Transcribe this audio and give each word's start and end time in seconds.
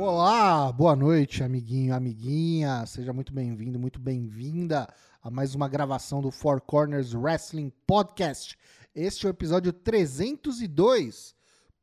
Olá, 0.00 0.70
boa 0.70 0.94
noite, 0.94 1.42
amiguinho, 1.42 1.92
amiguinha. 1.92 2.86
Seja 2.86 3.12
muito 3.12 3.32
bem-vindo, 3.32 3.80
muito 3.80 3.98
bem-vinda 3.98 4.86
a 5.20 5.28
mais 5.28 5.56
uma 5.56 5.68
gravação 5.68 6.22
do 6.22 6.30
Four 6.30 6.60
Corners 6.60 7.14
Wrestling 7.14 7.72
Podcast. 7.84 8.56
Este 8.94 9.26
é 9.26 9.28
o 9.28 9.32
episódio 9.32 9.72
302. 9.72 11.34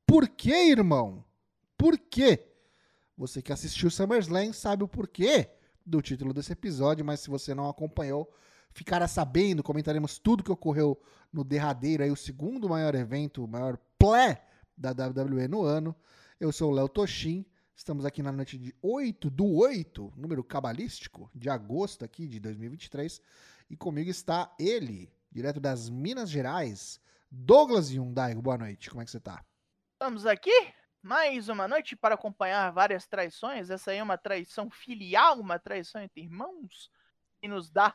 Por 0.07 0.29
que, 0.29 0.53
irmão? 0.71 1.25
Por 1.77 1.97
quê? 1.97 2.47
Você 3.17 3.41
que 3.41 3.51
assistiu 3.51 3.89
SummerSlam 3.89 4.53
sabe 4.53 4.85
o 4.85 4.87
porquê 4.87 5.49
do 5.85 6.01
título 6.01 6.33
desse 6.33 6.53
episódio, 6.53 7.03
mas 7.03 7.19
se 7.19 7.29
você 7.29 7.53
não 7.53 7.69
acompanhou, 7.69 8.33
ficará 8.71 9.09
sabendo, 9.09 9.61
comentaremos 9.61 10.17
tudo 10.19 10.41
que 10.41 10.51
ocorreu 10.53 10.97
no 11.33 11.43
derradeiro, 11.43 12.01
aí, 12.01 12.11
o 12.11 12.15
segundo 12.15 12.69
maior 12.69 12.95
evento, 12.95 13.43
o 13.43 13.47
maior 13.47 13.77
play 13.99 14.37
da 14.77 14.91
WWE 14.91 15.49
no 15.49 15.63
ano. 15.63 15.93
Eu 16.39 16.53
sou 16.53 16.71
o 16.71 16.73
Léo 16.73 16.87
Toshin, 16.87 17.45
estamos 17.75 18.05
aqui 18.05 18.23
na 18.23 18.31
noite 18.31 18.57
de 18.57 18.73
8 18.81 19.29
do 19.29 19.53
8, 19.57 20.13
número 20.15 20.43
cabalístico, 20.43 21.29
de 21.35 21.49
agosto 21.49 22.05
aqui 22.05 22.25
de 22.25 22.39
2023, 22.39 23.21
e 23.69 23.75
comigo 23.75 24.09
está 24.09 24.55
ele, 24.57 25.11
direto 25.29 25.59
das 25.59 25.89
Minas 25.89 26.29
Gerais, 26.29 27.01
Douglas 27.29 27.89
Hyundai. 27.89 28.33
Boa 28.33 28.57
noite, 28.57 28.89
como 28.89 29.01
é 29.01 29.05
que 29.05 29.11
você 29.11 29.19
tá? 29.19 29.43
Estamos 29.93 30.25
aqui 30.25 30.73
mais 31.03 31.49
uma 31.49 31.67
noite 31.67 31.95
para 31.97 32.15
acompanhar 32.15 32.71
várias 32.71 33.05
traições. 33.07 33.69
Essa 33.69 33.91
aí 33.91 33.97
é 33.97 34.03
uma 34.03 34.17
traição 34.17 34.69
filial, 34.71 35.39
uma 35.39 35.59
traição 35.59 36.01
entre 36.01 36.21
irmãos, 36.21 36.89
que 37.41 37.47
nos 37.47 37.69
dá 37.69 37.93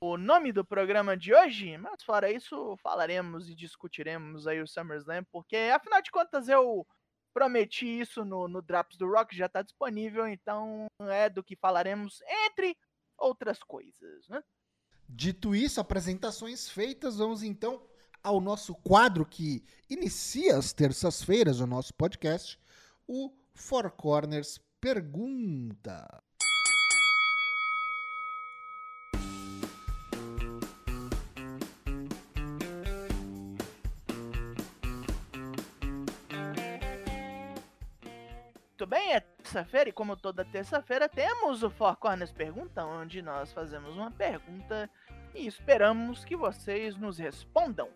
o 0.00 0.18
nome 0.18 0.52
do 0.52 0.64
programa 0.64 1.16
de 1.16 1.34
hoje. 1.34 1.78
Mas 1.78 2.02
fora 2.02 2.30
isso, 2.30 2.76
falaremos 2.82 3.48
e 3.48 3.54
discutiremos 3.54 4.46
aí 4.46 4.60
o 4.60 4.68
SummerSlam, 4.68 5.24
porque 5.32 5.56
afinal 5.56 6.02
de 6.02 6.10
contas 6.10 6.48
eu 6.48 6.86
prometi 7.38 7.86
isso 7.86 8.24
no, 8.24 8.48
no 8.48 8.60
Drops 8.60 8.96
do 8.96 9.08
Rock, 9.08 9.36
já 9.36 9.46
está 9.46 9.62
disponível, 9.62 10.26
então 10.26 10.86
é 11.02 11.30
do 11.30 11.40
que 11.40 11.54
falaremos, 11.54 12.20
entre 12.46 12.76
outras 13.16 13.62
coisas, 13.62 14.28
né? 14.28 14.42
Dito 15.08 15.54
isso, 15.54 15.80
apresentações 15.80 16.68
feitas, 16.68 17.18
vamos 17.18 17.44
então 17.44 17.80
ao 18.24 18.40
nosso 18.40 18.74
quadro 18.74 19.24
que 19.24 19.64
inicia 19.88 20.56
as 20.56 20.72
terças-feiras 20.72 21.60
o 21.60 21.66
nosso 21.66 21.94
podcast, 21.94 22.58
o 23.06 23.32
Four 23.54 23.92
Corners 23.92 24.60
Pergunta. 24.80 26.06
Bem, 38.88 39.12
é 39.12 39.20
terça-feira 39.20 39.90
e 39.90 39.92
como 39.92 40.16
toda 40.16 40.44
terça-feira 40.46 41.08
temos 41.08 41.62
o 41.62 41.68
Four 41.68 41.96
Corners 41.96 42.32
Pergunta, 42.32 42.84
onde 42.84 43.20
nós 43.20 43.52
fazemos 43.52 43.94
uma 43.94 44.10
pergunta 44.10 44.90
e 45.34 45.46
esperamos 45.46 46.24
que 46.24 46.34
vocês 46.34 46.96
nos 46.96 47.18
respondam. 47.18 47.90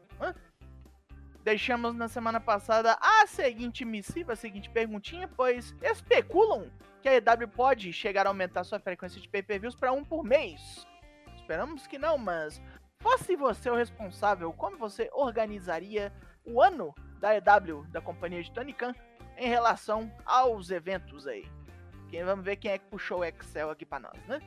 Deixamos 1.42 1.94
na 1.94 2.08
semana 2.08 2.38
passada 2.38 2.96
a 3.00 3.26
seguinte 3.26 3.86
missiva, 3.86 4.34
a 4.34 4.36
seguinte 4.36 4.68
perguntinha, 4.68 5.26
pois 5.26 5.74
especulam 5.82 6.70
que 7.00 7.08
a 7.08 7.14
EW 7.16 7.48
pode 7.48 7.90
chegar 7.92 8.26
a 8.26 8.30
aumentar 8.30 8.62
sua 8.62 8.78
frequência 8.78 9.20
de 9.20 9.28
pay-per-views 9.28 9.74
para 9.74 9.92
um 9.92 10.04
por 10.04 10.22
mês. 10.22 10.86
Esperamos 11.34 11.86
que 11.86 11.98
não, 11.98 12.18
mas 12.18 12.60
fosse 13.00 13.34
você 13.34 13.70
o 13.70 13.74
responsável, 13.74 14.52
como 14.52 14.76
você 14.76 15.08
organizaria 15.14 16.12
o 16.44 16.60
ano 16.60 16.94
da 17.18 17.34
EW, 17.34 17.84
da 17.88 18.00
companhia 18.00 18.42
de 18.42 18.52
Tony 18.52 18.72
Khan, 18.72 18.94
em 19.42 19.48
relação 19.48 20.10
aos 20.24 20.70
eventos 20.70 21.26
aí? 21.26 21.44
Vamos 22.24 22.44
ver 22.44 22.56
quem 22.56 22.70
é 22.70 22.78
que 22.78 22.84
puxou 22.86 23.20
o 23.20 23.24
Excel 23.24 23.70
aqui 23.70 23.84
para 23.84 24.00
nós, 24.00 24.26
né? 24.28 24.40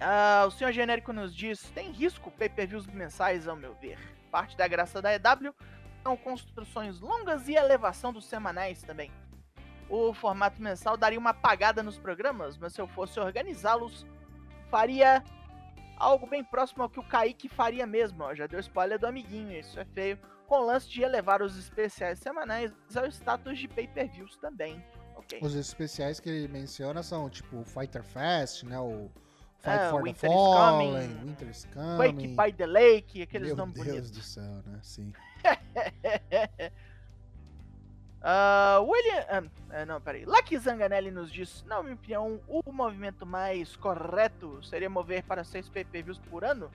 Ah, 0.00 0.44
o 0.46 0.50
senhor 0.50 0.70
genérico 0.70 1.12
nos 1.12 1.34
diz: 1.34 1.62
tem 1.70 1.90
risco 1.90 2.30
pay-per-views 2.30 2.86
mensais, 2.86 3.48
ao 3.48 3.56
meu 3.56 3.74
ver. 3.74 3.98
Parte 4.30 4.56
da 4.56 4.68
graça 4.68 5.02
da 5.02 5.12
EW 5.14 5.54
são 6.02 6.16
construções 6.16 7.00
longas 7.00 7.48
e 7.48 7.54
elevação 7.54 8.12
dos 8.12 8.26
semanais 8.26 8.82
também. 8.82 9.10
O 9.88 10.12
formato 10.12 10.62
mensal 10.62 10.96
daria 10.96 11.18
uma 11.18 11.30
apagada 11.30 11.82
nos 11.82 11.98
programas, 11.98 12.56
mas 12.56 12.74
se 12.74 12.80
eu 12.80 12.86
fosse 12.86 13.18
organizá-los, 13.18 14.06
faria 14.70 15.24
algo 15.96 16.26
bem 16.26 16.44
próximo 16.44 16.82
ao 16.82 16.90
que 16.90 17.00
o 17.00 17.08
Kaique 17.08 17.48
faria 17.48 17.86
mesmo. 17.86 18.22
Ó, 18.22 18.34
já 18.34 18.46
deu 18.46 18.60
spoiler 18.60 18.98
do 18.98 19.06
amiguinho, 19.06 19.58
isso 19.58 19.80
é 19.80 19.84
feio. 19.86 20.18
Com 20.48 20.60
o 20.60 20.64
lance 20.66 20.88
de 20.88 21.02
elevar 21.02 21.42
os 21.42 21.56
especiais 21.58 22.18
semanais 22.18 22.72
ao 22.96 23.06
status 23.06 23.58
de 23.58 23.68
pay-per-views 23.68 24.36
também. 24.38 24.82
Okay. 25.16 25.38
Os 25.42 25.54
especiais 25.54 26.18
que 26.18 26.28
ele 26.28 26.48
menciona 26.48 27.02
são 27.02 27.28
tipo 27.28 27.58
o 27.60 27.64
Fighter 27.64 28.02
Fest, 28.02 28.62
né? 28.64 28.80
O 28.80 29.10
Fight 29.58 29.76
Ah, 29.78 29.90
for 29.90 30.02
Winter 30.02 30.20
the 30.20 30.26
is 30.28 30.32
Fallen, 30.32 30.90
Coming, 30.92 31.26
Winter's 31.26 31.64
Coming. 31.66 31.98
Wake 31.98 32.28
by 32.28 32.52
the 32.56 32.66
Lake, 32.66 33.22
aqueles 33.22 33.48
Meu 33.48 33.56
nomes 33.56 33.74
Deus 33.74 33.86
bonitos. 33.88 34.10
do 34.10 34.22
céu, 34.22 34.62
né? 34.66 34.78
Sim. 34.82 35.12
Ah, 38.20 38.80
William. 38.82 39.48
ah, 39.70 39.86
não, 39.86 40.00
peraí. 40.00 40.24
Lucky 40.24 40.58
Zanganelli 40.58 41.10
nos 41.10 41.30
diz: 41.30 41.62
na 41.68 41.80
minha 41.82 41.94
opinião, 41.94 42.40
o 42.48 42.72
movimento 42.72 43.24
mais 43.24 43.76
correto 43.76 44.60
seria 44.64 44.90
mover 44.90 45.22
para 45.22 45.44
seis 45.44 45.68
pay-per-views 45.68 46.18
por 46.28 46.44
ano, 46.44 46.68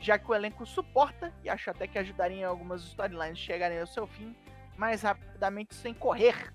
já 0.00 0.18
que 0.18 0.30
o 0.30 0.34
elenco 0.34 0.64
suporta 0.64 1.32
e 1.42 1.48
acho 1.48 1.70
até 1.70 1.86
que 1.86 1.98
ajudaria 1.98 2.46
algumas 2.46 2.82
storylines 2.82 3.38
chegarem 3.38 3.80
ao 3.80 3.86
seu 3.86 4.06
fim 4.06 4.34
mais 4.76 5.02
rapidamente 5.02 5.74
sem 5.74 5.92
correr. 5.92 6.52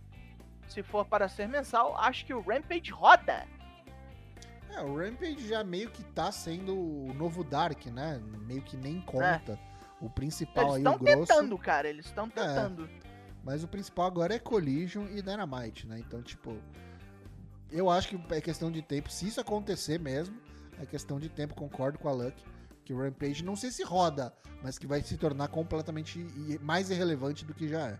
Se 0.68 0.82
for 0.82 1.06
para 1.06 1.28
ser 1.28 1.48
mensal, 1.48 1.98
acho 1.98 2.26
que 2.26 2.34
o 2.34 2.42
Rampage 2.42 2.90
roda. 2.92 3.46
É, 4.72 4.82
o 4.82 4.98
Rampage 4.98 5.48
já 5.48 5.64
meio 5.64 5.90
que 5.92 6.04
tá 6.04 6.32
sendo 6.32 6.74
o 6.74 7.14
novo 7.14 7.44
Dark, 7.44 7.86
né? 7.88 8.20
Meio 8.48 8.62
que 8.62 8.78
nem 8.78 9.02
conta. 9.02 9.60
O 10.00 10.10
principal 10.10 10.64
Eles 10.64 10.76
aí, 10.76 10.82
estão 10.82 10.96
o 10.96 11.00
grosso. 11.00 11.28
tentando, 11.28 11.58
cara. 11.58 11.88
Eles 11.88 12.06
estão 12.06 12.30
tentando. 12.30 12.90
Mas 13.44 13.64
o 13.64 13.68
principal 13.68 14.08
agora 14.08 14.34
é 14.34 14.40
Collision 14.40 15.06
e 15.08 15.22
Dynamite, 15.22 15.86
né? 15.86 16.00
Então, 16.00 16.22
tipo, 16.22 16.58
eu 17.70 17.90
acho 17.90 18.08
que 18.08 18.34
é 18.34 18.42
questão 18.42 18.72
de 18.72 18.82
tempo. 18.82 19.12
Se 19.12 19.28
isso 19.28 19.40
acontecer 19.40 20.00
mesmo, 20.00 20.40
é 20.82 20.86
questão 20.86 21.20
de 21.20 21.30
tempo, 21.30 21.54
concordo 21.54 22.00
com 22.00 22.08
a 22.08 22.12
Luck. 22.12 22.44
Que 22.84 22.94
o 22.94 22.98
Rampage 22.98 23.44
não 23.44 23.56
sei 23.56 23.72
se 23.72 23.84
roda, 23.84 24.34
mas 24.62 24.78
que 24.78 24.88
vai 24.88 25.02
se 25.02 25.18
tornar 25.18 25.48
completamente 25.48 26.20
mais 26.62 26.90
irrelevante 26.90 27.46
do 27.46 27.54
que 27.54 27.68
já 27.68 27.90
é. 27.90 28.00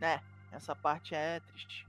É, 0.00 0.20
essa 0.50 0.74
parte 0.74 1.14
é 1.14 1.40
triste. 1.40 1.86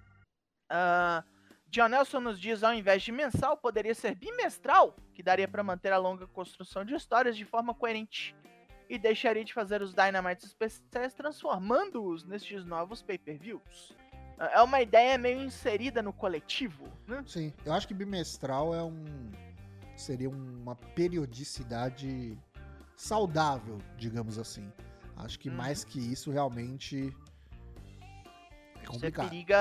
Ah, 0.69 1.23
John 1.69 1.87
Nelson 1.87 2.19
nos 2.19 2.39
diz, 2.39 2.63
ao 2.63 2.73
invés 2.73 3.01
de 3.01 3.11
mensal, 3.11 3.57
poderia 3.57 3.95
ser 3.95 4.13
bimestral, 4.13 4.95
que 5.13 5.23
daria 5.23 5.47
para 5.47 5.63
manter 5.63 5.91
a 5.91 5.97
longa 5.97 6.27
construção 6.27 6.85
de 6.85 6.93
histórias 6.93 7.35
de 7.35 7.45
forma 7.45 7.73
coerente. 7.73 8.35
E 8.87 8.99
deixaria 8.99 9.43
de 9.43 9.53
fazer 9.53 9.81
os 9.81 9.93
Dynamites 9.93 10.45
especiais, 10.45 11.15
transformando-os 11.15 12.23
nestes 12.25 12.63
novos 12.63 13.01
pay-per-views. 13.01 13.97
Ah, 14.37 14.51
É 14.53 14.61
uma 14.61 14.81
ideia 14.81 15.17
meio 15.17 15.41
inserida 15.41 16.01
no 16.01 16.13
coletivo, 16.13 16.87
né? 17.07 17.23
Sim, 17.25 17.51
eu 17.65 17.73
acho 17.73 17.87
que 17.87 17.93
bimestral 17.93 18.75
é 18.75 18.83
um. 18.83 19.31
Seria 19.95 20.29
uma 20.29 20.75
periodicidade 20.75 22.37
saudável, 22.95 23.77
digamos 23.97 24.37
assim. 24.37 24.71
Acho 25.17 25.39
que 25.39 25.49
Uhum. 25.49 25.55
mais 25.55 25.83
que 25.83 25.99
isso 25.99 26.31
realmente. 26.31 27.15
É 28.81 28.85
Você 28.85 28.87
complicado. 28.87 29.29
periga 29.29 29.55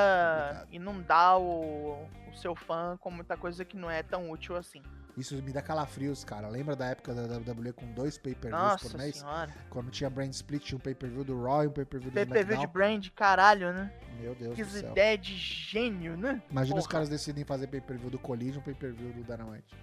complicado. 0.48 0.74
inundar 0.74 1.38
o, 1.38 2.08
o 2.28 2.34
seu 2.34 2.56
fã 2.56 2.96
com 3.00 3.10
muita 3.10 3.36
coisa 3.36 3.64
que 3.64 3.76
não 3.76 3.90
é 3.90 4.02
tão 4.02 4.30
útil 4.30 4.56
assim. 4.56 4.82
Isso 5.16 5.34
me 5.42 5.52
dá 5.52 5.60
calafrios, 5.60 6.24
cara. 6.24 6.48
Lembra 6.48 6.74
da 6.74 6.86
época 6.86 7.14
da 7.14 7.22
WWE 7.38 7.72
com 7.74 7.92
dois 7.92 8.16
pay-per-views 8.16 8.82
por 8.82 8.96
mês? 8.98 9.16
senhora. 9.18 9.52
Quando 9.68 9.90
tinha 9.90 10.08
Brand 10.08 10.30
Split, 10.32 10.64
tinha 10.64 10.78
um 10.78 10.80
pay-per-view 10.80 11.22
do 11.22 11.40
Raw 11.44 11.62
e 11.64 11.66
um 11.66 11.70
pay-per-view 11.70 12.10
do 12.10 12.14
PPV 12.14 12.32
de 12.32 12.40
SmackDown. 12.54 12.72
brand, 12.72 13.08
caralho, 13.10 13.72
né? 13.74 13.92
Meu 14.18 14.34
Deus 14.34 14.54
Que 14.56 14.64
do 14.64 14.70
céu. 14.70 14.90
ideia 14.90 15.18
de 15.18 15.36
gênio, 15.36 16.16
né? 16.16 16.42
Imagina 16.50 16.78
os 16.78 16.84
Porra. 16.84 16.92
caras 16.92 17.08
decidem 17.10 17.44
fazer 17.44 17.66
pay-per-view 17.66 18.08
do 18.08 18.18
Collision, 18.18 18.62
pay-per-view 18.62 19.12
do 19.12 19.22
Dynamite. 19.22 19.76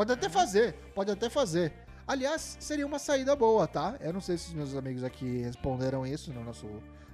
Pode 0.00 0.12
até 0.12 0.30
fazer, 0.30 0.72
pode 0.94 1.10
até 1.10 1.28
fazer. 1.28 1.74
Aliás, 2.06 2.56
seria 2.58 2.86
uma 2.86 2.98
saída 2.98 3.36
boa, 3.36 3.68
tá? 3.68 3.98
Eu 4.00 4.14
não 4.14 4.20
sei 4.22 4.38
se 4.38 4.48
os 4.48 4.54
meus 4.54 4.74
amigos 4.74 5.04
aqui 5.04 5.42
responderam 5.42 6.06
isso 6.06 6.32
no 6.32 6.42
nosso, 6.42 6.66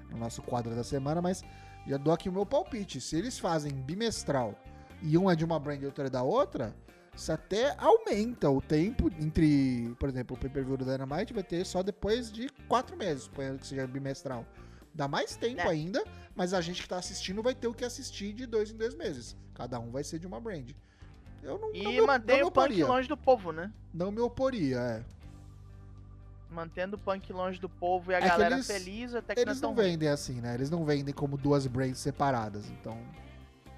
no 0.08 0.16
nosso 0.16 0.40
quadro 0.40 0.72
da 0.72 0.84
semana, 0.84 1.20
mas 1.20 1.42
já 1.84 1.96
dou 1.96 2.14
aqui 2.14 2.28
o 2.28 2.32
meu 2.32 2.46
palpite. 2.46 3.00
Se 3.00 3.16
eles 3.16 3.40
fazem 3.40 3.72
bimestral 3.72 4.54
e 5.02 5.18
um 5.18 5.28
é 5.28 5.34
de 5.34 5.44
uma 5.44 5.58
brand 5.58 5.82
e 5.82 5.84
outro 5.84 6.06
é 6.06 6.08
da 6.08 6.22
outra, 6.22 6.76
isso 7.12 7.32
até 7.32 7.74
aumenta 7.76 8.48
o 8.50 8.62
tempo 8.62 9.10
entre, 9.18 9.92
por 9.98 10.08
exemplo, 10.08 10.36
o 10.36 10.38
pay-per-view 10.38 10.76
do 10.76 10.84
Dynamite 10.84 11.34
vai 11.34 11.42
ter 11.42 11.66
só 11.66 11.82
depois 11.82 12.30
de 12.30 12.48
quatro 12.68 12.96
meses, 12.96 13.24
suponhando 13.24 13.58
que 13.58 13.66
seja 13.66 13.84
bimestral. 13.84 14.46
Dá 14.94 15.08
mais 15.08 15.34
tempo 15.34 15.62
É. 15.62 15.66
ainda, 15.66 16.04
mas 16.36 16.54
a 16.54 16.60
gente 16.60 16.82
que 16.82 16.88
tá 16.88 16.98
assistindo 16.98 17.42
vai 17.42 17.52
ter 17.52 17.66
o 17.66 17.74
que 17.74 17.84
assistir 17.84 18.32
de 18.32 18.46
dois 18.46 18.70
em 18.70 18.76
dois 18.76 18.94
meses. 18.94 19.36
Cada 19.54 19.80
um 19.80 19.90
vai 19.90 20.04
ser 20.04 20.20
de 20.20 20.26
uma 20.28 20.38
brand. 20.40 20.70
Eu 21.46 21.58
não, 21.58 21.68
não 21.68 21.74
E 21.74 21.86
me- 21.86 22.00
mantém 22.02 22.40
não 22.40 22.48
o 22.48 22.50
punk 22.50 22.82
longe 22.82 23.08
do 23.08 23.16
povo, 23.16 23.52
né? 23.52 23.72
Não 23.94 24.10
me 24.10 24.20
oporia, 24.20 24.78
é. 24.78 25.04
Mantendo 26.50 26.96
o 26.96 26.98
punk 26.98 27.32
longe 27.32 27.60
do 27.60 27.68
povo 27.68 28.10
e 28.10 28.14
a 28.14 28.18
É 28.18 28.28
galera 28.28 28.54
eles- 28.56 28.66
feliz, 28.66 29.14
até 29.14 29.34
que 29.34 29.40
Eles 29.40 29.60
não, 29.60 29.70
não 29.70 29.76
vendem 29.76 30.08
assim, 30.08 30.40
né? 30.40 30.54
Eles 30.54 30.70
não 30.70 30.84
vendem 30.84 31.14
como 31.14 31.36
duas 31.36 31.66
brands 31.66 31.98
separadas. 32.00 32.68
Então, 32.70 32.98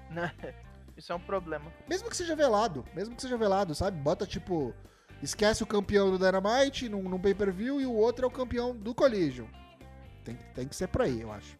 Isso 0.97 1.11
é 1.11 1.15
um 1.15 1.19
problema. 1.19 1.71
mesmo 1.87 2.09
que 2.09 2.17
seja 2.17 2.35
velado, 2.35 2.83
mesmo 2.95 3.15
que 3.15 3.21
seja 3.21 3.37
velado, 3.37 3.73
sabe? 3.75 3.97
Bota 3.97 4.25
tipo, 4.25 4.73
esquece 5.21 5.61
o 5.63 5.67
campeão 5.67 6.09
do 6.11 6.17
Dynamite 6.17 6.89
num, 6.89 7.03
num 7.03 7.19
pay-per-view 7.19 7.79
e 7.79 7.85
o 7.85 7.93
outro 7.93 8.25
é 8.25 8.27
o 8.27 8.31
campeão 8.31 8.75
do 8.75 8.93
Collision. 8.95 9.47
Tem, 10.23 10.35
tem 10.55 10.67
que 10.67 10.75
ser 10.75 10.87
por 10.87 11.03
aí, 11.03 11.21
eu 11.21 11.31
acho. 11.31 11.57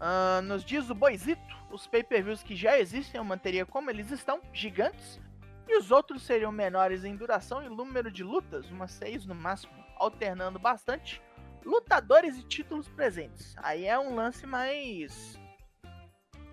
Ah, 0.00 0.40
nos 0.44 0.64
dias 0.64 0.86
do 0.86 0.94
Boizito, 0.94 1.40
os 1.74 1.88
pay-per-views 1.88 2.42
que 2.42 2.54
já 2.54 2.78
existem 2.78 3.18
eu 3.18 3.24
manteria 3.24 3.66
como 3.66 3.90
eles 3.90 4.10
estão, 4.10 4.40
gigantes, 4.52 5.20
e 5.66 5.76
os 5.76 5.90
outros 5.90 6.22
seriam 6.22 6.52
menores 6.52 7.04
em 7.04 7.16
duração 7.16 7.62
e 7.62 7.68
número 7.68 8.10
de 8.10 8.22
lutas, 8.22 8.70
umas 8.70 8.92
seis 8.92 9.26
no 9.26 9.34
máximo, 9.34 9.72
alternando 9.96 10.58
bastante 10.58 11.20
lutadores 11.64 12.38
e 12.38 12.44
títulos 12.44 12.88
presentes. 12.88 13.54
Aí 13.56 13.86
é 13.86 13.98
um 13.98 14.14
lance 14.14 14.46
mais. 14.46 15.38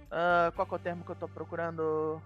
Ah, 0.10 0.52
qual 0.56 0.68
é 0.72 0.76
o 0.76 0.80
termo 0.80 1.06
que 1.06 1.12
eu 1.12 1.16
tô 1.16 1.28
procurando? 1.28 2.22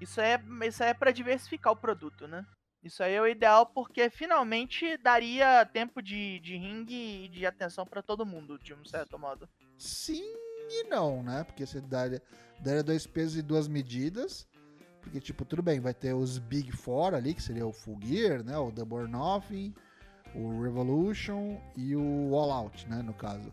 Isso 0.00 0.20
é, 0.20 0.40
isso 0.66 0.82
é 0.82 0.94
pra 0.94 1.10
diversificar 1.10 1.72
o 1.72 1.76
produto, 1.76 2.28
né? 2.28 2.46
Isso 2.84 3.02
aí 3.02 3.14
é 3.14 3.20
o 3.20 3.26
ideal 3.26 3.66
porque 3.66 4.08
finalmente 4.08 4.96
daria 4.98 5.66
tempo 5.66 6.00
de, 6.00 6.38
de 6.40 6.56
ringue 6.56 7.24
e 7.24 7.28
de 7.28 7.44
atenção 7.44 7.84
pra 7.84 8.02
todo 8.02 8.26
mundo, 8.26 8.58
de 8.58 8.72
um 8.72 8.84
certo 8.84 9.18
modo. 9.18 9.48
Sim 9.76 10.47
e 10.68 10.84
não, 10.84 11.22
né? 11.22 11.44
Porque 11.44 11.66
você 11.66 11.80
daria, 11.80 12.22
daria 12.60 12.82
dois 12.82 13.06
pesos 13.06 13.36
e 13.36 13.42
duas 13.42 13.68
medidas. 13.68 14.46
Porque, 15.00 15.20
tipo, 15.20 15.44
tudo 15.44 15.62
bem, 15.62 15.80
vai 15.80 15.94
ter 15.94 16.12
os 16.12 16.38
Big 16.38 16.70
Four 16.72 17.14
ali, 17.14 17.32
que 17.34 17.42
seria 17.42 17.66
o 17.66 17.72
Full 17.72 17.98
Gear, 18.02 18.44
né? 18.44 18.58
O 18.58 18.70
Double 18.70 19.08
Nothing, 19.08 19.74
o 20.34 20.62
Revolution 20.62 21.58
e 21.76 21.96
o 21.96 22.34
All 22.34 22.50
Out, 22.50 22.88
né? 22.88 23.02
No 23.02 23.14
caso. 23.14 23.52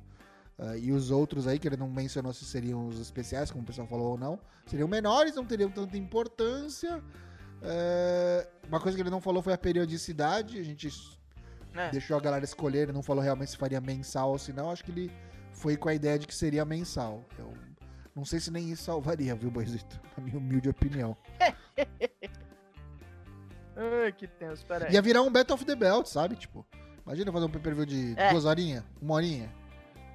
Ah, 0.58 0.78
e 0.78 0.92
os 0.92 1.12
outros 1.12 1.48
aí, 1.48 1.60
que 1.60 1.68
ele 1.68 1.78
não 1.78 1.90
mencionou 1.90 2.34
se 2.34 2.46
seriam 2.46 2.88
os 2.88 3.00
especiais, 3.00 3.52
como 3.52 3.64
o 3.64 3.66
pessoal 3.66 3.88
falou 3.88 4.12
ou 4.12 4.18
não, 4.18 4.40
seriam 4.66 4.88
menores, 4.88 5.36
não 5.36 5.46
teriam 5.46 5.70
tanta 5.70 5.98
importância. 5.98 7.04
É, 7.62 8.48
uma 8.68 8.80
coisa 8.80 8.96
que 8.96 9.02
ele 9.02 9.10
não 9.10 9.22
falou 9.22 9.42
foi 9.42 9.54
a 9.54 9.58
periodicidade. 9.58 10.58
A 10.60 10.64
gente 10.64 10.90
né? 11.74 11.90
deixou 11.92 12.18
a 12.18 12.22
galera 12.22 12.46
escolher, 12.46 12.84
ele 12.84 12.94
não 12.94 13.04
falou 13.04 13.24
realmente 13.24 13.52
se 13.52 13.58
faria 13.58 13.82
mensal 13.82 14.32
ou 14.32 14.40
se 14.40 14.54
não. 14.54 14.72
Acho 14.72 14.84
que 14.84 14.92
ele 14.92 15.12
foi 15.56 15.75
com 15.78 15.90
a 15.90 15.94
ideia 15.94 16.19
de 16.19 16.28
que 16.28 16.36
seria 16.36 16.63
mensal. 16.66 17.25
Eu 17.38 17.54
não 18.16 18.24
sei 18.25 18.40
se 18.40 18.52
nem 18.52 18.69
isso 18.72 18.84
salvaria, 18.84 19.36
viu, 19.36 19.50
Boizito? 19.50 20.00
Na 20.18 20.24
minha 20.24 20.38
humilde 20.38 20.69
opinião. 20.69 21.18
Ai, 23.78 24.12
que 24.13 24.28
tenso, 24.28 24.66
pera 24.66 24.86
aí. 24.88 24.94
Ia 24.94 25.02
virar 25.02 25.22
um 25.22 25.31
Battle 25.31 25.56
of 25.56 25.66
the 25.66 25.75
Belt, 25.75 26.06
sabe? 26.07 26.36
Tipo, 26.36 26.66
imagina 27.06 27.31
fazer 27.31 27.46
um 27.46 27.50
pay-per-view 27.50 27.86
de 27.86 28.13
É. 28.18 28.31
duas 28.31 28.46
horinhas, 28.46 28.84
uma 29.02 29.16
horinha. 29.16 29.52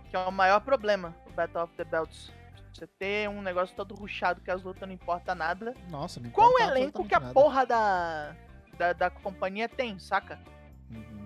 Que 0.08 0.16
é 0.16 0.18
o 0.20 0.32
maior 0.32 0.60
problema 0.60 1.14
do 1.26 1.32
Battle 1.34 1.62
of 1.64 1.74
the 1.76 1.84
Belts. 1.84 2.32
Você 2.72 2.86
ter 2.86 3.28
um 3.28 3.42
negócio 3.42 3.74
todo 3.76 3.94
ruchado 3.94 4.40
que 4.40 4.50
as 4.50 4.62
lutas 4.62 4.88
não 4.88 4.94
importa 4.94 5.34
nada. 5.34 5.74
Nossa, 5.90 6.20
não 6.20 6.30
Qual 6.30 6.48
o 6.48 6.52
importa 6.52 6.78
elenco 6.78 7.04
que 7.04 7.14
a 7.14 7.20
nada. 7.20 7.34
porra 7.34 7.66
da, 7.66 8.34
da, 8.78 8.92
da 8.94 9.10
companhia 9.10 9.68
tem, 9.68 9.98
saca? 9.98 10.38
Uhum. 10.90 11.19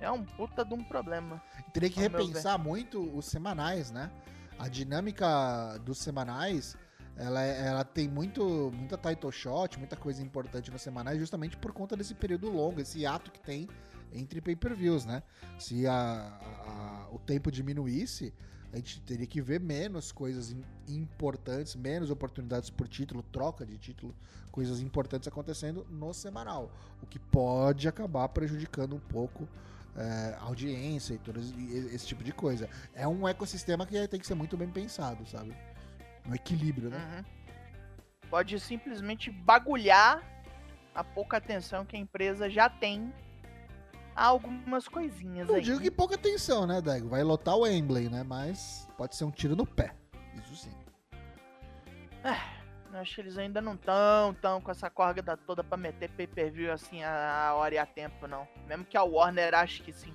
É 0.00 0.10
um 0.10 0.24
puta 0.24 0.64
de 0.64 0.74
um 0.74 0.82
problema. 0.82 1.42
Teria 1.72 1.90
que 1.90 2.00
repensar 2.00 2.58
muito 2.58 3.00
os 3.16 3.26
semanais, 3.26 3.90
né? 3.90 4.10
A 4.58 4.68
dinâmica 4.68 5.78
dos 5.84 5.98
semanais, 5.98 6.76
ela, 7.16 7.42
ela 7.42 7.84
tem 7.84 8.08
muito, 8.08 8.70
muita 8.74 8.96
title 8.96 9.30
shot, 9.30 9.78
muita 9.78 9.96
coisa 9.96 10.22
importante 10.22 10.70
nos 10.70 10.82
semanais, 10.82 11.18
justamente 11.18 11.56
por 11.56 11.72
conta 11.72 11.96
desse 11.96 12.14
período 12.14 12.50
longo, 12.50 12.80
esse 12.80 13.04
ato 13.06 13.30
que 13.30 13.40
tem 13.40 13.68
entre 14.12 14.40
pay-per-views, 14.40 15.04
né? 15.04 15.22
Se 15.58 15.86
a- 15.86 15.92
a- 15.92 17.08
o 17.12 17.18
tempo 17.18 17.50
diminuísse, 17.50 18.34
a 18.72 18.76
gente 18.76 19.00
teria 19.02 19.26
que 19.26 19.40
ver 19.40 19.60
menos 19.60 20.12
coisas 20.12 20.50
im- 20.52 20.64
importantes, 20.88 21.74
menos 21.76 22.10
oportunidades 22.10 22.70
por 22.70 22.88
título, 22.88 23.22
troca 23.22 23.64
de 23.66 23.76
título, 23.78 24.14
coisas 24.50 24.80
importantes 24.80 25.26
acontecendo 25.28 25.86
no 25.90 26.12
semanal, 26.12 26.70
o 27.02 27.06
que 27.06 27.18
pode 27.18 27.86
acabar 27.88 28.28
prejudicando 28.28 28.94
um 28.96 29.00
pouco 29.00 29.48
é, 29.96 30.36
audiência 30.40 31.14
e 31.14 31.18
todo 31.18 31.38
esse, 31.38 32.06
tipo 32.06 32.22
de 32.22 32.32
coisa. 32.32 32.68
É 32.94 33.06
um 33.06 33.26
ecossistema 33.26 33.86
que 33.86 34.08
tem 34.08 34.20
que 34.20 34.26
ser 34.26 34.34
muito 34.34 34.56
bem 34.56 34.68
pensado, 34.68 35.26
sabe? 35.26 35.56
Um 36.26 36.34
equilíbrio, 36.34 36.90
né? 36.90 36.98
Uhum. 36.98 37.24
Pode 38.28 38.58
simplesmente 38.60 39.30
bagulhar 39.30 40.22
a 40.94 41.02
pouca 41.02 41.36
atenção 41.36 41.84
que 41.84 41.96
a 41.96 41.98
empresa 41.98 42.48
já 42.48 42.68
tem 42.68 43.12
a 44.14 44.26
algumas 44.26 44.86
coisinhas 44.86 45.48
Não 45.48 45.56
aí. 45.56 45.62
digo 45.62 45.80
que 45.80 45.90
pouca 45.90 46.14
atenção, 46.14 46.66
né, 46.66 46.80
Dego? 46.80 47.08
Vai 47.08 47.22
lotar 47.22 47.56
o 47.56 47.60
Wembley, 47.60 48.08
né? 48.08 48.22
Mas 48.22 48.88
pode 48.96 49.16
ser 49.16 49.24
um 49.24 49.30
tiro 49.30 49.56
no 49.56 49.66
pé. 49.66 49.94
Isso 50.34 50.56
sim. 50.56 50.72
Eu 52.22 52.59
acho 52.98 53.14
que 53.14 53.20
eles 53.20 53.38
ainda 53.38 53.60
não 53.60 53.76
tão, 53.76 54.34
tão 54.34 54.60
com 54.60 54.70
essa 54.70 54.90
corda 54.90 55.36
toda 55.36 55.62
pra 55.62 55.76
meter 55.76 56.10
pay-per-view 56.10 56.72
assim 56.72 57.02
a, 57.02 57.54
hora 57.54 57.74
e 57.74 57.78
a 57.78 57.86
tempo, 57.86 58.26
não. 58.26 58.46
Mesmo 58.66 58.84
que 58.84 58.96
a 58.96 59.02
Warner 59.02 59.54
ache 59.54 59.82
que 59.82 59.92
sim. 59.92 60.14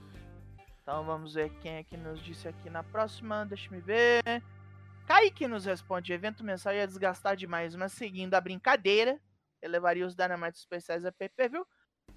Então 0.81 1.03
vamos 1.05 1.33
ver 1.33 1.49
quem 1.61 1.77
é 1.77 1.83
que 1.83 1.97
nos 1.97 2.21
disse 2.21 2.47
aqui 2.47 2.69
na 2.69 2.83
próxima, 2.83 3.45
deixa 3.45 3.69
me 3.71 3.79
ver. 3.79 4.21
Kaique 5.07 5.47
nos 5.47 5.65
responde, 5.65 6.13
evento 6.13 6.43
mensal 6.43 6.73
ia 6.73 6.87
desgastar 6.87 7.35
demais, 7.35 7.75
mas 7.75 7.93
seguindo 7.93 8.33
a 8.33 8.41
brincadeira, 8.41 9.19
elevaria 9.61 10.05
os 10.05 10.15
Dynamite 10.15 10.57
especiais 10.57 11.05
a 11.05 11.11
pay-per-view 11.11 11.65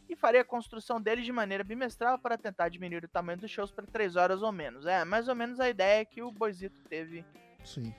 e 0.08 0.16
faria 0.16 0.40
a 0.40 0.44
construção 0.44 1.00
deles 1.00 1.24
de 1.24 1.32
maneira 1.32 1.62
bimestral 1.62 2.18
para 2.18 2.38
tentar 2.38 2.68
diminuir 2.68 3.04
o 3.04 3.08
tamanho 3.08 3.38
dos 3.38 3.50
shows 3.50 3.70
para 3.70 3.86
3 3.86 4.16
horas 4.16 4.42
ou 4.42 4.52
menos. 4.52 4.86
É, 4.86 5.04
mais 5.04 5.28
ou 5.28 5.34
menos 5.34 5.60
a 5.60 5.68
ideia 5.68 6.04
que 6.04 6.22
o 6.22 6.32
Boizito 6.32 6.82
teve 6.88 7.24
Sim. 7.64 7.94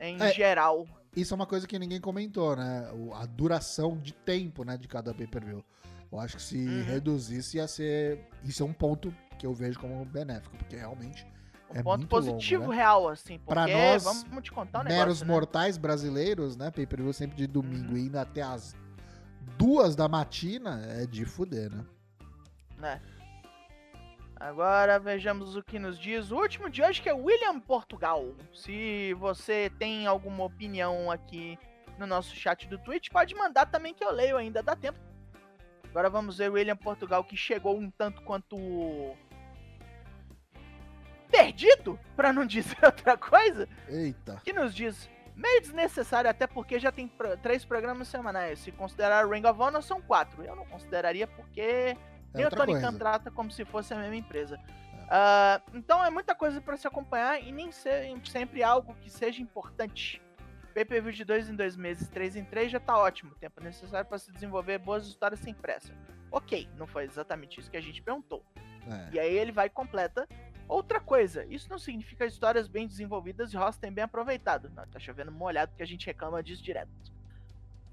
em 0.00 0.20
É. 0.20 0.32
geral. 0.32 0.86
Isso 1.16 1.34
é 1.34 1.36
uma 1.36 1.46
coisa 1.46 1.66
que 1.66 1.78
ninguém 1.78 2.00
comentou, 2.00 2.54
né? 2.56 2.86
A 3.14 3.26
duração 3.26 3.96
de 3.98 4.12
tempo, 4.12 4.64
né, 4.64 4.76
de 4.76 4.86
cada 4.86 5.12
pay-per-view. 5.14 5.64
Eu 6.10 6.20
acho 6.20 6.36
que 6.36 6.42
se 6.42 6.56
Uhum. 6.56 6.84
reduzisse 6.84 7.56
ia 7.58 7.66
ser. 7.68 8.28
Isso 8.44 8.62
é 8.62 8.66
um 8.66 8.72
ponto 8.72 9.12
que 9.38 9.44
eu 9.46 9.52
vejo 9.52 9.78
como 9.78 10.04
benéfico, 10.04 10.56
porque 10.56 10.76
realmente 10.76 11.26
Um 11.70 11.74
é 11.74 11.82
ponto 11.82 11.98
muito 11.98 12.08
positivo 12.08 12.62
longo, 12.62 12.72
né? 12.72 12.78
real, 12.78 13.08
assim, 13.08 13.38
porque 13.38 13.48
Pra 13.52 13.68
nós, 13.68 14.04
vamos 14.04 14.42
te 14.42 14.50
contar 14.52 14.80
um 14.80 14.84
meros 14.84 14.98
negócio, 15.20 15.26
né? 15.26 15.32
mortais 15.32 15.76
brasileiros, 15.76 16.56
né? 16.56 16.70
Pay-per-view 16.70 17.12
sempre 17.12 17.36
de 17.36 17.46
domingo 17.46 17.92
Uhum. 17.92 17.98
indo 17.98 18.16
até 18.18 18.42
as 18.42 18.74
duas 19.58 19.94
da 19.96 20.08
matina 20.08 20.80
é 20.86 21.04
de 21.06 21.24
fuder, 21.24 21.70
né? 21.70 21.84
né? 22.78 23.00
Agora 24.40 25.00
vejamos 25.00 25.56
o 25.56 25.62
que 25.62 25.80
nos 25.80 25.98
diz 25.98 26.30
o 26.30 26.36
último 26.36 26.70
de 26.70 26.80
hoje, 26.80 27.02
que 27.02 27.08
é 27.08 27.12
William 27.12 27.58
Portugal. 27.58 28.36
Se 28.54 29.12
você 29.14 29.70
tem 29.78 30.06
alguma 30.06 30.44
opinião 30.44 31.10
aqui 31.10 31.58
no 31.98 32.06
nosso 32.06 32.36
chat 32.36 32.68
do 32.68 32.78
Twitch, 32.78 33.08
pode 33.10 33.34
mandar 33.34 33.66
também 33.66 33.92
que 33.92 34.04
eu 34.04 34.12
leio 34.12 34.36
ainda, 34.36 34.62
dá 34.62 34.76
tempo. 34.76 34.98
Agora 35.90 36.08
vamos 36.08 36.38
ver 36.38 36.50
o 36.50 36.52
William 36.54 36.76
Portugal 36.76 37.24
que 37.24 37.36
chegou 37.36 37.76
um 37.76 37.90
tanto 37.90 38.22
quanto 38.22 38.56
perdido, 41.28 41.98
pra 42.14 42.32
não 42.32 42.46
dizer 42.46 42.78
outra 42.84 43.16
coisa. 43.16 43.68
Eita. 43.88 44.40
que 44.44 44.52
nos 44.52 44.72
diz 44.72 45.10
meio 45.34 45.60
desnecessário, 45.60 46.30
até 46.30 46.46
porque 46.46 46.78
já 46.78 46.92
tem 46.92 47.10
três 47.42 47.64
programas 47.64 48.06
semanais. 48.06 48.60
Se 48.60 48.70
considerar 48.70 49.26
o 49.26 49.30
Ring 49.30 49.46
of 49.46 49.60
Honor, 49.60 49.82
são 49.82 50.00
quatro. 50.00 50.44
Eu 50.44 50.54
não 50.54 50.66
consideraria 50.66 51.26
porque 51.26 51.96
É 52.34 52.38
nem 52.38 52.46
o 52.46 52.50
Tony 52.50 52.72
coisa. 52.72 52.86
Khan 52.90 52.98
trata 52.98 53.30
como 53.30 53.50
se 53.50 53.64
fosse 53.64 53.92
a 53.94 53.96
mesma 53.96 54.16
empresa. 54.16 54.60
Ah, 55.10 55.60
então 55.72 56.04
é 56.04 56.10
muita 56.10 56.34
coisa 56.34 56.60
para 56.60 56.76
se 56.76 56.86
acompanhar 56.86 57.42
e 57.42 57.50
nem 57.50 57.70
sempre 57.72 58.62
algo 58.62 58.94
que 58.96 59.10
seja 59.10 59.40
importante. 59.42 60.22
PPV 60.74 61.12
de 61.12 61.24
dois 61.24 61.48
em 61.48 61.56
dois 61.56 61.76
meses, 61.76 62.08
três 62.08 62.36
em 62.36 62.44
três 62.44 62.70
já 62.70 62.78
tá 62.78 62.96
ótimo. 62.96 63.34
Tempo 63.36 63.62
necessário 63.62 64.08
para 64.08 64.18
se 64.18 64.30
desenvolver 64.30 64.78
boas 64.78 65.06
histórias 65.06 65.40
sem 65.40 65.54
pressa. 65.54 65.92
Ok, 66.30 66.68
não 66.76 66.86
foi 66.86 67.04
exatamente 67.04 67.58
isso 67.58 67.70
que 67.70 67.76
a 67.76 67.80
gente 67.80 68.02
perguntou. 68.02 68.44
É. 68.86 69.14
E 69.14 69.18
aí 69.18 69.36
ele 69.36 69.50
vai 69.50 69.66
e 69.66 69.70
completa. 69.70 70.28
Outra 70.68 71.00
coisa, 71.00 71.46
isso 71.46 71.68
não 71.70 71.78
significa 71.78 72.26
histórias 72.26 72.68
bem 72.68 72.86
desenvolvidas 72.86 73.52
e 73.52 73.56
roster 73.56 73.90
bem 73.90 74.04
aproveitado. 74.04 74.70
Não, 74.70 74.86
tá 74.86 74.98
chovendo 74.98 75.32
molhado 75.32 75.74
que 75.74 75.82
a 75.82 75.86
gente 75.86 76.06
reclama 76.06 76.42
disso 76.42 76.62
direto. 76.62 76.90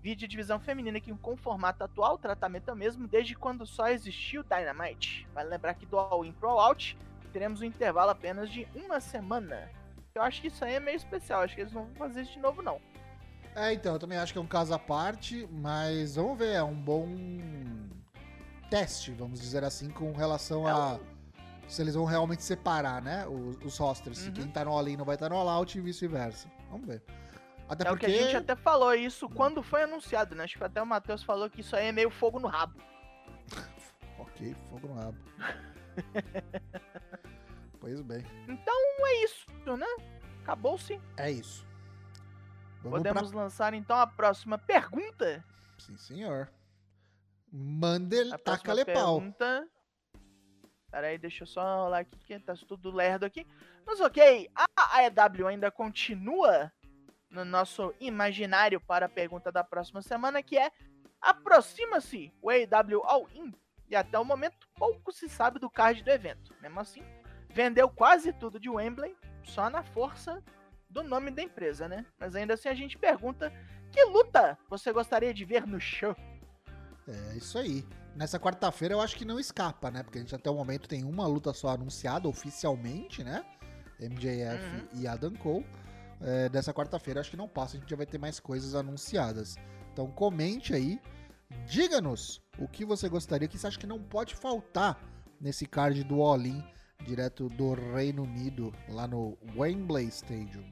Vídeo 0.06 0.28
divisão 0.28 0.60
feminina 0.60 1.00
que 1.00 1.12
com 1.16 1.34
o 1.34 1.36
formato 1.36 1.84
atual, 1.84 2.14
o 2.14 2.18
tratamento 2.20 2.70
é 2.70 2.74
o 2.74 2.76
mesmo 2.76 3.08
desde 3.08 3.34
quando 3.34 3.66
só 3.66 3.88
existiu 3.88 4.44
Dynamite. 4.44 5.28
Vale 5.34 5.50
lembrar 5.50 5.74
que 5.74 5.84
do 5.84 5.98
All 5.98 6.24
In 6.24 6.32
pro 6.32 6.48
All 6.48 6.60
Out 6.60 6.96
teremos 7.34 7.60
um 7.60 7.64
intervalo 7.64 8.12
apenas 8.12 8.52
de 8.52 8.68
uma 8.76 9.00
semana. 9.00 9.68
Eu 10.14 10.22
acho 10.22 10.42
que 10.42 10.50
isso 10.50 10.64
aí 10.64 10.76
é 10.76 10.80
meio 10.80 10.96
especial, 10.96 11.42
acho 11.42 11.56
que 11.56 11.62
eles 11.62 11.74
não 11.74 11.86
vão 11.86 11.96
fazer 11.96 12.22
isso 12.22 12.34
de 12.34 12.40
novo 12.40 12.62
não. 12.62 12.80
É, 13.56 13.74
então, 13.74 13.94
eu 13.94 14.00
também 14.00 14.20
acho 14.20 14.32
que 14.32 14.38
é 14.38 14.42
um 14.44 14.46
caso 14.46 14.76
à 14.76 14.78
parte, 14.78 15.50
mas 15.52 16.18
vamos 16.18 16.38
ver, 16.38 16.54
é 16.54 16.64
um 16.64 16.80
bom 16.80 17.08
teste, 18.70 19.12
vamos 19.12 19.42
dizer 19.42 19.64
assim, 19.64 19.90
com 19.90 20.12
relação 20.12 20.70
É 20.70 20.72
a 20.72 21.00
se 21.68 21.82
eles 21.82 21.96
vão 21.96 22.06
realmente 22.06 22.44
separar, 22.44 23.02
né, 23.02 23.26
os, 23.26 23.58
os 23.66 23.78
rosters, 23.80 24.20
se 24.20 24.28
Uhum. 24.28 24.34
quem 24.36 24.48
tá 24.50 24.64
no 24.64 24.72
all-in 24.72 24.98
não 24.98 25.04
vai 25.04 25.16
estar 25.16 25.30
no 25.30 25.36
all-out 25.36 25.76
e 25.76 25.82
vice-versa. 25.82 26.48
Vamos 26.70 26.86
ver. 26.86 27.02
Até 27.68 27.84
é 27.84 27.90
porque... 27.90 28.06
o 28.06 28.10
que 28.10 28.16
a 28.16 28.24
gente 28.24 28.38
até 28.38 28.56
falou 28.56 28.94
isso 28.94 29.28
quando 29.30 29.64
foi 29.64 29.84
anunciado, 29.84 30.36
né? 30.36 30.44
Acho 30.44 30.58
que 30.58 30.64
até 30.64 30.82
o 30.82 30.86
Matheus 30.86 31.24
falou 31.24 31.50
que 31.50 31.62
isso 31.62 31.76
aí 31.76 31.88
é 31.88 31.92
meio 31.92 32.10
fogo 32.10 32.40
no 32.40 32.48
rabo. 32.48 32.80
Ok, 34.18 34.56
fogo 34.70 34.88
no 34.88 34.94
rabo. 34.96 35.18
pois 37.80 38.02
bem. 38.02 38.24
Então 38.48 38.76
é 39.08 39.24
isso, 39.24 39.46
né? 39.78 39.86
Acabou-se. 40.42 41.02
É 41.18 41.32
isso. 41.32 41.66
Vamos 42.82 43.00
Podemos 43.00 43.32
lançar 43.32 43.74
então 43.74 43.98
a 43.98 44.06
próxima 44.06 44.58
pergunta. 44.58 45.44
pra... 45.44 45.86
Sim, 45.86 45.98
senhor. 45.98 46.50
Mande 47.52 48.32
A 48.34 48.38
taca-lhe 48.38 48.84
próxima 48.84 49.06
pau. 49.06 49.20
pergunta. 49.20 49.70
Pera 50.92 51.08
aí, 51.08 51.18
deixa 51.18 51.44
eu 51.44 51.48
só 51.48 51.84
rolar 51.84 52.00
aqui, 52.00 52.18
que 52.20 52.40
tá 52.40 52.54
tudo 52.68 52.92
lerdo 52.92 53.26
aqui. 53.26 53.46
Mas 53.86 54.00
ok, 54.00 54.50
a 54.56 54.98
AEW 54.98 55.48
ainda 55.48 55.72
continua 55.72 56.72
no 57.30 57.44
nosso 57.46 57.94
imaginário 58.00 58.80
para 58.80 59.06
a 59.08 59.10
pergunta 59.10 59.52
da 59.52 59.64
próxima 59.64 60.02
semana, 60.02 60.42
que 60.44 60.58
é 60.58 60.72
aproxima-se 61.22 62.32
o 62.42 62.50
AEW 62.50 63.04
All-In 63.04 63.54
e 63.90 63.96
até 63.96 64.18
o 64.18 64.26
momento 64.26 64.68
pouco 64.76 65.12
se 65.12 65.28
sabe 65.30 65.60
do 65.60 65.70
card 65.70 66.04
do 66.04 66.10
evento. 66.10 66.54
Mesmo 66.62 66.80
assim, 66.80 67.04
vendeu 67.50 67.90
quase 67.90 68.32
tudo 68.34 68.60
de 68.60 68.70
Wembley 68.70 69.16
só 69.44 69.70
na 69.70 69.84
força 69.84 70.44
do 70.90 71.04
nome 71.04 71.32
da 71.32 71.42
empresa, 71.42 71.88
né? 71.88 72.06
Mas 72.20 72.36
ainda 72.36 72.54
assim 72.54 72.70
a 72.70 72.74
gente 72.74 72.98
pergunta 72.98 73.52
que 73.92 74.04
luta 74.06 74.58
você 74.70 74.92
gostaria 74.92 75.34
de 75.34 75.44
ver 75.46 75.66
no 75.68 75.80
show? 75.80 76.16
É 77.08 77.36
isso 77.38 77.58
aí. 77.58 77.86
Nessa 78.16 78.40
quarta-feira 78.40 78.94
eu 78.94 79.02
acho 79.02 79.16
que 79.16 79.26
não 79.26 79.40
escapa, 79.40 79.92
né? 79.92 80.02
Porque 80.04 80.18
a 80.18 80.22
gente 80.22 80.34
até 80.34 80.50
o 80.50 80.56
momento 80.56 80.88
tem 80.88 81.04
uma 81.04 81.28
luta 81.28 81.54
só 81.54 81.70
anunciada 81.70 82.28
oficialmente, 82.28 83.24
né? 83.24 83.46
MJF 84.00 84.64
Uhum. 84.66 84.88
e 85.02 85.08
Adam 85.08 85.34
Cole. 85.34 85.66
É, 86.22 86.50
dessa 86.50 86.74
quarta-feira 86.74 87.20
acho 87.20 87.32
que 87.32 87.38
não 87.38 87.48
passa, 87.48 87.76
a 87.76 87.80
gente 87.80 87.90
já 87.90 87.96
vai 87.96 88.06
ter 88.06 88.18
mais 88.18 88.40
coisas 88.40 88.76
anunciadas. 88.76 89.56
Então 89.92 90.08
comente 90.08 90.74
aí, 90.74 91.00
diga-nos 91.68 92.42
o 92.58 92.68
que 92.68 92.86
você 92.86 93.10
gostaria, 93.10 93.48
o 93.48 93.50
que 93.50 93.58
você 93.58 93.68
acha 93.68 93.80
que 93.80 93.88
não 93.88 94.02
pode 94.02 94.36
faltar 94.36 94.98
nesse 95.40 95.66
card 95.66 96.04
do 96.04 96.22
All-In, 96.22 96.64
direto 97.06 97.50
do 97.50 97.74
Reino 97.74 98.24
Unido, 98.24 98.74
lá 98.90 99.08
no 99.08 99.38
Wembley 99.56 100.08
Stadium. 100.08 100.70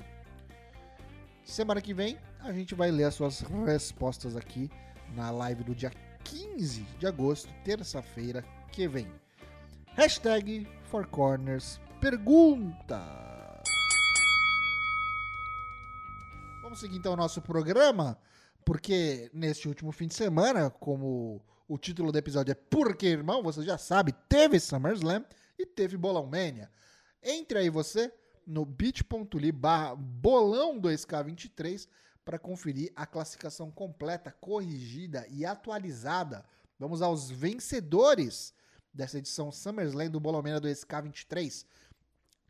Semana 1.43 1.81
que 1.81 1.93
vem 1.93 2.17
a 2.39 2.51
gente 2.51 2.75
vai 2.75 2.91
ler 2.91 3.05
as 3.05 3.15
suas 3.15 3.41
respostas 3.65 4.35
aqui 4.35 4.69
na 5.15 5.31
live 5.31 5.63
do 5.63 5.75
dia 5.75 5.91
15 6.23 6.81
de 6.99 7.07
agosto, 7.07 7.53
terça-feira 7.63 8.43
que 8.71 8.87
vem. 8.87 9.07
Hashtag 9.95 10.67
Four 10.83 11.07
Corners 11.07 11.79
Pergunta. 12.01 13.42
Vamos 16.73 16.81
seguir 16.81 16.97
então 16.97 17.13
o 17.13 17.15
nosso 17.15 17.39
programa, 17.39 18.17
porque 18.65 19.29
neste 19.31 19.67
último 19.67 19.91
fim 19.91 20.07
de 20.07 20.15
semana, 20.15 20.71
como 20.71 21.39
o 21.67 21.77
título 21.77 22.11
do 22.11 22.17
episódio 22.17 22.51
é 22.51 22.55
Porque 22.55 23.05
Irmão, 23.05 23.43
você 23.43 23.61
já 23.61 23.77
sabe, 23.77 24.11
teve 24.27 24.59
SummerSlam 24.59 25.23
e 25.55 25.67
teve 25.67 25.95
Bolão 25.95 26.25
Mania. 26.25 26.71
Entre 27.21 27.59
aí 27.59 27.69
você 27.69 28.11
no 28.43 28.65
bit.ly 28.65 29.51
barra 29.51 29.95
bolão 29.95 30.81
2K23 30.81 31.87
para 32.25 32.39
conferir 32.39 32.91
a 32.95 33.05
classificação 33.05 33.69
completa, 33.69 34.31
corrigida 34.31 35.27
e 35.29 35.45
atualizada. 35.45 36.43
Vamos 36.79 37.03
aos 37.03 37.29
vencedores 37.29 38.51
dessa 38.91 39.19
edição 39.19 39.51
SummerSlam 39.51 40.09
do 40.09 40.19
Bolão 40.19 40.41
Mania 40.41 40.59
2K23. 40.59 41.67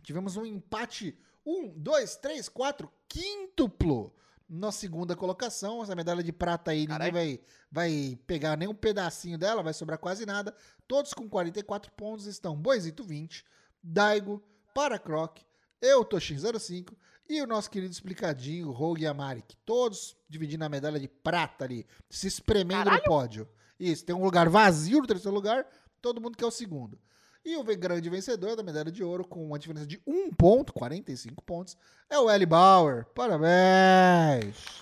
Tivemos 0.02 0.38
um 0.38 0.46
empate 0.46 1.14
1, 1.46 1.74
2, 1.78 2.16
3, 2.18 2.50
4, 2.50 2.92
quíntuplo 3.08 4.14
na 4.48 4.72
segunda 4.72 5.16
colocação. 5.16 5.82
Essa 5.82 5.96
medalha 5.96 6.24
de 6.24 6.32
prata 6.32 6.72
aí, 6.72 6.88
ninguém 6.88 7.12
vai, 7.12 7.40
vai 7.72 8.20
pegar 8.28 8.58
nem 8.58 8.68
um 8.68 8.76
pedacinho 8.76 9.38
dela, 9.38 9.64
vai 9.64 9.74
sobrar 9.74 9.98
quase 9.98 10.26
nada. 10.26 10.56
Todos 10.88 11.14
com 11.14 11.28
44 11.28 11.92
pontos 11.94 12.26
estão 12.26 12.56
Boisito 12.56 13.04
20, 13.04 13.44
Daigo, 13.82 14.42
Paracroc, 14.74 15.40
eu, 15.82 16.06
Toshin05 16.06 16.94
e 17.28 17.42
o 17.42 17.48
nosso 17.48 17.70
querido 17.70 17.92
explicadinho, 17.92 18.72
Rogue 18.72 19.08
Amarik. 19.08 19.56
Todos 19.66 20.16
dividindo 20.30 20.64
a 20.64 20.70
medalha 20.70 21.00
de 21.00 21.08
prata 21.08 21.66
ali, 21.66 21.86
se 22.10 22.28
espremendo 22.28 22.86
Caralho. 22.86 23.04
no 23.04 23.10
pódio. 23.10 23.50
Isso, 23.80 24.06
tem 24.06 24.16
um 24.16 24.24
lugar 24.24 24.50
vazio 24.50 25.02
no 25.02 25.08
terceiro 25.08 25.36
lugar, 25.36 25.66
todo 26.02 26.22
mundo 26.22 26.38
quer 26.38 26.46
o 26.46 26.52
segundo. 26.52 27.00
E 27.46 27.58
o 27.58 27.64
grande 27.64 28.10
vencedor 28.10 28.56
da 28.56 28.64
medalha 28.64 28.90
de 28.90 29.04
ouro, 29.04 29.28
com 29.28 29.46
uma 29.46 29.60
diferença 29.60 29.86
de 29.86 30.02
1 30.08 30.32
ponto, 30.32 30.72
45 30.72 31.44
pontos, 31.44 31.76
é 32.10 32.18
o 32.18 32.32
Eli 32.32 32.46
Bauer. 32.46 33.06
Parabéns! 33.14 34.82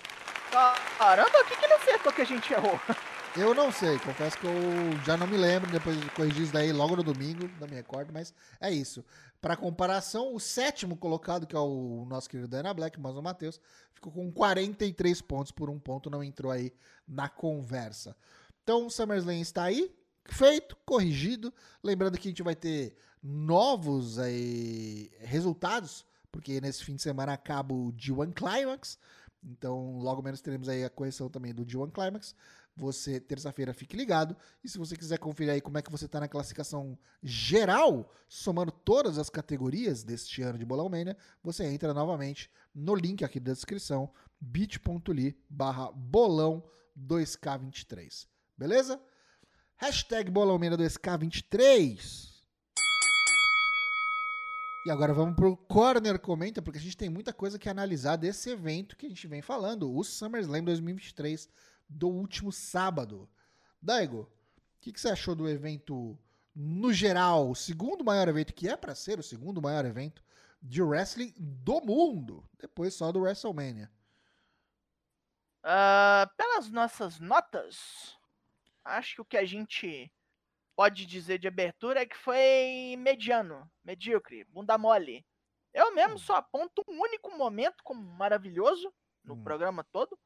Caramba, 0.98 1.42
o 1.42 1.46
que, 1.46 1.56
que 1.56 1.66
ele 1.66 1.74
acertou 1.74 2.12
que 2.14 2.22
a 2.22 2.26
gente 2.26 2.54
errou? 2.54 2.80
Eu 3.36 3.56
não 3.56 3.72
sei, 3.72 3.98
confesso 4.00 4.38
que 4.38 4.46
eu 4.46 4.54
já 5.06 5.16
não 5.16 5.26
me 5.26 5.38
lembro, 5.38 5.72
depois 5.72 6.00
de 6.00 6.10
corrigir 6.12 6.44
isso 6.44 6.54
daí 6.54 6.74
logo 6.74 6.98
no 6.98 7.04
domingo, 7.04 7.50
não 7.60 7.68
me 7.68 7.76
recordo, 7.76 8.12
mas 8.14 8.34
é 8.60 8.70
isso. 8.70 9.04
Para 9.40 9.56
comparação, 9.56 10.36
o 10.36 10.40
sétimo 10.40 10.98
colocado, 10.98 11.48
que 11.48 11.56
é 11.56 11.60
o 11.60 12.06
nosso 12.08 12.30
querido 12.30 12.50
Dana 12.50 12.74
Black, 12.74 13.00
mas 13.00 13.16
o 13.16 13.22
Matheus, 13.22 13.60
ficou 13.94 14.12
com 14.12 14.30
43 14.32 15.22
pontos 15.22 15.52
por 15.52 15.70
um 15.70 15.80
ponto, 15.80 16.10
não 16.10 16.22
entrou 16.22 16.52
aí 16.52 16.74
na 17.08 17.30
conversa. 17.30 18.16
Então, 18.62 18.86
o 18.86 18.90
SummerSlam 18.92 19.40
está 19.40 19.64
aí, 19.64 19.90
feito, 20.26 20.78
corrigido. 20.86 21.54
Lembrando 21.84 22.18
que 22.18 22.28
a 22.28 22.32
gente 22.32 22.44
vai 22.44 22.56
ter 22.56 22.96
novos 23.22 24.18
aí, 24.18 25.12
resultados, 25.20 26.06
porque 26.32 26.60
nesse 26.60 26.84
fim 26.84 26.96
de 26.96 27.02
semana 27.02 27.34
acaba 27.34 27.74
o 27.74 27.94
G1 27.94 28.34
Climax, 28.34 28.98
então 29.44 30.00
logo 30.00 30.22
menos 30.22 30.42
teremos 30.42 30.70
aí 30.70 30.84
a 30.84 30.90
correção 30.90 31.30
também 31.30 31.54
do 31.54 31.66
G1 31.66 31.92
Climax. 31.92 32.36
Você, 32.76 33.20
terça-feira, 33.20 33.74
fique 33.74 33.98
ligado. 33.98 34.36
E 34.64 34.70
se 34.70 34.78
você 34.78 34.96
quiser 34.96 35.18
conferir 35.18 35.54
aí 35.54 35.62
como 35.62 35.78
é 35.78 35.82
que 35.82 35.92
você 35.92 36.06
está 36.06 36.22
na 36.22 36.28
classificação 36.28 36.98
geral, 37.22 38.10
somando 38.30 38.72
todas 38.72 39.18
as 39.18 39.30
categorias 39.30 40.04
deste 40.04 40.42
ano 40.42 40.58
de 40.58 40.66
Bolão 40.66 40.88
Mania, 40.88 41.18
você 41.44 41.66
entra 41.66 41.94
novamente 41.94 42.50
no 42.74 42.96
link 42.96 43.26
aqui 43.26 43.40
da 43.40 43.52
descrição, 43.52 44.10
bit.ly 44.40 45.38
barra 45.50 45.92
bolão 45.92 46.64
2K23. 46.98 48.28
Beleza? 48.58 49.02
Hashtag 49.82 50.30
Bolão 50.30 50.60
Mania 50.60 50.78
2K23. 50.78 52.30
E 54.86 54.92
agora 54.92 55.12
vamos 55.12 55.36
pro 55.36 55.58
Corner 55.58 56.20
Comenta, 56.20 56.62
porque 56.62 56.78
a 56.78 56.82
gente 56.82 56.96
tem 56.96 57.10
muita 57.10 57.34
coisa 57.34 57.58
que 57.58 57.68
analisar 57.68 58.16
desse 58.16 58.52
evento 58.52 58.96
que 58.96 59.08
a 59.08 59.10
gente 59.10 59.26
vem 59.26 59.42
falando, 59.42 59.92
o 59.92 60.04
SummerSlam 60.04 60.64
2023 60.66 61.50
do 61.90 62.10
último 62.10 62.52
sábado. 62.52 63.28
Daigo, 63.82 64.20
o 64.20 64.30
que, 64.82 64.94
que 64.94 65.02
você 65.02 65.10
achou 65.10 65.34
do 65.34 65.50
evento 65.50 66.16
no 66.56 66.94
geral, 66.94 67.50
o 67.50 67.56
segundo 67.56 68.06
maior 68.06 68.28
evento, 68.28 68.54
que 68.54 68.70
é 68.70 68.78
para 68.78 68.94
ser 68.94 69.18
o 69.18 69.24
segundo 69.24 69.60
maior 69.64 69.84
evento 69.84 70.24
de 70.62 70.84
wrestling 70.84 71.34
do 71.36 71.82
mundo, 71.82 72.48
depois 72.60 72.94
só 72.94 73.12
do 73.12 73.22
WrestleMania? 73.22 73.90
Ah, 75.64 76.30
pelas 76.38 76.70
nossas 76.70 77.20
notas, 77.20 78.16
acho 78.84 79.16
que 79.16 79.22
o 79.22 79.26
que 79.26 79.38
a 79.38 79.46
gente 79.46 80.12
pode 80.76 81.06
dizer 81.06 81.38
de 81.40 81.48
abertura 81.48 82.02
é 82.02 82.06
que 82.06 82.18
foi 82.18 82.96
mediano, 82.98 83.70
medíocre, 83.84 84.44
bunda 84.46 84.78
mole. 84.78 85.26
Eu 85.74 85.94
mesmo 85.94 86.18
só 86.20 86.36
aponto 86.36 86.84
um 86.88 87.00
único 87.02 87.36
momento 87.38 87.84
como 87.84 88.02
maravilhoso 88.02 88.94
no 89.24 89.36
Hum. 89.36 89.44
programa 89.44 89.84
todo. 89.92 90.18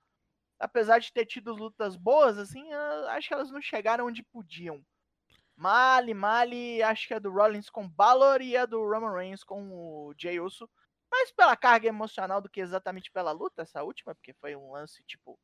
Apesar 0.59 0.99
de 0.99 1.11
ter 1.11 1.25
tido 1.25 1.53
lutas 1.53 1.95
boas, 1.97 2.37
assim, 2.37 2.71
acho 3.09 3.27
que 3.27 3.33
elas 3.33 3.51
não 3.51 3.61
chegaram 3.61 4.07
onde 4.07 4.23
podiam. 4.23 4.83
Mali, 5.55 6.13
Mali, 6.13 6.83
acho 6.83 7.07
que 7.07 7.13
é 7.13 7.19
do 7.19 7.31
Rollins 7.31 7.69
com 7.69 7.87
Balor 7.89 8.41
e 8.41 8.55
é 8.55 8.65
do 8.67 8.79
Roman 8.79 9.13
Reigns 9.13 9.43
com 9.43 9.71
o 9.71 10.13
Jey 10.17 10.39
Uso. 10.39 10.69
Mais 11.11 11.31
pela 11.31 11.55
carga 11.55 11.87
emocional 11.87 12.41
do 12.41 12.49
que 12.49 12.59
exatamente 12.59 13.11
pela 13.11 13.31
luta, 13.31 13.61
essa 13.61 13.83
última, 13.83 14.13
porque 14.15 14.33
foi 14.33 14.55
um 14.55 14.71
lance, 14.73 15.03
tipo, 15.05 15.39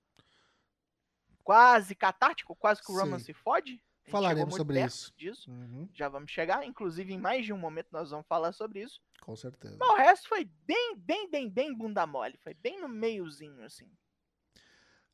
quase 1.44 1.96
catártico, 1.96 2.56
quase 2.56 2.82
que 2.82 2.92
o 2.92 2.96
Roman 2.96 3.20
Sim. 3.20 3.26
se 3.26 3.34
fode. 3.34 3.82
Falaremos 4.06 4.56
sobre 4.56 4.84
isso. 4.84 5.14
disso. 5.16 5.50
Uhum, 5.50 5.88
Já 5.94 6.10
vamos 6.10 6.32
chegar, 6.32 6.66
inclusive 6.66 7.14
em 7.14 7.20
mais 7.20 7.46
de 7.46 7.54
um 7.54 7.58
momento 7.58 7.88
nós 7.92 8.10
vamos 8.10 8.26
falar 8.28 8.52
sobre 8.52 8.82
isso. 8.82 9.00
com 9.22 9.36
certeza. 9.36 9.78
Mas 9.80 9.90
o 9.90 9.96
resto 9.96 10.28
foi 10.28 10.44
bem, 10.66 10.96
bem, 10.98 11.30
bem, 11.30 11.50
bem 11.50 11.74
bunda 11.78 12.06
mole. 12.08 12.38
Foi 12.44 12.54
bem 12.56 12.82
no 12.82 12.90
meiozinho, 12.90 13.64
assim. 13.64 13.88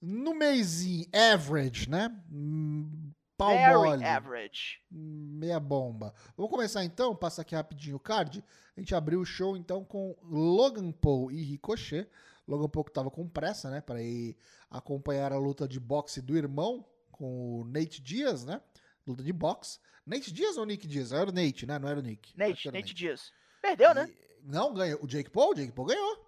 No 0.02 0.34
mêsinho, 0.36 1.06
average, 1.14 1.90
né? 1.90 2.10
Hum, 2.32 3.12
Pau 3.36 3.50
Very 3.50 3.74
mole. 3.74 4.04
average. 4.06 4.80
Meia 4.90 5.60
bomba. 5.60 6.14
Vamos 6.36 6.52
começar 6.52 6.84
então, 6.84 7.16
passa 7.16 7.42
aqui 7.42 7.56
rapidinho 7.56 7.98
o 7.98 8.00
card. 8.00 8.44
A 8.76 8.80
gente 8.80 8.96
abriu 8.96 9.20
o 9.20 9.26
show 9.26 9.56
então 9.58 9.84
com 9.84 10.16
Logan 10.24 10.92
Paul 10.92 11.32
e 11.32 11.44
Ricochet. 11.44 12.10
Logan 12.48 12.70
Paul 12.70 12.84
que 12.86 12.92
tava 12.94 13.12
com 13.12 13.28
pressa, 13.28 13.70
né, 13.70 13.82
para 13.82 14.02
ir 14.02 14.36
acompanhar 14.70 15.34
a 15.34 15.38
luta 15.38 15.68
de 15.68 15.80
boxe 15.80 16.22
do 16.22 16.38
irmão 16.38 16.86
com 17.12 17.62
o 17.62 17.66
Nate 17.66 18.02
Diaz, 18.02 18.46
né? 18.46 18.62
Luta 19.06 19.24
de 19.24 19.34
boxe. 19.34 19.80
Nate 20.06 20.32
Diaz 20.32 20.58
ou 20.58 20.66
Nick 20.66 20.88
Diaz? 20.88 21.12
Era 21.12 21.30
o 21.30 21.34
Nate, 21.34 21.66
né? 21.66 21.78
Não 21.80 21.90
era 21.90 22.00
o 22.00 22.04
Nick. 22.04 22.38
Nate, 22.38 22.70
o 22.70 22.72
Nate 22.72 22.94
Diaz. 22.94 23.32
Perdeu, 23.62 23.94
né? 23.94 24.10
E- 24.10 24.28
Não, 24.44 24.74
ganhou. 24.74 25.00
O 25.04 25.08
Jake 25.08 25.30
Paul? 25.30 25.52
O 25.52 25.56
Jake 25.56 25.72
Paul 25.74 25.88
ganhou. 25.88 26.28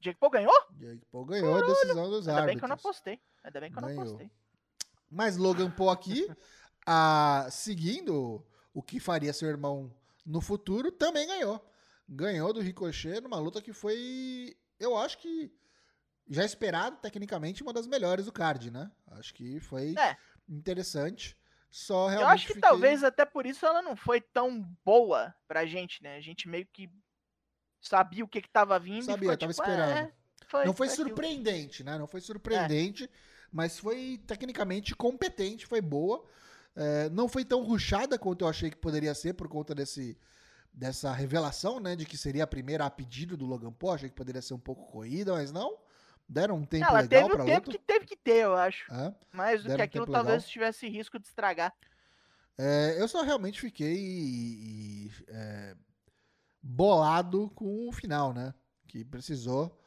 Jake 0.00 0.18
Paul 0.18 0.30
ganhou? 0.30 0.52
Jake 0.76 1.04
Paul 1.10 1.24
ganhou 1.26 1.56
a 1.56 1.66
decisão 1.66 2.08
dos 2.10 2.28
Ainda 2.28 2.46
bem 2.46 2.56
que 2.56 2.64
eu 2.64 2.68
não 2.68 2.74
árbitros. 2.74 2.90
apostei. 2.96 3.20
Ainda 3.44 3.60
bem 3.60 3.70
que 3.72 3.76
eu 3.78 3.82
não 3.82 3.88
Ganhou. 3.88 4.02
apostei. 4.04 4.30
Mas 5.10 5.36
Logan 5.36 5.70
Paul 5.70 5.90
aqui, 5.90 6.26
ah, 6.86 7.46
seguindo 7.50 8.42
o 8.72 8.82
que 8.82 9.00
faria 9.00 9.32
seu 9.32 9.48
irmão 9.48 9.92
no 10.24 10.40
futuro, 10.40 10.92
também 10.92 11.26
ganhou. 11.26 11.62
Ganhou 12.08 12.52
do 12.52 12.60
Ricochet 12.60 13.20
numa 13.20 13.38
luta 13.38 13.60
que 13.60 13.72
foi, 13.72 14.56
eu 14.78 14.96
acho 14.96 15.18
que 15.18 15.52
já 16.28 16.44
esperado, 16.44 16.96
tecnicamente, 16.98 17.62
uma 17.62 17.72
das 17.72 17.86
melhores 17.86 18.26
do 18.26 18.32
card, 18.32 18.70
né? 18.70 18.90
Acho 19.12 19.32
que 19.34 19.58
foi 19.60 19.94
É. 19.98 20.16
interessante. 20.48 21.36
Só 21.70 22.06
realmente 22.08 22.28
Eu 22.28 22.34
acho 22.34 22.46
que 22.46 22.54
fiquei- 22.54 22.62
talvez 22.68 23.04
até 23.04 23.24
por 23.26 23.44
isso 23.46 23.64
ela 23.66 23.82
não 23.82 23.94
foi 23.96 24.20
tão 24.20 24.62
boa 24.84 25.34
pra 25.46 25.66
gente, 25.66 26.02
né? 26.02 26.16
A 26.16 26.20
gente 26.20 26.48
meio 26.48 26.66
que 26.72 26.90
sabia 27.80 28.24
o 28.24 28.28
que 28.28 28.40
que 28.42 28.48
tava 28.50 28.78
vindo 28.78 29.04
Sabia, 29.04 29.24
e 29.26 29.28
foi 29.28 29.36
tava 29.36 29.52
tipo, 29.52 29.62
esperando. 29.62 29.90
é, 30.08 30.12
foi, 30.46 30.64
não 30.64 30.72
foi 30.74 30.88
aquilo. 30.88 31.08
surpreendente, 31.08 31.84
né? 31.84 31.98
Não 31.98 32.06
foi 32.06 32.20
É. 32.20 32.22
surpreendente, 32.22 33.10
mas 33.52 33.78
foi 33.78 34.20
tecnicamente 34.26 34.94
competente, 34.94 35.66
foi 35.66 35.80
boa. 35.80 36.24
É, 36.74 37.08
não 37.10 37.28
foi 37.28 37.44
tão 37.44 37.62
ruchada 37.62 38.18
quanto 38.18 38.44
eu 38.44 38.48
achei 38.48 38.70
que 38.70 38.76
poderia 38.76 39.14
ser 39.14 39.34
por 39.34 39.48
conta 39.48 39.74
desse, 39.74 40.16
dessa 40.78 41.12
revelação, 41.12 41.80
né? 41.80 41.96
De 41.96 42.06
que 42.06 42.16
seria 42.16 42.44
a 42.44 42.46
primeira 42.46 42.86
a 42.86 42.90
pedido 42.90 43.36
do 43.36 43.44
Logan 43.44 43.72
Paul. 43.72 43.94
Achei 43.94 44.08
que 44.08 44.14
poderia 44.14 44.40
ser 44.40 44.54
um 44.54 44.58
pouco 44.58 44.86
corrida, 44.86 45.32
mas 45.32 45.50
não. 45.50 45.76
Deram 46.28 46.56
um 46.56 46.64
tempo 46.64 46.84
Ela 46.84 47.00
legal 47.00 47.28
pra 47.28 47.42
o 47.42 47.46
tempo 47.46 47.66
luta. 47.66 47.70
que 47.72 47.84
teve 47.84 48.06
que 48.06 48.16
ter, 48.16 48.44
eu 48.44 48.54
acho. 48.54 48.92
É. 48.92 49.14
Mais 49.32 49.62
do 49.62 49.74
que 49.74 49.80
um 49.80 49.84
aquilo 49.84 50.06
talvez 50.06 50.42
legal. 50.42 50.50
tivesse 50.50 50.88
risco 50.88 51.18
de 51.18 51.26
estragar. 51.26 51.74
É, 52.56 52.96
eu 53.00 53.08
só 53.08 53.22
realmente 53.22 53.60
fiquei 53.60 55.10
é, 55.28 55.76
bolado 56.62 57.50
com 57.54 57.88
o 57.88 57.92
final, 57.92 58.32
né? 58.32 58.54
Que 58.86 59.04
precisou 59.04 59.80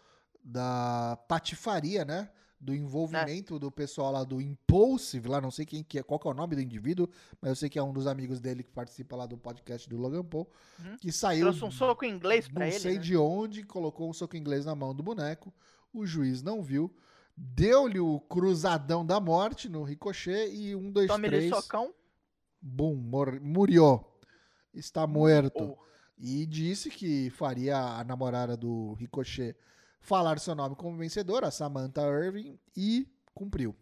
da 0.43 1.17
patifaria, 1.27 2.03
né? 2.03 2.29
Do 2.63 2.75
envolvimento 2.75 3.57
do 3.57 3.71
pessoal 3.71 4.11
lá 4.11 4.23
do 4.23 4.39
Impulsive, 4.39 5.27
lá 5.27 5.41
não 5.41 5.49
sei 5.49 5.65
quem 5.65 5.83
que 5.83 5.97
é, 5.97 6.03
qual 6.03 6.19
que 6.19 6.27
é 6.27 6.31
o 6.31 6.33
nome 6.35 6.55
do 6.55 6.61
indivíduo, 6.61 7.09
mas 7.41 7.49
eu 7.49 7.55
sei 7.55 7.67
que 7.69 7.79
é 7.79 7.81
um 7.83 7.91
dos 7.91 8.05
amigos 8.05 8.39
dele 8.39 8.61
que 8.61 8.69
participa 8.71 9.15
lá 9.15 9.25
do 9.25 9.35
podcast 9.35 9.89
do 9.89 9.97
Logan 9.97 10.23
Paul, 10.23 10.47
Uhum. 10.79 10.95
que 10.97 11.11
saiu 11.11 11.47
Trouxe 11.47 11.65
um 11.65 11.71
soco 11.71 12.05
em 12.05 12.11
inglês 12.13 12.47
pra 12.47 12.65
não 12.65 12.71
ele. 12.71 12.79
sei 12.79 12.93
né? 12.97 12.99
de 12.99 13.17
onde, 13.17 13.63
colocou 13.63 14.07
um 14.07 14.13
soco 14.13 14.37
inglês 14.37 14.63
na 14.65 14.75
mão 14.75 14.93
do 14.93 15.01
boneco. 15.01 15.51
O 15.91 16.05
juiz 16.05 16.43
não 16.43 16.61
viu. 16.61 16.93
Deu-lhe 17.35 17.99
o 17.99 18.19
cruzadão 18.19 19.03
da 19.03 19.19
morte 19.19 19.67
no 19.67 19.81
ricochet 19.83 20.53
e 20.53 20.75
um, 20.75 20.91
dois, 20.91 21.07
Tome-lhe 21.07 21.35
três. 21.37 21.49
socão. 21.49 21.91
Bum, 22.61 22.95
murió. 23.41 24.01
Está 24.71 25.07
muerto. 25.07 25.63
ou- 25.63 25.79
E 26.23 26.45
disse 26.45 26.91
que 26.91 27.31
faria 27.31 27.75
a 27.75 28.03
namorada 28.03 28.55
do 28.55 28.93
Ricochet 28.93 29.55
falar 30.01 30.39
seu 30.39 30.55
nome 30.55 30.75
como 30.75 30.97
vencedora, 30.97 31.47
a 31.47 31.51
Samantha 31.51 32.01
Irving, 32.01 32.59
e 32.75 33.07
cumpriu. 33.33 33.75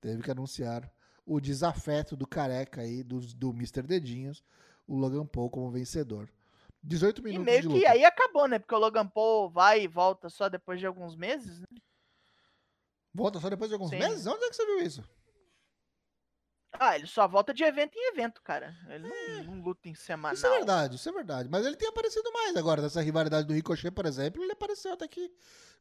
Teve 0.00 0.22
que 0.22 0.30
anunciar 0.30 0.90
o 1.26 1.40
desafeto 1.40 2.16
do 2.16 2.26
careca 2.26 2.80
aí, 2.80 3.02
do, 3.02 3.20
do 3.20 3.50
Mr. 3.50 3.82
Dedinhos, 3.82 4.42
o 4.86 4.96
Logan 4.96 5.26
Paul 5.26 5.50
como 5.50 5.70
vencedor. 5.70 6.30
18 6.82 7.20
E 7.20 7.24
minutos 7.24 7.44
meio 7.44 7.62
de 7.62 7.68
que 7.68 7.74
luta. 7.74 7.90
aí 7.90 8.04
acabou, 8.04 8.46
né? 8.46 8.58
Porque 8.58 8.74
o 8.74 8.78
Logan 8.78 9.06
Paul 9.06 9.50
vai 9.50 9.82
e 9.82 9.88
volta 9.88 10.30
só 10.30 10.48
depois 10.48 10.78
de 10.78 10.86
alguns 10.86 11.16
meses, 11.16 11.60
né? 11.60 11.66
Volta 13.12 13.40
só 13.40 13.50
depois 13.50 13.68
de 13.68 13.74
alguns 13.74 13.90
Sim. 13.90 13.98
meses? 13.98 14.26
Onde 14.26 14.44
é 14.44 14.48
que 14.48 14.56
você 14.56 14.64
viu 14.64 14.80
isso? 14.80 15.04
Ah, 16.72 16.96
ele 16.96 17.06
só 17.06 17.26
volta 17.26 17.54
de 17.54 17.64
evento 17.64 17.96
em 17.96 18.12
evento, 18.12 18.42
cara. 18.42 18.76
Ele 18.88 19.08
não, 19.08 19.44
não 19.54 19.62
luta 19.62 19.88
em 19.88 19.94
semanal. 19.94 20.34
Isso 20.34 20.46
é 20.46 20.50
verdade, 20.50 20.96
isso 20.96 21.08
é 21.08 21.12
verdade. 21.12 21.48
Mas 21.50 21.64
ele 21.64 21.76
tem 21.76 21.88
aparecido 21.88 22.30
mais 22.32 22.56
agora, 22.56 22.82
nessa 22.82 23.00
rivalidade 23.00 23.46
do 23.46 23.54
Ricochet, 23.54 23.90
por 23.90 24.06
exemplo. 24.06 24.42
Ele 24.42 24.52
apareceu 24.52 24.92
até 24.92 25.08
que, 25.08 25.32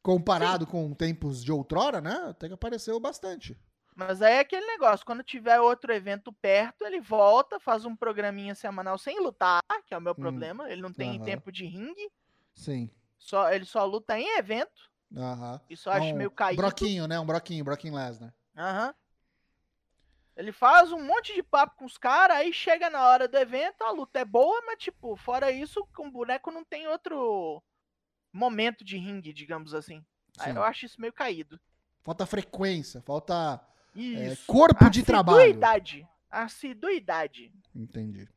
comparado 0.02 0.66
com 0.66 0.94
tempos 0.94 1.44
de 1.44 1.52
outrora, 1.52 2.00
né? 2.00 2.28
Até 2.30 2.48
que 2.48 2.54
apareceu 2.54 3.00
bastante. 3.00 3.58
Mas 3.96 4.22
aí 4.22 4.36
é 4.36 4.40
aquele 4.40 4.66
negócio, 4.66 5.06
quando 5.06 5.24
tiver 5.24 5.60
outro 5.60 5.92
evento 5.92 6.32
perto, 6.32 6.86
ele 6.86 7.02
volta, 7.02 7.60
faz 7.60 7.84
um 7.84 7.96
programinha 7.96 8.54
semanal 8.54 8.98
sem 8.98 9.20
lutar, 9.20 9.60
que 9.88 9.94
é 9.94 9.98
o 9.98 10.02
meu 10.02 10.14
problema. 10.14 10.72
Ele 10.72 10.82
não 10.82 10.94
tem 10.94 11.10
Hum. 11.12 11.16
aham. 11.16 11.26
tempo 11.26 11.52
de 11.52 11.66
ringue, 11.66 12.12
Sim. 12.56 12.90
só, 13.18 13.52
ele 13.52 13.66
só 13.66 13.84
luta 13.86 14.18
em 14.20 14.38
evento. 14.38 14.90
Aham. 15.16 15.60
Isso 15.70 15.90
eu 15.90 15.94
acho 15.94 16.14
um 16.14 16.18
meio 16.18 16.32
caído. 16.32 16.62
Broquinho, 16.62 17.08
né? 17.08 17.20
Um 17.20 17.26
broquinho, 17.26 17.64
Broquinho 17.66 17.96
Lesnar. 17.96 18.34
Aham. 18.56 18.94
Ele 20.38 20.52
faz 20.52 20.92
um 20.92 21.04
monte 21.04 21.34
de 21.34 21.42
papo 21.42 21.78
com 21.78 21.86
os 21.86 21.98
caras, 21.98 22.38
aí 22.38 22.54
chega 22.54 22.92
na 22.92 23.04
hora 23.08 23.28
do 23.28 23.36
evento, 23.36 23.82
a 23.82 23.90
luta 23.90 24.20
é 24.20 24.26
boa, 24.26 24.62
mas 24.68 24.78
tipo, 24.78 25.16
fora 25.16 25.52
isso, 25.52 25.84
com 25.96 26.08
o 26.08 26.12
boneco 26.12 26.52
não 26.52 26.64
tem 26.64 26.88
outro 26.88 27.62
momento 28.32 28.86
de 28.86 28.98
ringue, 28.98 29.34
digamos 29.34 29.74
assim. 29.74 30.06
Aí 30.38 30.52
Sim. 30.52 30.58
eu 30.58 30.64
acho 30.64 30.86
isso 30.86 31.02
meio 31.02 31.12
caído. 31.12 31.60
Falta 32.04 32.24
frequência, 32.28 33.02
falta 33.02 33.60
é, 33.96 34.36
corpo 34.46 34.88
de 34.92 35.02
trabalho. 35.02 35.40
Assiduidade. 35.40 36.08
Assiduidade. 36.30 37.52
Entendi. 37.76 38.30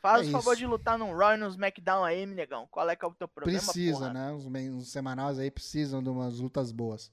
Faz 0.00 0.26
É 0.26 0.30
o 0.30 0.32
favor 0.32 0.54
isso. 0.54 0.58
de 0.58 0.66
lutar 0.66 0.98
num 0.98 1.14
Raw 1.16 1.34
e 1.34 1.36
no 1.36 1.46
SmackDown 1.46 2.02
aí, 2.02 2.26
negão. 2.26 2.66
Qual 2.68 2.90
é 2.90 2.96
que 2.96 3.04
é 3.04 3.08
o 3.08 3.14
teu 3.14 3.28
problema, 3.28 3.60
Precisa, 3.60 3.98
porra? 3.98 4.12
né? 4.12 4.32
Os, 4.32 4.46
os 4.46 4.90
semanais 4.90 5.38
aí 5.38 5.48
precisam 5.48 6.02
de 6.02 6.08
umas 6.08 6.40
lutas 6.40 6.72
boas. 6.72 7.12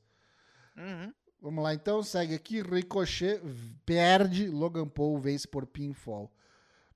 Uhum. 0.75 1.13
Vamos 1.41 1.63
lá, 1.63 1.73
então, 1.73 2.03
segue 2.03 2.35
aqui. 2.35 2.61
Ricochet 2.61 3.41
perde, 3.85 4.47
Logan 4.49 4.87
Paul 4.87 5.17
vence 5.19 5.47
por 5.47 5.65
pinfall. 5.65 6.31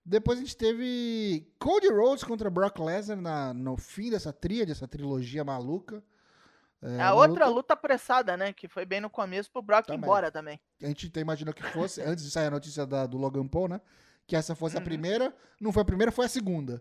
Depois 0.06 0.38
a 0.38 0.42
gente 0.42 0.58
teve 0.58 1.48
Cody 1.58 1.88
Rhodes 1.88 2.26
contra 2.26 2.50
Brock 2.50 2.78
Lesnar 2.80 3.22
na- 3.22 3.54
no 3.54 3.78
fim 3.78 4.10
dessa 4.10 4.34
tríade, 4.34 4.72
essa 4.72 4.86
trilogia 4.88 5.46
maluca. 5.46 6.04
É, 6.82 7.00
a 7.02 7.14
outra 7.14 7.46
luta- 7.46 7.48
luta 7.48 7.74
apressada, 7.74 8.36
né? 8.36 8.52
Que 8.52 8.68
foi 8.68 8.84
bem 8.86 9.00
no 9.00 9.10
começo 9.10 9.50
pro 9.50 9.62
Brock 9.62 9.86
ir 9.86 9.88
Também. 9.94 10.02
embora 10.04 10.30
também. 10.30 10.60
a 10.82 10.88
gente 10.88 11.08
até 11.08 11.22
imaginou 11.22 11.54
que 11.54 11.64
fosse, 11.64 12.02
antes 12.04 12.26
de 12.26 12.30
sair 12.32 12.48
a 12.48 12.52
notícia 12.52 12.86
da- 12.86 13.06
do 13.06 13.18
Logan 13.18 13.48
Paul, 13.48 13.70
né? 13.70 13.80
Que 14.28 14.36
essa 14.36 14.54
fosse 14.56 14.76
a 14.76 14.80
Uhum. 14.80 14.84
primeira. 14.86 15.34
Não 15.62 15.72
foi 15.72 15.82
a 15.84 15.86
primeira, 15.86 16.12
foi 16.12 16.26
a 16.26 16.30
segunda. 16.30 16.74
É. 16.74 16.80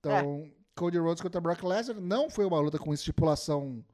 Então, 0.00 0.50
Cody 0.74 0.98
Rhodes 0.98 1.22
contra 1.22 1.40
Brock 1.40 1.62
Lesnar 1.62 2.00
não 2.00 2.28
foi 2.28 2.44
uma 2.44 2.58
luta 2.58 2.78
com 2.80 2.92
estipulação 2.92 3.84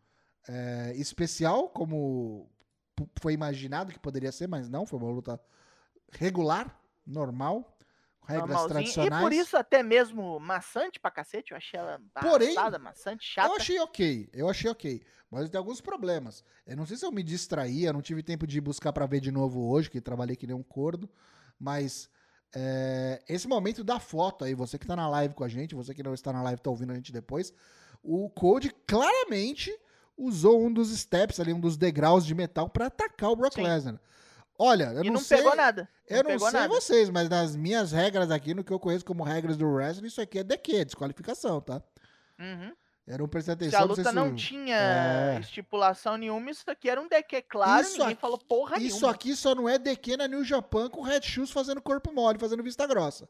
é, 0.48 0.94
especial, 0.96 1.68
como 1.68 2.50
foi 3.20 3.32
imaginado 3.32 3.92
que 3.92 3.98
poderia 3.98 4.32
ser, 4.32 4.48
mas 4.48 4.68
não, 4.68 4.86
foi 4.86 4.98
uma 4.98 5.10
luta 5.10 5.40
regular, 6.12 6.78
normal, 7.06 7.76
regras 8.26 8.64
tradicionais. 8.66 9.20
E 9.20 9.24
por 9.24 9.32
isso 9.32 9.56
até 9.56 9.82
mesmo 9.82 10.38
maçante 10.40 10.98
pra 10.98 11.10
cacete. 11.10 11.52
Eu 11.52 11.56
achei 11.56 11.78
ela 11.78 12.00
Porém, 12.20 12.54
maçante, 12.80 13.24
chata. 13.24 13.48
Eu 13.48 13.56
achei 13.56 13.80
ok, 13.80 14.30
eu 14.32 14.48
achei 14.48 14.70
ok. 14.70 15.02
Mas 15.30 15.48
tem 15.48 15.58
alguns 15.58 15.80
problemas. 15.80 16.44
Eu 16.66 16.76
não 16.76 16.86
sei 16.86 16.96
se 16.96 17.04
eu 17.04 17.12
me 17.12 17.22
distraí, 17.22 17.84
eu 17.84 17.92
não 17.92 18.02
tive 18.02 18.22
tempo 18.22 18.46
de 18.46 18.60
buscar 18.60 18.92
pra 18.92 19.06
ver 19.06 19.20
de 19.20 19.30
novo 19.30 19.70
hoje, 19.70 19.90
que 19.90 20.00
trabalhei 20.00 20.36
que 20.36 20.46
nem 20.46 20.56
um 20.56 20.62
corno. 20.62 21.08
Mas 21.58 22.10
é, 22.54 23.22
esse 23.28 23.46
momento 23.46 23.84
da 23.84 24.00
foto 24.00 24.44
aí, 24.44 24.54
você 24.54 24.78
que 24.78 24.86
tá 24.86 24.96
na 24.96 25.08
live 25.08 25.34
com 25.34 25.44
a 25.44 25.48
gente, 25.48 25.74
você 25.74 25.94
que 25.94 26.02
não 26.02 26.14
está 26.14 26.32
na 26.32 26.42
live 26.42 26.60
tá 26.60 26.70
ouvindo 26.70 26.92
a 26.92 26.96
gente 26.96 27.12
depois, 27.12 27.54
o 28.02 28.28
Code 28.30 28.70
claramente 28.86 29.72
usou 30.20 30.62
um 30.64 30.72
dos 30.72 30.90
steps 30.96 31.40
ali, 31.40 31.52
um 31.52 31.60
dos 31.60 31.76
degraus 31.76 32.24
de 32.26 32.34
metal 32.34 32.68
pra 32.68 32.86
atacar 32.86 33.30
o 33.30 33.36
Brock. 33.36 33.56
Lesnar. 33.56 33.98
Olha, 34.58 34.92
eu 34.92 35.02
e 35.02 35.06
não, 35.06 35.14
não, 35.14 35.20
sei, 35.20 35.38
pegou 35.38 35.56
nada. 35.56 35.88
eu 36.06 36.22
não 36.22 36.30
pegou 36.32 36.50
sei 36.50 36.60
nada. 36.60 36.74
vocês, 36.74 37.08
mas 37.08 37.28
nas 37.30 37.56
minhas 37.56 37.92
regras 37.92 38.30
aqui, 38.30 38.52
no 38.52 38.62
que 38.62 38.70
eu 38.72 38.78
conheço 38.78 39.04
como 39.04 39.22
regras 39.22 39.56
do 39.56 39.66
wrestling, 39.66 40.06
isso 40.08 40.20
aqui 40.20 40.38
é 40.38 40.44
DQ, 40.44 40.84
desqualificação, 40.84 41.60
tá? 41.62 41.82
Uhum. 42.38 42.72
Eu 43.06 43.18
não 43.18 43.26
prestei 43.28 43.54
Se 43.56 43.64
atenção. 43.74 43.78
a 43.80 43.86
não 43.86 43.94
luta 43.96 44.12
não 44.12 44.28
o- 44.32 44.36
tinha 44.36 44.76
É. 44.76 45.38
estipulação 45.40 46.16
nenhuma, 46.18 46.50
isso 46.50 46.70
aqui 46.70 46.88
era 46.90 47.00
um 47.00 47.08
DQ 47.08 47.42
claro, 47.42 47.80
Isso 47.82 47.92
ninguém 47.92 48.12
aqui- 48.12 48.20
falou 48.20 48.38
porra 48.38 48.76
Isso 48.78 48.96
nenhuma. 48.96 49.10
aqui 49.12 49.34
só 49.34 49.54
não 49.54 49.68
é 49.68 49.78
DQ 49.78 50.16
na 50.18 50.28
New 50.28 50.44
Japan 50.44 50.88
com 50.90 51.00
Red 51.00 51.22
Shoes 51.22 51.50
fazendo 51.50 51.80
corpo 51.80 52.12
mole, 52.12 52.38
fazendo 52.38 52.62
vista 52.62 52.86
grossa. 52.86 53.26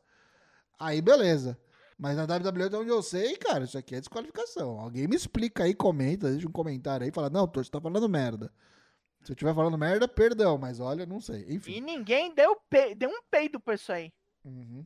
Aí, 0.78 1.00
beleza. 1.00 1.56
Mas 2.02 2.16
na 2.16 2.22
WWE, 2.24 2.70
de 2.70 2.76
onde 2.76 2.88
eu 2.88 3.02
sei, 3.02 3.36
cara, 3.36 3.64
isso 3.64 3.76
aqui 3.76 3.94
é 3.94 4.00
desqualificação. 4.00 4.80
Alguém 4.80 5.06
me 5.06 5.14
explica 5.14 5.64
aí, 5.64 5.74
comenta, 5.74 6.30
deixa 6.30 6.48
um 6.48 6.50
comentário 6.50 7.04
aí, 7.04 7.12
fala, 7.12 7.28
não, 7.28 7.46
Tô, 7.46 7.62
você 7.62 7.70
tá 7.70 7.78
falando 7.78 8.08
merda. 8.08 8.50
Se 9.22 9.32
eu 9.32 9.34
estiver 9.34 9.54
falando 9.54 9.76
merda, 9.76 10.08
perdão, 10.08 10.56
mas 10.56 10.80
olha, 10.80 11.04
não 11.04 11.20
sei. 11.20 11.44
Enfim. 11.46 11.72
E 11.72 11.80
ninguém 11.82 12.34
deu, 12.34 12.56
pe- 12.70 12.94
deu 12.94 13.10
um 13.10 13.20
peido 13.30 13.60
pra 13.60 13.74
isso 13.74 13.92
aí. 13.92 14.10
Uhum. 14.42 14.82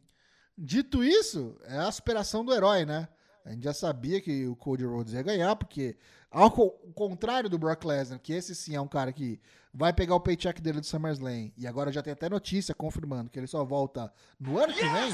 Dito 0.58 1.04
isso, 1.04 1.56
é 1.66 1.78
a 1.78 1.92
superação 1.92 2.44
do 2.44 2.52
herói, 2.52 2.84
né? 2.84 3.06
A 3.44 3.50
gente 3.52 3.62
já 3.62 3.72
sabia 3.72 4.20
que 4.20 4.48
o 4.48 4.56
Cody 4.56 4.84
Rhodes 4.84 5.12
ia 5.12 5.22
ganhar, 5.22 5.54
porque, 5.54 5.96
ao 6.32 6.50
co- 6.50 6.70
contrário 6.96 7.48
do 7.48 7.58
Brock 7.58 7.84
Lesnar, 7.84 8.18
que 8.18 8.32
esse 8.32 8.56
sim 8.56 8.74
é 8.74 8.80
um 8.80 8.88
cara 8.88 9.12
que 9.12 9.38
vai 9.72 9.92
pegar 9.92 10.16
o 10.16 10.20
paycheck 10.20 10.60
dele 10.60 10.80
do 10.80 10.86
SummerSlam, 10.86 11.52
e 11.56 11.64
agora 11.64 11.92
já 11.92 12.02
tem 12.02 12.12
até 12.12 12.28
notícia 12.28 12.74
confirmando 12.74 13.30
que 13.30 13.38
ele 13.38 13.46
só 13.46 13.64
volta 13.64 14.12
no 14.40 14.58
ano 14.58 14.72
que 14.72 14.80
vem. 14.88 15.12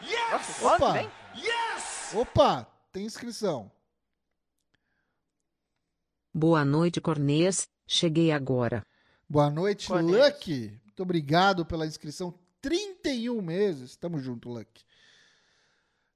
Ano 0.00 0.74
Opa! 0.74 0.92
vem? 0.92 1.10
Opa, 2.14 2.64
tem 2.92 3.04
inscrição. 3.04 3.70
Boa 6.32 6.64
noite, 6.64 7.00
Cornês. 7.00 7.68
Cheguei 7.86 8.30
agora. 8.30 8.86
Boa 9.28 9.50
noite, 9.50 9.88
Cornelius. 9.88 10.26
Lucky. 10.26 10.80
Muito 10.84 11.02
obrigado 11.02 11.66
pela 11.66 11.86
inscrição. 11.86 12.32
31 12.60 13.40
meses. 13.42 13.96
Tamo 13.96 14.18
junto, 14.18 14.48
Lucky. 14.48 14.84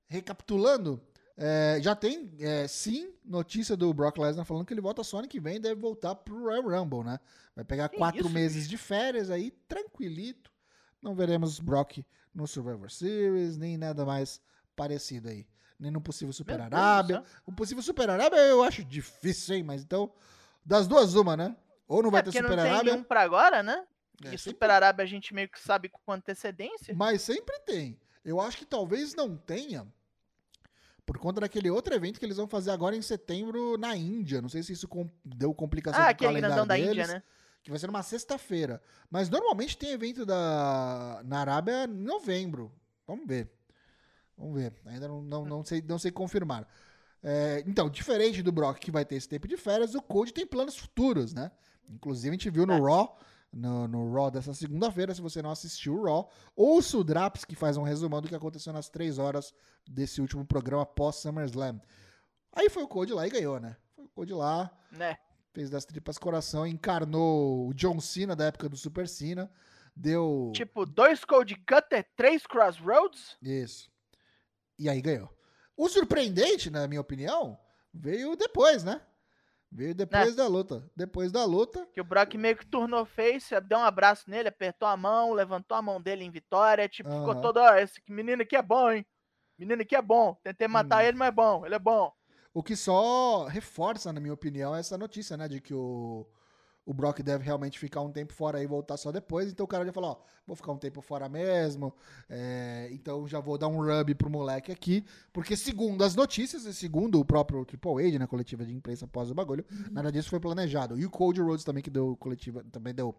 Recapitulando, 0.08 1.02
é, 1.36 1.78
já 1.80 1.96
tem, 1.96 2.30
é, 2.38 2.68
sim, 2.68 3.12
notícia 3.24 3.76
do 3.76 3.92
Brock 3.92 4.18
Lesnar 4.18 4.44
falando 4.44 4.66
que 4.66 4.72
ele 4.74 4.80
volta 4.80 5.02
só 5.02 5.18
ano 5.18 5.28
que 5.28 5.40
vem 5.40 5.56
e 5.56 5.60
deve 5.60 5.80
voltar 5.80 6.14
pro 6.14 6.44
Royal 6.44 6.62
Rumble, 6.62 7.04
né? 7.04 7.18
Vai 7.56 7.64
pegar 7.64 7.88
Que 7.88 7.96
quatro 7.96 8.20
isso, 8.20 8.30
meses 8.30 8.68
de 8.68 8.76
férias 8.76 9.30
aí, 9.30 9.50
tranquilito, 9.66 10.51
não 11.02 11.14
veremos 11.14 11.58
Brock 11.58 11.98
no 12.34 12.46
Survivor 12.46 12.90
Series, 12.90 13.56
nem 13.58 13.76
nada 13.76 14.04
mais 14.06 14.40
parecido 14.76 15.28
aí. 15.28 15.46
Nem 15.78 15.90
no 15.90 16.00
possível 16.00 16.32
Super 16.32 16.58
Deus 16.58 16.72
Arábia. 16.72 17.24
O 17.44 17.52
possível 17.52 17.82
Super 17.82 18.08
Arábia 18.08 18.38
eu 18.38 18.62
acho 18.62 18.84
difícil, 18.84 19.56
hein? 19.56 19.62
Mas 19.64 19.82
então, 19.82 20.12
das 20.64 20.86
duas, 20.86 21.14
uma, 21.14 21.36
né? 21.36 21.56
Ou 21.88 22.02
não 22.02 22.10
vai 22.10 22.20
É 22.20 22.22
ter 22.22 22.30
porque 22.30 22.40
não 22.42 22.48
Super 22.50 22.62
tem 22.62 22.70
Arábia. 22.72 22.92
nenhum 22.92 23.04
pra 23.04 23.22
agora, 23.22 23.62
né? 23.62 23.84
É, 24.24 24.28
e 24.28 24.38
sempre- 24.38 24.38
Super 24.38 24.70
Arábia 24.70 25.02
a 25.02 25.06
gente 25.06 25.34
meio 25.34 25.48
que 25.48 25.60
sabe 25.60 25.88
com 25.88 26.12
antecedência. 26.12 26.94
Mas 26.94 27.22
sempre 27.22 27.58
tem. 27.66 27.98
Eu 28.24 28.40
acho 28.40 28.56
que 28.56 28.64
talvez 28.64 29.14
não 29.16 29.36
tenha. 29.36 29.84
Por 31.04 31.18
conta 31.18 31.40
daquele 31.40 31.68
outro 31.68 31.92
evento 31.92 32.20
que 32.20 32.24
eles 32.24 32.36
vão 32.36 32.46
fazer 32.46 32.70
agora 32.70 32.94
em 32.94 33.02
setembro 33.02 33.76
na 33.76 33.96
Índia. 33.96 34.40
Não 34.40 34.48
sei 34.48 34.62
se 34.62 34.72
isso 34.72 34.88
deu 35.24 35.52
complicação 35.52 36.00
Ah, 36.00 36.04
no 36.04 36.10
aquele 36.10 36.28
calendário 36.28 36.54
grandão 36.54 36.66
da 36.66 36.78
Índia, 36.78 37.06
né? 37.08 37.22
Que 37.62 37.70
vai 37.70 37.78
ser 37.78 37.86
numa 37.86 38.02
sexta-feira. 38.02 38.82
Mas 39.10 39.30
normalmente 39.30 39.76
tem 39.76 39.90
evento 39.90 40.26
da, 40.26 41.22
na 41.24 41.40
Arábia 41.40 41.84
em 41.84 41.88
novembro. 41.88 42.72
Vamos 43.06 43.26
ver. 43.26 43.50
Vamos 44.36 44.54
ver. 44.54 44.72
Ainda 44.86 45.06
não, 45.06 45.22
não, 45.22 45.44
não, 45.44 45.64
sei, 45.64 45.80
não 45.82 45.98
sei 45.98 46.10
confirmar. 46.10 46.66
É, 47.22 47.62
então, 47.66 47.88
diferente 47.88 48.42
do 48.42 48.50
Brock 48.50 48.78
que 48.80 48.90
vai 48.90 49.04
ter 49.04 49.14
esse 49.14 49.28
tempo 49.28 49.46
de 49.46 49.56
férias, 49.56 49.94
o 49.94 50.02
Code 50.02 50.32
tem 50.32 50.44
planos 50.44 50.76
futuros, 50.76 51.32
né? 51.32 51.52
Inclusive, 51.88 52.30
a 52.30 52.32
gente 52.32 52.50
viu 52.50 52.66
no 52.66 52.72
É. 52.72 52.80
Raw, 52.80 53.16
no, 53.52 53.86
no 53.86 54.12
Raw 54.12 54.28
dessa 54.30 54.52
segunda-feira, 54.54 55.14
se 55.14 55.20
você 55.20 55.40
não 55.40 55.50
assistiu 55.50 55.94
o 55.94 56.04
Raw, 56.04 56.28
ouça 56.56 56.98
o 56.98 57.04
Draps, 57.04 57.44
que 57.44 57.54
faz 57.54 57.76
um 57.76 57.82
resumão 57.84 58.20
do 58.20 58.28
que 58.28 58.34
aconteceu 58.34 58.72
nas 58.72 58.88
três 58.88 59.18
horas 59.18 59.54
desse 59.86 60.20
último 60.20 60.44
programa 60.44 60.84
pós 60.84 61.16
SummerSlam. 61.16 61.80
Aí 62.52 62.68
foi 62.68 62.82
o 62.82 62.88
Code 62.88 63.12
lá 63.12 63.24
e 63.26 63.30
ganhou, 63.30 63.60
né? 63.60 63.76
Foi 63.94 64.04
o 64.04 64.08
Code 64.08 64.32
lá, 64.32 64.70
Né? 64.90 65.16
Fez 65.52 65.70
das 65.70 65.84
tripas 65.84 66.18
coração, 66.18 66.66
encarnou 66.66 67.68
o 67.68 67.74
John 67.74 68.00
Cena 68.00 68.34
da 68.34 68.46
época 68.46 68.68
do 68.68 68.76
Super 68.76 69.06
Cena, 69.06 69.50
deu... 69.94 70.50
Tipo, 70.54 70.86
dois 70.86 71.24
Code 71.24 71.56
Cutter, 71.56 72.06
três 72.16 72.46
Crossroads. 72.46 73.36
Isso. 73.42 73.90
E 74.78 74.88
aí 74.88 75.00
ganhou. 75.00 75.28
O 75.76 75.88
surpreendente, 75.88 76.70
na 76.70 76.88
minha 76.88 77.00
opinião, 77.00 77.58
veio 77.92 78.36
depois, 78.36 78.82
né? 78.82 79.00
Veio 79.70 79.94
depois 79.94 80.36
da 80.36 80.46
luta. 80.46 80.90
Depois 80.94 81.32
da 81.32 81.44
luta, 81.46 81.86
Que 81.94 82.00
o 82.00 82.04
Brock 82.04 82.34
meio 82.34 82.56
que 82.56 82.66
turnou 82.66 83.06
face, 83.06 83.58
deu 83.62 83.78
um 83.78 83.84
abraço 83.84 84.28
nele, 84.28 84.48
apertou 84.48 84.86
a 84.86 84.96
mão, 84.98 85.32
levantou 85.32 85.76
a 85.76 85.80
mão 85.80 86.00
dele 86.00 86.24
em 86.24 86.30
vitória. 86.30 86.86
Tipo, 86.88 87.08
ficou 87.10 87.40
todo, 87.40 87.56
ó, 87.56 87.74
esse 87.76 88.02
menino 88.08 88.42
aqui 88.42 88.54
é 88.54 88.60
bom, 88.62 88.90
hein? 88.90 89.06
Menino 89.58 89.80
aqui 89.80 89.96
é 89.96 90.02
bom. 90.02 90.34
Tentei 90.42 90.68
matar 90.68 91.02
Hum. 91.02 91.06
ele, 91.08 91.16
mas 91.16 91.28
é 91.28 91.32
bom. 91.32 91.64
Ele 91.64 91.74
é 91.74 91.78
bom. 91.78 92.12
O 92.54 92.62
que 92.62 92.76
só 92.76 93.46
reforça, 93.46 94.12
na 94.12 94.20
minha 94.20 94.34
opinião, 94.34 94.74
essa 94.74 94.98
notícia, 94.98 95.36
né? 95.36 95.48
De 95.48 95.60
que 95.60 95.72
o, 95.72 96.26
o 96.84 96.92
Brock 96.92 97.20
deve 97.20 97.44
realmente 97.44 97.78
ficar 97.78 98.00
um 98.02 98.12
tempo 98.12 98.32
fora 98.32 98.62
e 98.62 98.66
voltar 98.66 98.96
só 98.96 99.10
depois. 99.10 99.50
Então 99.50 99.64
o 99.64 99.66
cara 99.66 99.84
já 99.84 99.92
falou, 99.92 100.10
ó, 100.10 100.24
vou 100.46 100.54
ficar 100.54 100.72
um 100.72 100.76
tempo 100.76 101.00
fora 101.00 101.28
mesmo. 101.28 101.94
é, 102.28 102.88
então 102.92 103.26
já 103.26 103.40
vou 103.40 103.56
dar 103.56 103.68
um 103.68 103.80
rub 103.80 104.14
pro 104.16 104.28
moleque 104.28 104.70
aqui. 104.70 105.04
Porque 105.32 105.56
segundo 105.56 106.04
as 106.04 106.14
notícias, 106.14 106.64
e 106.66 106.74
segundo 106.74 107.18
o 107.18 107.24
próprio 107.24 107.64
Triple 107.64 108.06
H, 108.06 108.18
na 108.18 108.26
coletiva 108.26 108.66
de 108.66 108.74
imprensa 108.74 109.06
após 109.06 109.30
o 109.30 109.34
bagulho, 109.34 109.64
nada 109.90 110.12
disso 110.12 110.28
foi 110.28 110.40
planejado. 110.40 110.98
E 110.98 111.06
o 111.06 111.10
Cody 111.10 111.40
Rhodes 111.40 111.64
também, 111.64 111.82
que 111.82 111.90
deu 111.90 112.16
coletiva, 112.16 112.62
também 112.70 112.94
deu 112.94 113.14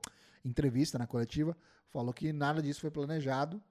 entrevista 0.46 1.00
na 1.00 1.08
coletiva, 1.08 1.58
falou 1.90 2.14
que 2.14 2.32
nada 2.34 2.62
disso 2.62 2.82
foi 2.82 2.92
planejado. 2.92 3.62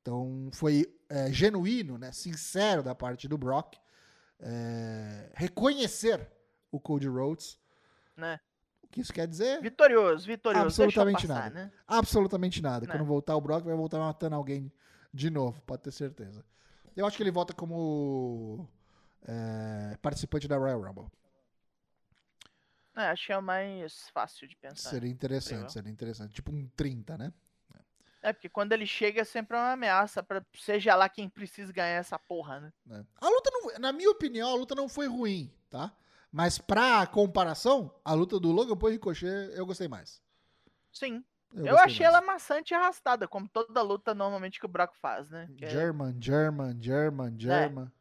Então 0.00 0.48
foi 0.52 0.92
é, 1.08 1.32
genuíno, 1.32 1.96
né, 1.96 2.12
sincero 2.12 2.82
da 2.82 2.94
parte 2.94 3.26
do 3.26 3.38
Brock 3.38 3.81
é, 4.42 5.30
reconhecer 5.34 6.28
o 6.70 6.80
Cody 6.80 7.08
Rhodes. 7.08 7.58
Né? 8.16 8.40
O 8.82 8.88
que 8.88 9.00
isso 9.00 9.12
quer 9.12 9.26
dizer? 9.26 9.60
Vitorioso, 9.62 10.26
vitorioso. 10.26 10.66
Absolutamente 10.66 11.26
passar, 11.26 11.44
nada. 11.44 11.54
né? 11.54 11.72
Absolutamente 11.86 12.60
nada. 12.60 12.86
Né. 12.86 12.92
Quando 12.92 13.06
voltar 13.06 13.36
o 13.36 13.40
Brock, 13.40 13.64
vai 13.64 13.74
voltar 13.74 13.98
matando 13.98 14.34
alguém 14.34 14.70
de 15.14 15.30
novo, 15.30 15.62
pode 15.62 15.82
ter 15.82 15.92
certeza. 15.92 16.44
Eu 16.96 17.06
acho 17.06 17.16
que 17.16 17.22
ele 17.22 17.30
volta 17.30 17.54
como 17.54 18.68
é, 19.26 19.96
participante 20.02 20.48
da 20.48 20.58
Royal 20.58 20.82
Rumble. 20.82 21.06
É, 22.94 23.04
acho 23.06 23.26
que 23.26 23.32
é 23.32 23.38
o 23.38 23.42
mais 23.42 24.10
fácil 24.10 24.46
de 24.46 24.56
pensar. 24.56 24.90
Seria 24.90 25.10
interessante, 25.10 25.54
Legal. 25.56 25.70
seria 25.70 25.90
interessante. 25.90 26.34
Tipo 26.34 26.52
um 26.52 26.68
30, 26.76 27.16
né? 27.16 27.32
É, 28.22 28.32
porque 28.32 28.48
quando 28.48 28.72
ele 28.72 28.86
chega 28.86 29.22
é 29.22 29.24
sempre 29.24 29.56
uma 29.56 29.72
ameaça 29.72 30.22
pra 30.22 30.44
seja 30.54 30.94
lá 30.94 31.08
quem 31.08 31.28
precisa 31.28 31.72
ganhar 31.72 31.96
essa 31.96 32.16
porra, 32.16 32.60
né? 32.60 32.72
né? 32.86 33.04
A 33.20 33.28
luta, 33.28 33.50
não, 33.70 33.78
na 33.78 33.92
minha 33.92 34.10
opinião, 34.10 34.50
a 34.50 34.54
luta 34.54 34.74
não 34.74 34.88
foi 34.88 35.06
ruim, 35.06 35.52
tá? 35.70 35.92
Mas 36.30 36.58
pra 36.58 37.06
comparação, 37.06 37.94
a 38.04 38.14
luta 38.14 38.40
do 38.40 38.50
Logan 38.50 38.76
Paul 38.76 38.90
e 38.90 38.92
Ricochet, 38.94 39.50
eu 39.54 39.66
gostei 39.66 39.86
mais. 39.88 40.20
Sim. 40.92 41.22
Eu, 41.54 41.66
Eu, 41.66 41.78
achei 41.78 42.06
mais. 42.06 42.14
ela 42.16 42.20
maçante 42.26 42.72
e 42.72 42.74
arrastada, 42.74 43.28
como 43.28 43.46
toda 43.46 43.82
luta 43.82 44.14
normalmente 44.14 44.58
que 44.58 44.64
o 44.64 44.68
Brock 44.68 44.94
faz, 44.96 45.28
né? 45.28 45.48
Que 45.56 45.66
é- 45.66 45.70
German, 45.70 46.16
German, 46.20 46.78
German, 46.80 47.34
German. 47.38 47.92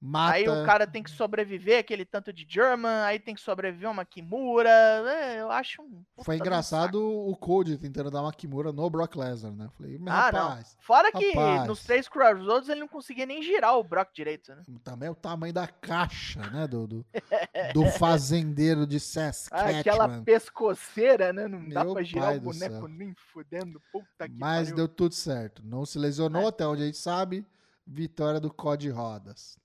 Mata. 0.00 0.34
Aí 0.34 0.48
o 0.48 0.64
cara 0.64 0.86
tem 0.86 1.02
que 1.02 1.10
sobreviver, 1.10 1.80
aquele 1.80 2.04
tanto 2.04 2.32
de 2.32 2.46
German, 2.48 3.02
aí 3.04 3.18
tem 3.18 3.34
que 3.34 3.40
sobreviver 3.40 3.90
uma 3.90 4.04
Kimura. 4.04 4.70
É, 4.70 5.40
eu 5.40 5.50
acho 5.50 5.82
um. 5.82 6.04
Foi 6.22 6.36
engraçado 6.36 7.02
o 7.04 7.36
Cody 7.36 7.76
tentando 7.76 8.08
dar 8.08 8.22
uma 8.22 8.32
Kimura 8.32 8.72
no 8.72 8.88
Brock 8.88 9.16
Lesnar, 9.16 9.52
né? 9.52 9.68
Falei, 9.76 9.98
mas 9.98 10.14
Ah, 10.14 10.30
não. 10.32 10.48
rapaz, 10.50 10.76
Fora 10.80 11.10
que 11.10 11.32
Rapaz. 11.32 11.66
nos 11.66 11.82
três 11.82 12.08
Crossroads 12.08 12.68
ele 12.68 12.78
não 12.80 12.86
conseguia 12.88 13.26
nem 13.26 13.42
girar 13.42 13.76
o 13.76 13.82
Brock 13.82 14.10
direito, 14.14 14.54
né? 14.54 14.62
também 14.84 15.08
é 15.08 15.10
o 15.10 15.16
tamanho 15.16 15.52
da 15.52 15.66
caixa, 15.66 16.48
né? 16.48 16.68
Do, 16.68 16.86
do, 16.86 17.06
do 17.74 17.86
fazendeiro 17.98 18.86
de 18.86 18.96
Ah, 18.98 19.00
Saskatchewan. 19.00 19.80
aquela 19.80 20.22
pescoceira, 20.22 21.32
né? 21.32 21.48
Não 21.48 21.68
dá 21.68 21.82
Meu 21.84 21.94
pra 21.94 22.02
girar 22.04 22.36
o 22.36 22.40
boneco 22.40 22.86
nem 22.86 23.14
fudendo. 23.32 23.82
Puta 23.92 24.28
que 24.28 24.34
Mas 24.38 24.68
pariu. 24.68 24.76
deu 24.76 24.88
tudo 24.88 25.14
certo. 25.14 25.60
Não 25.64 25.84
se 25.84 25.98
lesionou, 25.98 26.42
É. 26.42 26.46
até 26.48 26.64
onde 26.66 26.82
a 26.82 26.86
gente 26.86 26.98
sabe. 26.98 27.44
Vitória 27.84 28.38
do 28.38 28.52
Cody 28.52 28.90
Rodas. 28.90 29.58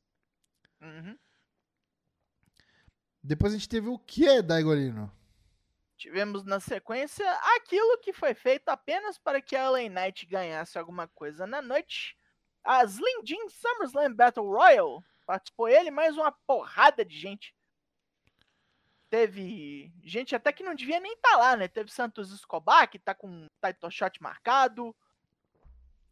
Uhum. 0.83 1.17
Depois 3.23 3.53
a 3.53 3.57
gente 3.57 3.69
teve 3.69 3.87
o 3.87 3.97
que, 3.97 4.41
Daigorino? 4.41 5.09
Tivemos 5.95 6.43
na 6.43 6.59
sequência 6.59 7.25
aquilo 7.55 7.97
que 7.99 8.11
foi 8.11 8.33
feito 8.33 8.67
apenas 8.67 9.17
para 9.17 9.41
que 9.41 9.55
a 9.55 9.69
LA 9.69 9.87
Knight 9.89 10.25
ganhasse 10.25 10.77
alguma 10.77 11.07
coisa 11.07 11.47
na 11.47 11.61
noite. 11.61 12.17
A 12.61 12.83
Slim 12.83 13.25
Jim 13.25 13.49
SummerSlam 13.49 14.13
Battle 14.13 14.45
Royal. 14.45 15.01
Participou 15.25 15.69
ele, 15.69 15.89
mais 15.89 16.17
uma 16.17 16.33
porrada 16.45 17.05
de 17.05 17.17
gente. 17.17 17.55
Teve 19.09 19.93
gente 20.03 20.35
até 20.35 20.51
que 20.51 20.63
não 20.63 20.75
devia 20.75 20.99
nem 20.99 21.13
estar 21.13 21.37
lá, 21.37 21.55
né? 21.55 21.69
Teve 21.69 21.89
Santos 21.91 22.31
Escobar, 22.31 22.89
que 22.89 22.99
tá 22.99 23.15
com 23.15 23.29
um 23.29 23.47
title 23.63 23.89
shot 23.89 24.21
marcado. 24.21 24.93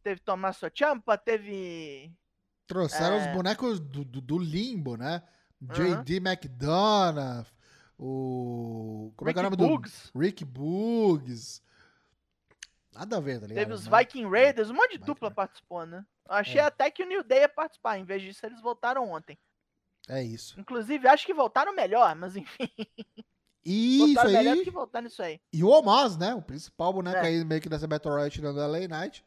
Teve 0.01 0.21
Tommaso 0.21 0.71
Ciampa, 0.73 1.17
teve... 1.17 2.15
Trouxeram 2.71 3.17
os 3.17 3.23
É. 3.23 3.34
bonecos 3.34 3.79
do, 3.81 4.05
do, 4.05 4.21
do 4.21 4.38
limbo, 4.39 4.95
né? 4.95 5.21
Aham. 5.69 6.01
JD 6.03 6.15
McDonough, 6.21 7.45
o. 7.99 9.12
Como 9.17 9.29
é 9.29 9.34
que 9.34 9.39
é 9.39 9.41
o 9.41 9.43
nome 9.43 9.57
Boogs. 9.57 10.10
do. 10.13 10.19
Rick 10.19 10.45
Boogs. 10.45 11.62
Nada 12.93 13.17
a 13.17 13.19
ver, 13.19 13.39
tá 13.41 13.47
ligado? 13.47 13.63
Teve 13.63 13.73
os 13.73 13.86
Viking 13.88 14.29
Raiders, 14.29 14.69
um 14.69 14.73
monte 14.73 14.91
de 14.91 14.97
Viking 14.97 15.05
dupla 15.05 15.27
Raiders. 15.29 15.36
participou, 15.36 15.86
né? 15.86 16.05
Eu 16.27 16.34
achei 16.36 16.60
É. 16.62 16.63
até 16.63 16.89
que 16.89 17.03
o 17.03 17.07
New 17.07 17.23
Day 17.23 17.39
ia 17.41 17.49
participar, 17.49 17.97
em 17.97 18.03
vez 18.05 18.21
disso 18.21 18.45
eles 18.45 18.62
voltaram 18.62 19.10
ontem. 19.12 19.38
É 20.07 20.23
isso. 20.23 20.60
Inclusive, 20.60 21.07
acho 21.07 21.25
que 21.25 21.34
voltaram 21.34 21.75
melhor, 21.75 22.15
mas 22.15 22.36
enfim, 22.36 22.69
isso 23.65 24.05
voltaram 24.05 24.31
melhor 24.31 24.53
aí. 24.53 24.63
que 24.63 24.71
voltar 24.71 25.01
nisso 25.01 25.21
aí. 25.21 25.39
E 25.53 25.63
o 25.63 25.67
Omos, 25.69 26.17
né? 26.17 26.34
O 26.34 26.41
principal 26.41 26.91
boneco 26.93 27.17
É. 27.17 27.27
aí 27.27 27.45
meio 27.45 27.62
que 27.62 27.69
dessa 27.69 27.88
Battle 27.88 28.13
Royale 28.13 28.31
tirando 28.31 28.60
a 28.62 28.65
LA 28.67 28.88
Knight. 28.88 29.23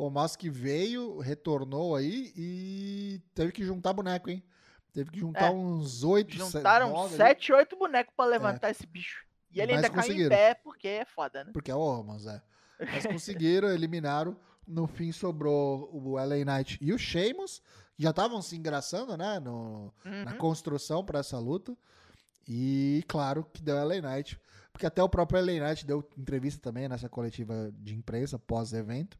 O 0.00 0.36
que 0.38 0.48
veio, 0.48 1.18
retornou 1.18 1.96
aí 1.96 2.32
e 2.36 3.20
teve 3.34 3.50
que 3.50 3.64
juntar 3.64 3.92
boneco, 3.92 4.30
hein? 4.30 4.44
Teve 4.92 5.10
que 5.10 5.18
juntar 5.18 5.46
É. 5.46 5.50
uns 5.50 6.04
oito, 6.04 6.36
Juntaram 6.36 7.08
sete, 7.08 7.52
oito 7.52 7.76
bonecos 7.76 8.14
pra 8.16 8.24
levantar 8.24 8.70
esse 8.70 8.86
bicho. 8.86 9.24
E 9.50 9.60
ele 9.60 9.74
Mas 9.74 9.84
ainda 9.84 9.96
caiu 9.96 10.26
em 10.26 10.28
pé, 10.28 10.54
porque 10.54 10.86
é 10.86 11.04
foda, 11.04 11.42
né? 11.42 11.50
Porque 11.52 11.70
é 11.70 11.74
o 11.74 11.80
Omos, 11.80 12.26
é. 12.26 12.40
Mas 12.78 13.06
conseguiram, 13.06 13.68
eliminaram. 13.74 14.36
No 14.64 14.86
fim 14.86 15.10
sobrou 15.10 15.90
o 15.92 16.16
LA 16.16 16.44
Knight 16.44 16.78
e 16.80 16.92
o 16.92 16.98
Sheamus, 16.98 17.60
que 17.96 18.02
já 18.04 18.10
estavam 18.10 18.40
se 18.40 18.54
engraçando, 18.54 19.16
né? 19.16 19.40
No, 19.40 19.92
na 20.04 20.30
Uhum. 20.32 20.38
construção 20.38 21.04
para 21.04 21.18
essa 21.18 21.38
luta. 21.40 21.76
E 22.46 23.02
claro 23.08 23.44
que 23.52 23.62
deu 23.62 23.76
LA 23.76 24.00
Knight. 24.00 24.38
Porque 24.72 24.86
até 24.86 25.02
o 25.02 25.08
próprio 25.08 25.40
LA 25.40 25.68
Knight 25.68 25.84
deu 25.84 26.08
entrevista 26.16 26.60
também 26.62 26.88
nessa 26.88 27.08
coletiva 27.08 27.72
de 27.72 27.94
imprensa 27.96 28.38
pós-evento. 28.38 29.18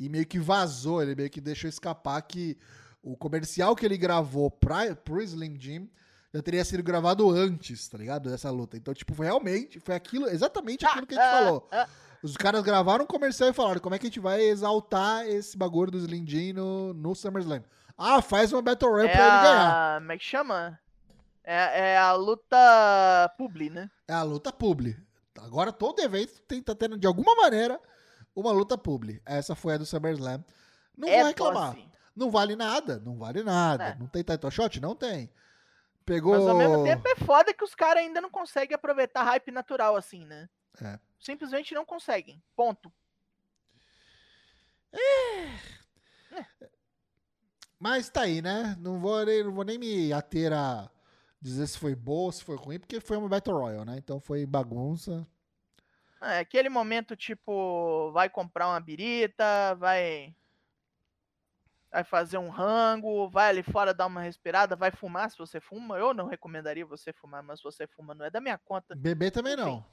E 0.00 0.08
meio 0.08 0.24
que 0.26 0.38
vazou, 0.38 1.02
ele 1.02 1.14
meio 1.14 1.28
que 1.28 1.42
deixou 1.42 1.68
escapar 1.68 2.20
que 2.22 2.56
o 3.02 3.14
comercial 3.16 3.76
que 3.76 3.84
ele 3.84 3.98
gravou 3.98 4.50
pra, 4.50 4.94
pro 4.96 5.20
Slim 5.22 5.60
Jim 5.60 5.90
já 6.32 6.40
teria 6.42 6.64
sido 6.64 6.82
gravado 6.82 7.30
antes, 7.30 7.86
tá 7.86 7.98
ligado? 7.98 8.30
Dessa 8.30 8.50
luta. 8.50 8.78
Então, 8.78 8.94
tipo, 8.94 9.14
foi 9.14 9.26
realmente, 9.26 9.78
foi 9.78 9.94
aquilo, 9.94 10.26
exatamente 10.26 10.86
aquilo 10.86 11.06
que 11.06 11.14
a 11.14 11.22
gente 11.22 11.44
falou. 11.44 11.68
Ah, 11.70 11.86
Os 12.22 12.34
caras 12.34 12.62
gravaram 12.62 13.04
um 13.04 13.06
comercial 13.06 13.50
e 13.50 13.52
falaram 13.52 13.78
como 13.80 13.94
é 13.94 13.98
que 13.98 14.06
a 14.06 14.08
gente 14.08 14.20
vai 14.20 14.40
exaltar 14.40 15.26
esse 15.26 15.54
bagulho 15.54 15.90
do 15.90 15.98
Slim 15.98 16.26
Jim 16.26 16.52
no, 16.54 16.94
no 16.94 17.14
SummerSlam. 17.14 17.62
Ah, 17.98 18.22
faz 18.22 18.50
uma 18.54 18.62
Battle 18.62 18.90
Royale 18.90 19.10
É 19.10 19.12
pra 19.12 19.22
ele 19.22 19.42
ganhar. 19.42 19.96
a... 19.96 20.00
Como 20.00 20.12
é 20.12 20.16
que 20.18 20.24
chama? 20.24 20.80
É, 21.44 21.92
é 21.92 21.98
a 21.98 22.14
luta 22.14 22.56
publi, 23.36 23.68
né? 23.68 23.90
É 24.08 24.14
a 24.14 24.22
luta 24.22 24.50
publi. 24.50 24.96
Agora 25.42 25.72
todo 25.72 26.00
evento 26.00 26.40
tem, 26.48 26.62
tá 26.62 26.74
tendo, 26.74 26.96
de 26.98 27.06
alguma 27.06 27.34
maneira, 27.34 27.78
uma 28.34 28.52
luta 28.52 28.76
publi. 28.78 29.20
Essa 29.26 29.54
foi 29.54 29.74
a 29.74 29.78
do 29.78 29.86
SummerSlam. 29.86 30.44
Não 30.96 31.08
é 31.08 31.18
vou 31.18 31.26
reclamar. 31.28 31.74
tosse. 31.74 31.88
Não 32.16 32.30
vale 32.30 32.56
nada, 32.56 32.98
não 33.00 33.16
vale 33.16 33.42
nada. 33.42 33.84
É. 33.84 33.94
Não 33.96 34.06
tem 34.06 34.22
title 34.22 34.50
shot? 34.50 34.80
Não 34.80 34.94
tem. 34.94 35.30
Pegou. 36.04 36.34
Mas 36.34 36.46
ao 36.46 36.56
mesmo 36.56 36.82
tempo 36.84 37.06
é 37.08 37.16
foda 37.24 37.54
que 37.54 37.64
os 37.64 37.74
caras 37.74 38.02
ainda 38.02 38.20
não 38.20 38.30
conseguem 38.30 38.74
aproveitar 38.74 39.22
hype 39.22 39.50
natural 39.50 39.96
assim, 39.96 40.24
né? 40.26 40.48
É. 40.82 40.98
Simplesmente 41.20 41.74
não 41.74 41.84
conseguem. 41.84 42.42
Ponto. 42.56 42.92
Mas 47.78 48.10
tá 48.10 48.22
aí, 48.22 48.42
né? 48.42 48.76
Não 48.78 49.00
vou, 49.00 49.24
nem- 49.24 49.44
não 49.44 49.52
vou 49.52 49.64
nem 49.64 49.78
me 49.78 50.12
ater 50.12 50.52
a 50.52 50.90
dizer 51.40 51.66
se 51.66 51.78
foi 51.78 51.94
bom 51.94 52.24
ou 52.24 52.32
se 52.32 52.44
foi 52.44 52.56
ruim, 52.56 52.78
porque 52.78 53.00
foi 53.00 53.16
uma 53.16 53.28
Battle 53.28 53.56
Royale, 53.58 53.86
né? 53.86 53.96
Então 53.96 54.20
foi 54.20 54.44
bagunça. 54.44 55.26
É, 56.22 56.38
aquele 56.40 56.68
momento, 56.68 57.16
tipo, 57.16 58.10
vai 58.12 58.28
comprar 58.28 58.68
uma 58.68 58.80
birita, 58.80 59.74
vai. 59.76 60.34
Vai 61.92 62.04
fazer 62.04 62.38
um 62.38 62.50
rango, 62.50 63.28
vai 63.30 63.48
ali 63.48 63.62
fora 63.64 63.92
dar 63.92 64.06
uma 64.06 64.20
respirada, 64.20 64.76
vai 64.76 64.92
fumar 64.92 65.28
se 65.30 65.36
você 65.36 65.60
fuma. 65.60 65.98
Eu 65.98 66.14
não 66.14 66.26
recomendaria 66.28 66.86
você 66.86 67.12
fumar, 67.12 67.42
mas 67.42 67.58
se 67.58 67.64
você 67.64 67.86
fuma 67.86 68.14
não 68.14 68.24
é 68.24 68.30
da 68.30 68.40
minha 68.40 68.56
conta. 68.58 68.94
Bebê 68.94 69.28
também 69.30 69.54
Enfim. 69.54 69.62
não. 69.64 69.84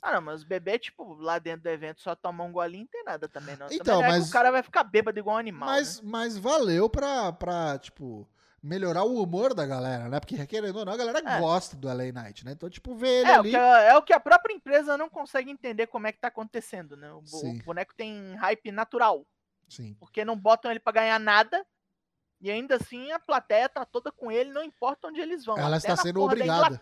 Ah, 0.00 0.14
não, 0.14 0.22
mas 0.22 0.44
beber, 0.44 0.78
tipo, 0.78 1.14
lá 1.14 1.38
dentro 1.38 1.64
do 1.64 1.68
evento 1.68 2.00
só 2.00 2.14
tomar 2.14 2.44
um 2.44 2.52
golinho 2.52 2.84
não 2.84 2.88
tem 2.90 3.04
nada 3.04 3.28
também, 3.28 3.56
não. 3.56 3.66
Também 3.66 3.78
Então, 3.80 4.00
é 4.02 4.06
que 4.06 4.12
mas- 4.12 4.28
o 4.28 4.32
cara 4.32 4.50
vai 4.50 4.62
ficar 4.62 4.84
bêbado 4.84 5.18
igual 5.18 5.36
um 5.36 5.38
animal. 5.38 5.68
Mas, 5.68 6.00
né? 6.00 6.08
mas 6.10 6.38
valeu 6.38 6.88
pra, 6.88 7.32
pra, 7.32 7.78
tipo, 7.78 8.26
melhorar 8.66 9.04
o 9.04 9.22
humor 9.22 9.54
da 9.54 9.64
galera, 9.64 10.08
né? 10.08 10.18
Porque, 10.20 10.44
querendo 10.46 10.76
ou 10.78 10.84
não, 10.84 10.92
a 10.92 10.96
galera 10.96 11.18
É. 11.24 11.40
gosta 11.40 11.76
do 11.76 11.88
LA 11.88 12.12
Knight, 12.12 12.44
né? 12.44 12.52
Então, 12.52 12.68
tipo, 12.68 12.94
ver 12.94 13.20
ele 13.20 13.30
É 13.30 13.36
o, 13.36 13.40
ali... 13.40 13.50
que 13.50 13.56
a, 13.56 13.78
é 13.82 13.96
o 13.96 14.02
que 14.02 14.12
a 14.12 14.20
própria 14.20 14.52
empresa 14.54 14.96
não 14.98 15.08
consegue 15.08 15.50
entender 15.50 15.86
como 15.86 16.06
é 16.06 16.12
que 16.12 16.18
tá 16.20 16.28
acontecendo, 16.28 16.96
né? 16.96 17.12
O, 17.12 17.24
Sim. 17.24 17.60
o 17.60 17.64
boneco 17.64 17.94
tem 17.94 18.34
hype 18.34 18.70
natural. 18.72 19.24
Sim. 19.68 19.94
porque 19.98 20.24
não 20.24 20.36
botam 20.38 20.70
ele 20.70 20.78
pra 20.78 20.92
ganhar 20.92 21.18
nada. 21.18 21.64
E 22.40 22.50
ainda 22.50 22.76
assim 22.76 23.10
a 23.12 23.18
plateia 23.18 23.68
tá 23.68 23.84
toda 23.84 24.12
com 24.12 24.30
ele, 24.30 24.52
não 24.52 24.62
importa 24.62 25.08
onde 25.08 25.20
eles 25.20 25.44
vão. 25.44 25.56
Ela 25.58 25.78
está 25.78 25.96
sendo 25.96 26.20
obrigada. 26.22 26.78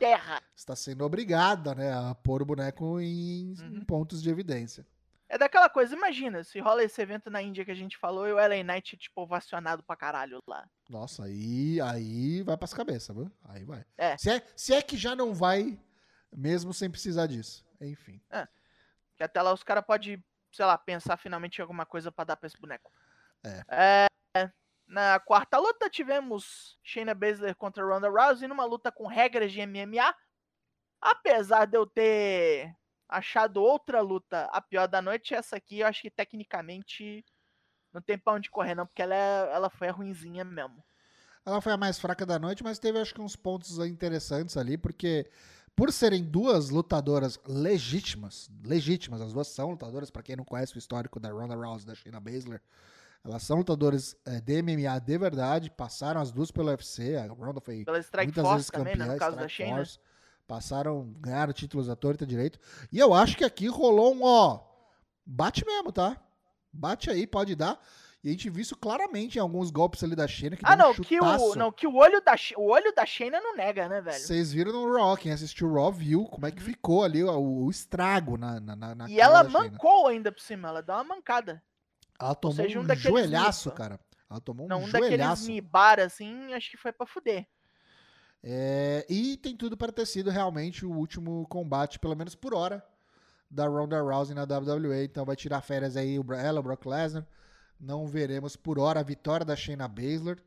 Está 0.54 0.74
sendo 0.76 1.04
obrigada, 1.04 1.74
né? 1.74 1.92
A 1.92 2.14
pôr 2.14 2.42
o 2.42 2.44
boneco 2.44 3.00
em, 3.00 3.52
em 3.54 3.78
Uhum. 3.78 3.84
pontos 3.86 4.20
de 4.22 4.28
evidência. 4.28 4.84
É 5.28 5.38
daquela 5.38 5.68
coisa, 5.68 5.94
imagina, 5.94 6.44
se 6.44 6.60
rola 6.60 6.84
esse 6.84 7.00
evento 7.00 7.30
na 7.30 7.40
Índia 7.42 7.64
que 7.64 7.70
a 7.70 7.74
gente 7.74 7.96
falou 7.96 8.28
e 8.28 8.32
o 8.32 8.36
LA 8.36 8.62
Knight, 8.62 8.96
tipo, 8.96 9.22
ovacionado 9.22 9.82
pra 9.82 9.96
caralho 9.96 10.38
lá. 10.46 10.68
Nossa, 10.88 11.24
aí, 11.24 11.80
aí 11.80 12.42
vai 12.42 12.56
pras 12.56 12.74
cabeças, 12.74 13.16
viu? 13.16 13.30
Aí 13.44 13.64
vai. 13.64 13.84
É. 13.96 14.16
Se, 14.18 14.30
é. 14.30 14.42
se 14.54 14.74
é 14.74 14.82
que 14.82 14.96
já 14.96 15.16
não 15.16 15.34
vai, 15.34 15.78
mesmo 16.30 16.74
sem 16.74 16.90
precisar 16.90 17.26
disso. 17.26 17.66
Enfim. 17.80 18.20
Que 19.16 19.22
até 19.22 19.40
lá 19.40 19.52
os 19.52 19.62
caras 19.62 19.84
podem, 19.84 20.22
sei 20.52 20.64
lá, 20.64 20.76
pensar 20.76 21.16
finalmente 21.16 21.58
em 21.58 21.62
alguma 21.62 21.86
coisa 21.86 22.12
pra 22.12 22.24
dar 22.24 22.36
pra 22.36 22.46
esse 22.46 22.60
boneco. 22.60 22.92
É. 23.42 24.08
É, 24.36 24.50
na 24.86 25.18
quarta 25.20 25.58
luta 25.58 25.88
tivemos 25.88 26.78
Shayna 26.82 27.14
Baszler 27.14 27.54
contra 27.54 27.84
Ronda 27.84 28.08
Rousey 28.08 28.48
numa 28.48 28.64
luta 28.64 28.92
com 28.92 29.06
regras 29.06 29.52
de 29.52 29.64
MMA. 29.64 30.14
Apesar 31.00 31.66
de 31.66 31.76
eu 31.76 31.86
ter 31.86 32.74
achado 33.16 33.62
outra 33.62 34.00
luta 34.00 34.44
a 34.52 34.60
pior 34.60 34.86
da 34.88 35.00
noite, 35.00 35.34
essa 35.34 35.56
aqui 35.56 35.80
eu 35.80 35.86
acho 35.86 36.02
que 36.02 36.10
tecnicamente 36.10 37.24
não 37.92 38.02
tem 38.02 38.18
pra 38.18 38.32
onde 38.32 38.50
correr 38.50 38.74
não, 38.74 38.86
porque 38.86 39.02
ela, 39.02 39.14
é- 39.14 39.52
ela 39.54 39.70
foi 39.70 39.88
a 39.88 39.92
ruinzinha 39.92 40.44
mesmo. 40.44 40.82
Ela 41.46 41.60
foi 41.60 41.72
a 41.72 41.76
mais 41.76 41.98
fraca 41.98 42.24
da 42.26 42.38
noite, 42.38 42.64
mas 42.64 42.78
teve 42.78 42.98
acho 42.98 43.14
que 43.14 43.20
uns 43.20 43.36
pontos 43.36 43.78
interessantes 43.78 44.56
ali, 44.56 44.76
porque 44.78 45.30
por 45.76 45.92
serem 45.92 46.24
duas 46.24 46.70
lutadoras 46.70 47.38
legítimas, 47.46 48.50
legítimas, 48.64 49.20
as 49.20 49.32
duas 49.32 49.48
são 49.48 49.70
lutadoras, 49.70 50.10
pra 50.10 50.22
quem 50.22 50.36
não 50.36 50.44
conhece 50.44 50.74
o 50.74 50.78
histórico 50.78 51.20
da 51.20 51.30
Ronda 51.30 51.54
Rousey 51.54 51.84
e 51.84 51.86
da 51.86 51.94
Shayna 51.94 52.20
Baszler, 52.20 52.62
elas 53.22 53.42
são 53.42 53.58
lutadoras 53.58 54.16
eh, 54.26 54.40
de 54.40 54.62
MMA 54.62 54.98
de 54.98 55.18
verdade, 55.18 55.70
passaram 55.70 56.20
as 56.20 56.30
duas 56.32 56.50
pelo 56.50 56.68
UFC, 56.68 57.16
a 57.16 57.26
Ronda 57.26 57.60
foi 57.60 57.84
muitas 58.22 58.42
Force 58.42 58.54
vezes 58.56 58.70
também, 58.70 58.96
né, 58.96 59.04
campeã, 59.06 59.12
no 59.14 59.18
caso 59.18 59.36
da 59.36 59.46
Strike 59.48 59.56
Shayna. 59.56 59.76
Force, 59.76 59.98
passaram, 60.46 61.12
ganharam 61.20 61.52
títulos 61.52 61.88
à 61.88 61.96
torta 61.96 62.26
direito, 62.26 62.58
e 62.92 62.98
eu 62.98 63.12
acho 63.14 63.36
que 63.36 63.44
aqui 63.44 63.66
rolou 63.66 64.14
um, 64.14 64.22
ó, 64.24 64.60
bate 65.26 65.64
mesmo, 65.64 65.92
tá? 65.92 66.20
Bate 66.72 67.10
aí, 67.10 67.26
pode 67.26 67.54
dar. 67.54 67.80
E 68.22 68.28
a 68.28 68.30
gente 68.32 68.48
viu 68.48 68.62
isso 68.62 68.76
claramente 68.76 69.36
em 69.36 69.40
alguns 69.40 69.70
golpes 69.70 70.02
ali 70.02 70.16
da 70.16 70.26
Shayna, 70.26 70.56
que 70.56 70.64
Ah, 70.64 70.70
deu 70.70 70.76
um 70.76 70.78
não, 70.78 70.94
que 70.94 71.20
o, 71.20 71.54
não, 71.56 71.70
que 71.72 71.86
o 71.86 71.94
olho 71.94 72.20
da 72.22 72.34
o 72.56 72.70
olho 72.70 72.92
da 72.94 73.04
Shayna 73.04 73.40
não 73.40 73.54
nega, 73.54 73.88
né, 73.88 74.00
velho? 74.00 74.18
Vocês 74.26 74.52
viram 74.52 74.72
no 74.72 74.92
Raw, 74.96 75.16
quem 75.16 75.32
assistiu 75.32 75.68
o 75.68 75.74
Raw 75.74 75.92
viu 75.92 76.24
como 76.26 76.46
é 76.46 76.50
que 76.50 76.60
Uhum. 76.60 76.66
ficou 76.66 77.04
ali 77.04 77.22
o, 77.22 77.30
o 77.64 77.70
estrago 77.70 78.36
na, 78.36 78.60
na, 78.60 78.76
na 78.94 79.08
E 79.08 79.20
ela 79.20 79.44
mancou 79.44 80.06
ainda 80.08 80.32
por 80.32 80.40
cima, 80.40 80.68
ela 80.68 80.82
deu 80.82 80.94
uma 80.94 81.04
mancada. 81.04 81.62
Ela 82.20 82.34
tomou 82.34 82.56
seja, 82.56 82.78
um 82.78 82.82
um, 82.82 82.86
daqueles 82.86 83.20
joelhaço, 83.20 83.70
cara. 83.72 84.00
Ela 84.30 84.40
tomou 84.40 84.66
um 84.66 84.68
Não, 84.70 84.78
um 84.78 84.90
daqueles 84.90 85.10
joelhaço. 85.10 85.46
nibar 85.46 86.00
assim, 86.00 86.52
acho 86.54 86.70
que 86.70 86.76
foi 86.76 86.92
pra 86.92 87.06
fuder. 87.06 87.46
É, 88.46 89.06
e 89.08 89.38
tem 89.38 89.56
tudo 89.56 89.74
para 89.74 89.90
ter 89.90 90.06
sido 90.06 90.28
realmente 90.28 90.84
o 90.84 90.92
último 90.92 91.46
combate, 91.48 91.98
pelo 91.98 92.14
menos 92.14 92.34
por 92.34 92.52
hora, 92.52 92.84
da 93.50 93.66
Ronda 93.66 94.02
Rousey 94.02 94.34
na 94.34 94.42
WWE. 94.42 95.04
Então 95.04 95.24
vai 95.24 95.34
tirar 95.34 95.62
férias 95.62 95.96
aí 95.96 96.20
ela, 96.38 96.60
o 96.60 96.62
Brock 96.62 96.84
Lesnar. 96.84 97.26
Não 97.80 98.06
veremos 98.06 98.54
por 98.54 98.78
hora 98.78 99.00
a 99.00 99.02
vitória 99.02 99.46
da 99.46 99.56
Shayna 99.56 99.88
Baszler, 99.88 100.42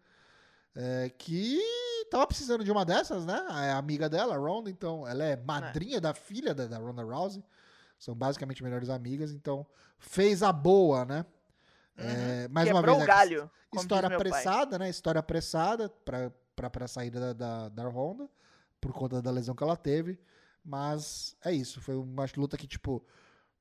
é, 0.76 1.10
que 1.18 1.60
tava 2.12 2.28
precisando 2.28 2.64
de 2.64 2.72
uma 2.72 2.86
dessas, 2.86 3.26
né? 3.26 3.44
É 3.66 3.72
amiga 3.72 4.08
dela, 4.08 4.36
a 4.36 4.38
Ronda, 4.38 4.70
então 4.70 5.08
ela 5.08 5.24
é 5.24 5.36
madrinha 5.36 6.00
da 6.00 6.14
filha 6.14 6.54
da, 6.54 6.68
da 6.68 6.78
Ronda 6.78 7.04
Rousey. 7.04 7.44
São 7.98 8.14
basicamente 8.14 8.64
melhores 8.64 8.90
amigas, 8.90 9.32
então 9.32 9.66
fez 9.98 10.44
a 10.44 10.52
boa, 10.52 11.04
né? 11.04 11.26
É, 11.98 12.48
mais 12.50 12.70
uma 12.70 12.76
Uhum. 12.76 12.82
Quebrou 12.82 12.96
vez, 12.98 13.04
o 13.04 13.08
galho. 13.08 13.52
História 13.74 14.08
apressada, 14.08 14.78
né? 14.78 14.88
História 14.88 15.20
apressada 15.20 15.90
pra, 16.06 16.32
pra, 16.58 16.70
pra 16.70 16.88
saída 16.88 17.20
da, 17.20 17.34
da, 17.34 17.70
da 17.70 17.88
Honda, 17.88 18.28
por 18.82 18.91
conta 18.91 19.22
da 19.22 19.32
lesão 19.32 19.56
que 19.56 19.63
ela 19.63 19.78
teve. 19.78 20.20
Mas 20.65 21.38
é 21.46 21.54
isso. 21.54 21.80
Foi 21.80 21.96
uma 21.96 22.26
luta 22.36 22.58
que, 22.58 22.67
tipo, 22.67 23.06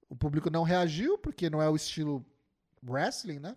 o 0.08 0.16
público 0.16 0.50
não 0.50 0.64
reagiu, 0.64 1.18
porque 1.18 1.48
não 1.50 1.62
é 1.62 1.68
o 1.68 1.76
estilo 1.76 2.26
wrestling, 2.82 3.38
né? 3.38 3.56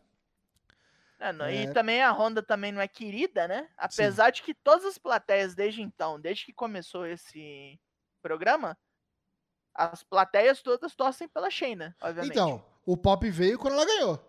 É, 1.20 1.34
não, 1.34 1.46
É. 1.46 1.64
E 1.64 1.74
também 1.74 2.04
a 2.04 2.12
Honda 2.12 2.44
também 2.44 2.72
não 2.72 2.82
é 2.82 2.88
querida, 2.88 3.48
né? 3.48 3.70
Apesar 3.78 4.30
de 4.30 4.44
que 4.44 4.54
todas 4.54 4.86
as 4.86 4.98
plateias 4.98 5.56
desde 5.56 5.82
então, 5.82 6.20
desde 6.20 6.46
que 6.46 6.54
começou 6.54 7.06
esse 7.06 7.80
programa, 8.22 8.78
as 9.74 10.04
plateias 10.04 10.62
todas 10.62 10.96
torcem 10.96 11.28
pela 11.28 11.50
Shayna, 11.50 11.96
obviamente. 12.02 12.32
Então, 12.32 12.64
o 12.86 12.96
Pop 12.96 13.30
veio 13.30 13.58
quando 13.58 13.74
ela 13.74 13.86
ganhou. 13.86 14.29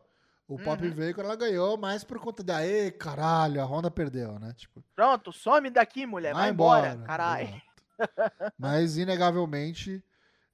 O 0.53 0.59
Pop 0.59 0.85
Uhum. 0.85 0.93
veio 0.93 1.15
quando 1.15 1.27
ela 1.27 1.37
ganhou, 1.37 1.77
mas 1.79 2.03
por 2.03 2.19
conta 2.19 2.43
da, 2.43 2.67
ei, 2.67 2.91
caralho, 2.91 3.61
a 3.63 3.65
Honda 3.65 3.89
perdeu, 3.89 4.37
né? 4.41 4.53
Tipo, 4.57 4.83
Pronto, 4.97 5.33
some 5.33 5.71
daqui, 5.71 6.05
mulher, 6.07 6.35
vai, 6.35 6.51
embora, 6.51 6.97
caralho. 7.07 7.47
exato. 7.49 8.53
Mas, 8.59 8.97
inegavelmente, 8.97 10.03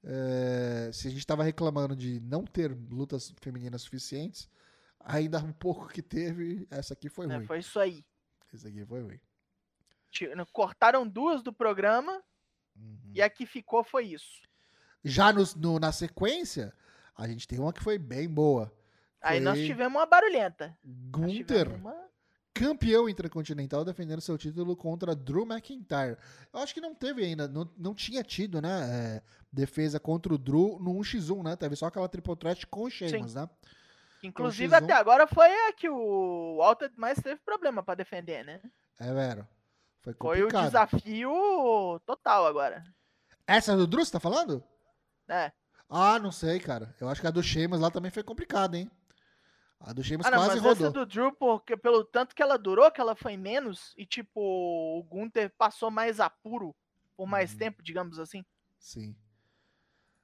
é, 0.03 0.91
se 0.93 1.07
a 1.07 1.11
gente 1.11 1.25
tava 1.25 1.43
reclamando 1.43 1.95
de 1.95 2.19
não 2.19 2.45
ter 2.45 2.71
lutas 2.91 3.33
femininas 3.41 3.81
suficientes, 3.81 4.47
ainda 4.99 5.39
um 5.39 5.51
pouco 5.51 5.87
que 5.87 6.03
teve, 6.03 6.67
essa 6.69 6.93
aqui 6.93 7.09
foi 7.09 7.25
É, 7.25 7.35
ruim. 7.35 7.45
foi 7.47 7.57
isso 7.59 7.79
aí. 7.79 8.05
Essa 8.53 8.67
aqui 8.67 8.85
foi 8.85 9.01
ruim. 9.01 9.19
Cortaram 10.53 11.07
duas 11.07 11.41
do 11.41 11.51
programa 11.51 12.21
Uhum. 12.75 12.99
e 13.15 13.21
a 13.21 13.29
que 13.29 13.45
ficou 13.47 13.83
foi 13.83 14.05
isso. 14.05 14.41
Já 15.03 15.33
nos- 15.33 15.55
no- 15.55 15.79
na 15.79 15.91
sequência, 15.91 16.71
a 17.15 17.27
gente 17.27 17.47
tem 17.47 17.59
uma 17.59 17.73
que 17.73 17.81
foi 17.83 17.97
bem 17.97 18.29
boa. 18.29 18.71
Aí 19.27 19.39
nós 19.39 19.57
tivemos 19.59 19.95
uma 19.99 20.05
barulhenta. 20.05 20.77
Tivemos 20.83 21.79
uma- 21.79 22.07
campeão 22.53 23.07
intercontinental, 23.07 23.85
defendendo 23.85 24.19
seu 24.19 24.35
título 24.35 24.75
contra 24.75 25.15
Drew 25.15 25.45
McIntyre. 25.45 26.17
Eu 26.51 26.59
acho 26.59 26.73
que 26.73 26.81
não 26.81 26.95
teve 26.95 27.23
ainda, 27.23 27.47
não, 27.47 27.69
não 27.77 27.93
tinha 27.93 28.23
tido, 28.23 28.59
né? 28.59 28.79
é, 28.89 29.21
defesa 29.53 29.99
contra 29.99 30.33
o 30.33 30.37
Drew 30.39 30.79
no 30.79 30.91
1x1, 30.95 31.43
né? 31.43 31.55
Teve 31.55 31.75
só 31.75 31.85
aquela 31.85 32.09
triple 32.09 32.35
threat 32.35 32.65
com 32.65 32.85
o 32.85 32.89
Sheamus, 32.89 33.35
né? 33.35 33.47
Inclusive, 34.23 34.73
X1. 34.73 34.83
até 34.83 34.93
agora 34.93 35.27
foi 35.27 35.47
a 35.67 35.73
que 35.73 35.87
o 35.87 36.57
Walter 36.57 36.91
mais 36.97 37.19
teve 37.19 37.39
problema 37.45 37.83
pra 37.83 37.93
defender, 37.93 38.43
né? 38.43 38.59
É, 38.99 39.13
velho. 39.13 39.47
Foi 40.01 40.13
Foi 40.15 40.39
o 40.41 40.47
complicado. 40.47 40.65
desafio 40.65 42.01
total 42.07 42.47
agora. 42.47 42.83
Essa 43.45 43.77
do 43.77 43.85
Drew, 43.85 44.03
você 44.03 44.11
tá 44.11 44.19
falando? 44.19 44.63
É. 45.29 45.51
Ah, 45.87 46.17
não 46.17 46.31
sei, 46.31 46.59
cara. 46.59 46.95
Eu 46.99 47.07
acho 47.07 47.21
que 47.21 47.27
a 47.27 47.31
do 47.31 47.43
Sheamus 47.43 47.79
lá 47.79 47.91
também 47.91 48.09
foi 48.09 48.23
complicada, 48.23 48.77
hein? 48.77 48.89
A 49.79 49.93
do 49.93 50.03
Sheamus 50.03 50.25
Ah, 50.25 50.31
não, 50.31 50.37
quase 50.39 50.55
mas 50.55 50.63
rodou. 50.63 50.87
essa 50.87 50.91
do 50.91 51.05
Drew, 51.05 51.31
porque 51.33 51.77
pelo 51.77 52.03
tanto 52.03 52.35
que 52.35 52.41
ela 52.41 52.57
durou, 52.57 52.89
que 52.91 52.99
ela 52.99 53.15
foi 53.15 53.37
menos, 53.37 53.93
e 53.97 54.05
tipo, 54.05 54.39
o 54.39 55.03
Gunther 55.03 55.51
passou 55.57 55.91
mais 55.91 56.19
apuro 56.19 56.75
por 57.15 57.27
mais 57.27 57.51
Uhum. 57.53 57.57
tempo, 57.59 57.83
digamos 57.83 58.19
assim. 58.19 58.43
Sim. 58.79 59.15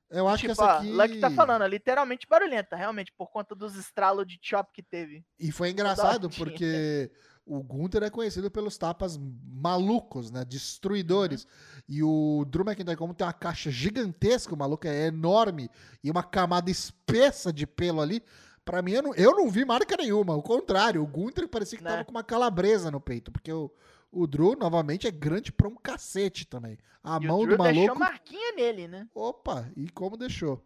Eu 0.10 0.28
acho 0.28 0.42
tipo, 0.42 0.54
que 0.56 0.62
essa 0.62 0.76
ó, 0.76 0.78
aqui... 0.80 0.92
Luck 0.92 1.20
tá 1.20 1.32
falando, 1.32 1.64
é 1.64 1.68
literalmente 1.68 2.28
barulhenta, 2.28 2.76
realmente, 2.76 3.12
por 3.12 3.32
conta 3.32 3.56
dos 3.56 3.76
estralos 3.76 4.28
de 4.28 4.38
chop 4.42 4.72
que 4.72 4.84
teve. 4.84 5.26
E 5.40 5.52
foi 5.52 5.72
engraçado 5.72 6.30
porque 6.30 7.12
o 7.46 7.64
Gunther 7.64 8.04
é 8.04 8.10
conhecido 8.12 8.52
pelos 8.52 8.78
tapas 8.78 9.18
malucos, 9.18 10.30
né? 10.30 10.46
Destruidores. 10.46 11.48
E 11.90 12.04
o 12.04 12.46
Drew 12.48 12.64
McIntyre, 12.64 12.96
como 12.96 13.14
tem 13.16 13.26
uma 13.26 13.34
caixa 13.34 13.72
gigantesca, 13.72 14.54
o 14.54 14.58
maluco 14.58 14.88
é 14.88 15.08
enorme 15.08 15.68
e 16.04 16.12
uma 16.12 16.24
camada 16.24 16.70
espessa 16.70 17.52
de 17.52 17.66
pelo 17.66 18.00
ali. 18.02 18.22
Pra 18.66 18.82
mim, 18.82 18.92
eu 18.94 19.02
não, 19.04 19.14
eu 19.16 19.32
não 19.36 19.50
vi 19.50 19.66
marca 19.66 19.98
nenhuma. 19.98 20.36
O 20.36 20.42
contrário, 20.42 21.02
o 21.04 21.08
Gunther 21.08 21.48
parecia 21.50 21.78
que 21.78 21.84
Né? 21.84 21.90
tava 21.92 22.06
com 22.06 22.12
uma 22.12 22.24
calabresa 22.24 22.90
no 22.90 23.02
peito. 23.02 23.32
Porque 23.32 23.52
o, 23.52 23.70
o 24.12 24.26
Drew, 24.26 24.56
novamente, 24.56 25.06
é 25.08 25.12
grande 25.12 25.52
pra 25.52 25.68
um 25.68 25.76
cacete 25.76 26.48
também. 26.48 26.78
A 27.04 27.18
E 27.22 27.28
mão 27.28 27.40
o 27.42 27.46
Drew 27.46 27.58
do 27.58 27.64
deixou 27.64 27.82
maluco. 27.88 28.00
marquinha 28.00 28.54
nele, 28.56 28.88
né? 28.88 29.08
Opa, 29.14 29.70
e 29.76 29.90
como 29.90 30.16
deixou. 30.16 30.66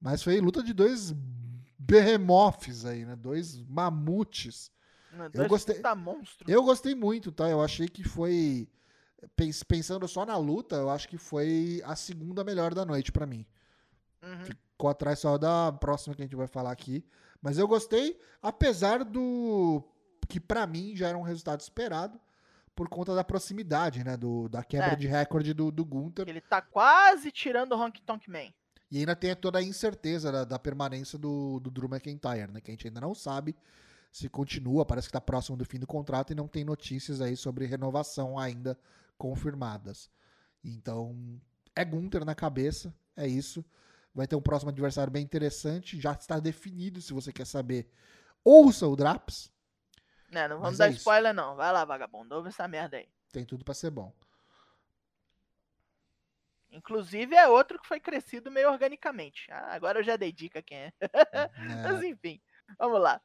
Mas 0.00 0.22
foi 0.22 0.40
luta 0.40 0.62
de 0.62 0.72
dois 0.72 1.14
behemoths 1.78 2.84
aí, 2.84 3.04
né? 3.04 3.14
Dois 3.16 3.58
mamutes. 3.68 4.70
Dois 5.32 5.48
gostei- 5.48 5.76
puta 5.76 5.94
monstro. 5.94 6.50
Eu 6.50 6.62
gostei 6.62 6.94
muito, 6.94 7.32
tá? 7.32 7.48
Eu 7.48 7.62
achei 7.62 7.88
que 7.88 8.02
foi. 8.04 8.68
pens- 9.34 9.62
Pensando 9.62 10.06
só 10.06 10.26
na 10.26 10.36
luta, 10.36 10.76
eu 10.76 10.90
acho 10.90 11.08
que 11.08 11.16
foi 11.16 11.80
a 11.84 11.96
segunda 11.96 12.44
melhor 12.44 12.74
da 12.74 12.84
noite 12.84 13.10
pra 13.10 13.24
mim. 13.26 13.46
Uhum. 14.22 14.44
Ficou 14.76 14.90
atrás 14.90 15.20
só 15.20 15.38
da 15.38 15.72
próxima 15.72 16.14
que 16.14 16.20
a 16.20 16.26
gente 16.26 16.36
vai 16.36 16.46
falar 16.46 16.70
aqui. 16.70 17.02
Mas 17.40 17.56
eu 17.56 17.66
gostei, 17.66 18.20
apesar 18.42 19.02
do. 19.04 19.82
que 20.28 20.38
pra 20.38 20.66
mim 20.66 20.94
já 20.94 21.08
era 21.08 21.16
um 21.16 21.22
resultado 21.22 21.60
esperado, 21.60 22.20
por 22.74 22.86
conta 22.86 23.14
da 23.14 23.24
proximidade, 23.24 24.04
né? 24.04 24.18
Do, 24.18 24.50
da 24.50 24.62
quebra 24.62 24.92
É. 24.92 24.96
de 24.96 25.06
recorde 25.06 25.54
do, 25.54 25.70
do 25.70 25.82
Gunther. 25.82 26.28
Ele 26.28 26.42
tá 26.42 26.60
quase 26.60 27.32
tirando 27.32 27.72
o 27.72 27.82
Honky 27.82 28.02
Tonk 28.02 28.28
Man. 28.30 28.52
E 28.90 28.98
ainda 28.98 29.16
tem 29.16 29.34
toda 29.34 29.60
a 29.60 29.62
incerteza 29.62 30.30
da, 30.30 30.44
da 30.44 30.58
permanência 30.58 31.18
do, 31.18 31.58
do 31.58 31.70
Drew 31.70 31.88
McIntyre, 31.88 32.52
né? 32.52 32.60
Que 32.60 32.70
a 32.70 32.74
gente 32.74 32.86
ainda 32.86 33.00
não 33.00 33.14
sabe 33.14 33.56
se 34.12 34.28
continua, 34.28 34.84
parece 34.84 35.08
que 35.08 35.12
tá 35.12 35.20
próximo 35.22 35.56
do 35.56 35.64
fim 35.64 35.78
do 35.78 35.86
contrato 35.86 36.32
e 36.32 36.36
não 36.36 36.46
tem 36.48 36.64
notícias 36.64 37.22
aí 37.22 37.34
sobre 37.34 37.64
renovação 37.64 38.38
ainda 38.38 38.78
confirmadas. 39.16 40.10
Então, 40.62 41.40
é 41.74 41.84
Gunther 41.84 42.24
na 42.24 42.34
cabeça, 42.34 42.94
é 43.16 43.26
isso. 43.26 43.64
Vai 44.16 44.26
ter 44.26 44.34
um 44.34 44.40
próximo 44.40 44.70
adversário 44.70 45.12
bem 45.12 45.22
interessante, 45.22 46.00
já 46.00 46.12
está 46.12 46.40
definido, 46.40 47.02
se 47.02 47.12
você 47.12 47.30
quer 47.30 47.44
saber. 47.46 47.92
Ouça 48.42 48.86
o 48.88 48.96
Draps, 48.96 49.52
Né, 50.30 50.48
não 50.48 50.58
vamos 50.58 50.78
Mas 50.78 50.80
é 50.80 50.84
dar 50.84 50.88
isso. 50.88 50.98
spoiler, 51.00 51.34
não. 51.34 51.54
Vai 51.54 51.70
lá, 51.70 51.84
vagabundo. 51.84 52.34
Ouve 52.34 52.48
essa 52.48 52.66
merda 52.66 52.96
aí. 52.96 53.08
tem 53.30 53.44
tudo 53.44 53.62
pra 53.64 53.74
ser 53.74 53.90
bom. 53.90 54.12
Inclusive, 56.70 57.34
é 57.34 57.46
outro 57.48 57.78
que 57.80 57.86
foi 57.86 58.00
crescido 58.00 58.50
meio 58.50 58.70
organicamente. 58.70 59.46
Ah, 59.50 59.74
agora 59.74 60.00
eu 60.00 60.04
já 60.04 60.16
dei 60.16 60.32
dica 60.32 60.62
quem 60.62 60.78
é. 60.78 60.92
Mas 61.84 62.02
É, 62.02 62.06
enfim, 62.08 62.40
vamos 62.78 63.00
lá. 63.00 63.20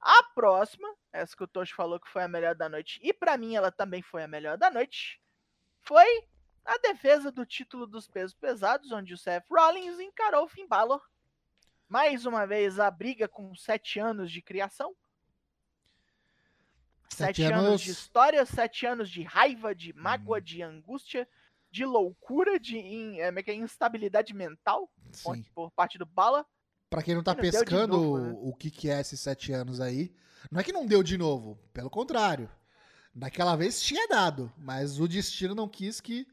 A 0.00 0.22
próxima, 0.34 0.92
essa 1.12 1.36
que 1.36 1.44
o 1.44 1.48
Tocho 1.48 1.74
falou 1.74 1.98
que 2.00 2.10
foi 2.10 2.22
a 2.24 2.28
melhor 2.28 2.54
da 2.54 2.68
noite, 2.68 2.98
e 3.02 3.12
pra 3.12 3.38
mim 3.38 3.54
ela 3.54 3.70
também 3.70 4.02
foi 4.02 4.22
a 4.24 4.28
melhor 4.28 4.58
da 4.58 4.70
noite, 4.70 5.20
foi 5.80 6.04
a 6.64 6.78
defesa 6.78 7.30
do 7.30 7.44
título 7.44 7.86
dos 7.86 8.08
pesos 8.08 8.34
pesados, 8.34 8.92
onde 8.92 9.14
o 9.14 9.18
Seth 9.18 9.44
Rollins 9.50 9.98
encarou 9.98 10.44
o 10.44 10.48
Finn 10.48 10.66
Balor. 10.66 11.02
Mais 11.88 12.24
uma 12.24 12.46
vez, 12.46 12.78
a 12.78 12.90
briga 12.90 13.28
com 13.28 13.54
sete 13.54 13.98
anos 13.98 14.30
de 14.30 14.40
criação. 14.40 14.94
Sete, 17.08 17.42
anos... 17.42 17.82
de 17.82 17.90
história, 17.90 18.46
sete 18.46 18.86
anos 18.86 19.10
de 19.10 19.22
raiva, 19.22 19.74
de 19.74 19.92
mágoa, 19.92 20.38
Hum. 20.38 20.40
de 20.40 20.62
angústia, 20.62 21.28
de 21.70 21.84
loucura, 21.84 22.58
de 22.58 22.78
in- 22.78 23.18
é, 23.18 23.28
é 23.28 23.44
é? 23.46 23.54
instabilidade 23.54 24.32
mental 24.32 24.90
por, 25.22 25.36
sim. 25.36 25.44
por 25.54 25.70
parte 25.72 25.98
do 25.98 26.06
Balor. 26.06 26.46
Pra 26.88 27.02
quem 27.02 27.14
não 27.14 27.22
tá 27.22 27.34
não 27.34 27.40
pescando 27.40 27.96
novo, 27.96 28.18
né? 28.18 28.34
o 28.42 28.54
que, 28.54 28.70
que 28.70 28.88
é 28.90 29.00
esses 29.00 29.20
sete 29.20 29.52
anos 29.52 29.80
aí, 29.80 30.14
não 30.50 30.60
é 30.60 30.64
que 30.64 30.72
não 30.72 30.86
deu 30.86 31.02
de 31.02 31.18
novo, 31.18 31.58
pelo 31.72 31.90
contrário. 31.90 32.50
Daquela 33.14 33.56
vez 33.56 33.82
tinha 33.82 34.08
dado, 34.08 34.50
mas 34.56 34.98
o 34.98 35.06
destino 35.06 35.54
não 35.54 35.68
quis 35.68 36.00
que 36.00 36.26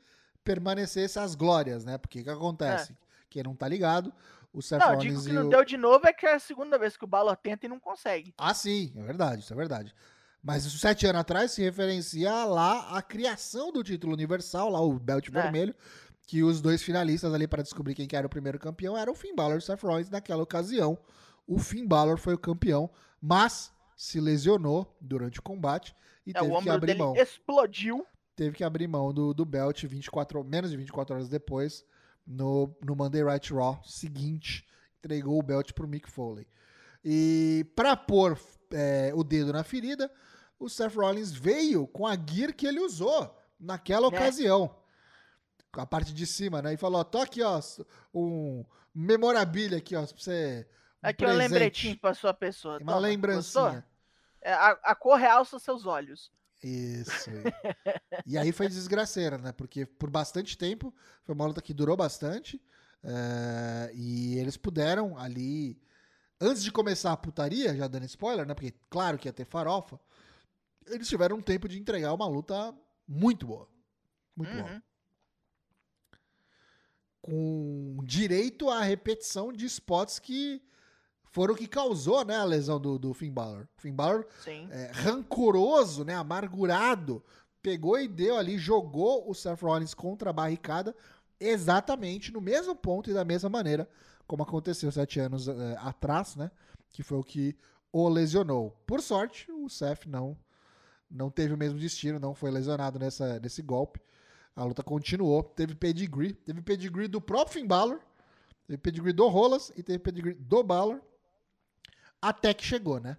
permanecesse 0.53 1.19
as 1.19 1.35
glórias, 1.35 1.85
né? 1.85 1.97
Porque 1.99 2.21
o 2.21 2.23
que 2.23 2.29
acontece? 2.29 2.97
Quem 3.29 3.43
não 3.43 3.55
tá 3.55 3.67
ligado, 3.67 4.11
o 4.51 4.61
Seth 4.63 4.81
É. 4.81 4.85
Não, 4.85 4.95
Rollins 4.95 5.13
digo 5.13 5.25
que 5.25 5.31
não 5.33 5.45
o... 5.45 5.49
deu 5.49 5.63
de 5.63 5.77
novo 5.77 6.07
é 6.07 6.11
que 6.13 6.25
é 6.25 6.33
a 6.33 6.39
segunda 6.39 6.77
vez 6.79 6.97
que 6.97 7.03
o 7.03 7.07
Balor 7.07 7.35
tenta 7.35 7.67
e 7.67 7.69
não 7.69 7.79
consegue. 7.79 8.33
Ah, 8.35 8.53
sim, 8.55 8.91
é 8.95 9.01
verdade, 9.03 9.43
isso 9.43 9.53
é 9.53 9.55
verdade. 9.55 9.93
Mas 10.41 10.65
isso 10.65 10.79
sete 10.79 11.05
anos 11.05 11.21
atrás 11.21 11.51
se 11.51 11.61
referencia 11.61 12.31
lá 12.45 12.97
à 12.97 13.01
criação 13.01 13.71
do 13.71 13.83
título 13.83 14.13
universal, 14.13 14.69
lá 14.69 14.81
o 14.81 14.97
belt 14.97 15.27
É. 15.27 15.31
vermelho, 15.31 15.75
que 16.25 16.41
os 16.43 16.61
dois 16.61 16.81
finalistas 16.81 17.31
ali 17.33 17.47
para 17.47 17.61
descobrir 17.61 17.93
quem 17.93 18.07
que 18.07 18.15
era 18.15 18.25
o 18.25 18.29
primeiro 18.29 18.57
campeão 18.57 18.97
eram 18.97 19.13
o 19.13 19.15
Finn 19.15 19.35
Balor 19.35 19.55
e 19.55 19.57
o 19.59 19.61
Seth 19.61 19.81
Rollins 19.83 20.09
naquela 20.09 20.41
ocasião. 20.41 20.97
O 21.45 21.59
Finn 21.59 21.85
Balor 21.87 22.17
foi 22.17 22.33
o 22.33 22.37
campeão, 22.39 22.89
mas 23.21 23.71
se 23.95 24.19
lesionou 24.19 24.95
durante 25.01 25.39
o 25.39 25.43
combate 25.43 25.93
e 26.25 26.31
É, 26.31 26.39
teve 26.39 26.61
que 26.61 26.69
abrir 26.69 26.87
dele 26.87 26.99
mão. 26.99 27.15
explodiu. 27.15 28.05
Teve 28.39 28.55
que 28.55 28.63
abrir 28.63 28.87
mão 28.87 29.13
do, 29.13 29.33
do 29.33 29.43
belt 29.43 29.83
24, 29.83 30.41
menos 30.45 30.71
de 30.71 30.77
24 30.77 31.13
horas 31.13 31.27
depois, 31.27 31.83
no, 32.25 32.73
no 32.81 32.95
Monday 32.95 33.21
Night 33.21 33.53
Raw 33.53 33.83
seguinte, 33.83 34.65
entregou 34.99 35.37
o 35.37 35.43
belt 35.43 35.73
pro 35.73 35.85
Mick 35.85 36.09
Foley. 36.09 36.47
E 37.03 37.65
para 37.75 37.97
pôr 37.97 38.39
é, 38.71 39.11
o 39.13 39.25
dedo 39.25 39.51
na 39.51 39.61
ferida, 39.61 40.09
o 40.57 40.69
Seth 40.69 40.95
Rollins 40.95 41.33
veio 41.33 41.85
com 41.85 42.07
a 42.07 42.15
gear 42.15 42.53
que 42.53 42.65
ele 42.65 42.79
usou 42.79 43.37
naquela 43.59 44.09
Né? 44.09 44.17
ocasião. 44.17 44.73
A 45.73 45.85
parte 45.85 46.13
de 46.13 46.25
cima, 46.25 46.61
né? 46.61 46.73
E 46.73 46.77
falou: 46.77 47.01
ó, 47.01 47.03
tô 47.03 47.17
aqui, 47.17 47.41
ó, 47.43 47.61
um 48.13 48.63
memorabilia 48.95 49.79
aqui, 49.79 49.97
ó, 49.97 50.05
pra 50.05 50.15
você. 50.15 50.65
um 51.03 51.07
Aqui 51.09 51.25
é 51.25 51.27
um 51.27 51.31
presente. 51.31 51.51
lembretinho 51.51 51.99
pra 51.99 52.13
sua 52.13 52.33
pessoa. 52.33 52.77
Uma 52.77 52.93
Toma, 52.93 52.99
lembrancinha. 52.99 53.63
gostou? 53.65 53.83
É, 54.41 54.53
a, 54.53 54.69
a 54.81 54.95
cor 54.95 55.17
realça 55.17 55.59
seus 55.59 55.85
olhos. 55.85 56.31
Isso. 56.63 57.29
aí. 57.29 57.43
e 58.25 58.37
aí 58.37 58.51
foi 58.51 58.67
desgraceira, 58.67 59.37
né? 59.37 59.51
Porque 59.51 59.85
por 59.85 60.09
bastante 60.09 60.57
tempo, 60.57 60.93
foi 61.23 61.33
uma 61.33 61.45
luta 61.45 61.61
que 61.61 61.73
durou 61.73 61.95
bastante. 61.95 62.61
é, 63.03 63.91
e 63.93 64.37
eles 64.37 64.57
puderam 64.57 65.17
ali. 65.17 65.81
Antes 66.41 66.63
de 66.63 66.71
começar 66.71 67.11
a 67.11 67.17
putaria, 67.17 67.75
já 67.75 67.87
dando 67.87 68.05
spoiler, 68.05 68.45
né? 68.45 68.53
Porque 68.53 68.73
claro 68.89 69.17
que 69.17 69.27
ia 69.27 69.33
ter 69.33 69.45
farofa. 69.45 69.99
Eles 70.87 71.07
tiveram 71.07 71.37
um 71.37 71.41
tempo 71.41 71.67
de 71.67 71.77
entregar 71.79 72.13
uma 72.13 72.27
luta 72.27 72.73
muito 73.07 73.45
boa. 73.45 73.69
Muito 74.35 74.51
boa. 74.53 74.71
Uhum. 74.71 74.81
Com 77.21 78.03
direito 78.05 78.69
à 78.69 78.81
repetição 78.81 79.51
de 79.51 79.65
spots 79.65 80.17
que 80.19 80.61
foram 81.31 81.53
o 81.53 81.57
que 81.57 81.67
causou 81.67 82.25
né, 82.25 82.35
a 82.35 82.43
lesão 82.43 82.79
do, 82.79 82.97
do 82.97 83.13
Finn 83.13 83.31
Balor. 83.31 83.67
O 83.77 83.81
Finn 83.81 83.93
Balor 83.93 84.25
é, 84.71 84.91
rancoroso, 84.93 86.03
né, 86.03 86.15
amargurado, 86.15 87.23
pegou 87.61 87.99
e 87.99 88.07
deu 88.07 88.37
ali, 88.37 88.57
jogou 88.57 89.29
o 89.29 89.33
Seth 89.33 89.61
Rollins 89.61 89.93
contra 89.93 90.29
a 90.29 90.33
barricada 90.33 90.95
exatamente 91.39 92.33
no 92.33 92.41
mesmo 92.41 92.75
ponto 92.75 93.09
e 93.09 93.13
da 93.13 93.23
mesma 93.23 93.49
maneira 93.49 93.87
como 94.27 94.43
aconteceu 94.43 94.91
sete 94.91 95.19
anos 95.19 95.47
é, 95.47 95.77
atrás, 95.79 96.35
né, 96.35 96.51
que 96.91 97.01
foi 97.01 97.17
o 97.17 97.23
que 97.23 97.57
o 97.91 98.07
lesionou. 98.07 98.71
Por 98.85 99.01
sorte, 99.01 99.51
o 99.51 99.67
Seth 99.67 100.05
não 100.05 100.37
não 101.09 101.31
teve 101.31 101.55
o 101.55 101.57
mesmo 101.57 101.79
destino, 101.79 102.19
não 102.19 102.35
foi 102.35 102.51
lesionado 102.51 102.99
nessa, 102.99 103.39
nesse 103.39 103.63
golpe. 103.63 103.99
A 104.55 104.63
luta 104.63 104.83
continuou, 104.83 105.41
teve 105.41 105.73
pedigree, 105.73 106.33
teve 106.33 106.61
pedigree 106.61 107.07
do 107.07 107.19
próprio 107.19 107.53
Finn 107.55 107.65
Balor, 107.65 107.99
teve 108.67 108.77
pedigree 108.77 109.13
do 109.13 109.27
Rolas 109.27 109.71
e 109.75 109.81
teve 109.81 109.97
pedigree 109.97 110.35
do 110.35 110.61
Balor, 110.61 111.01
até 112.21 112.53
que 112.53 112.63
chegou, 112.65 112.99
né? 112.99 113.17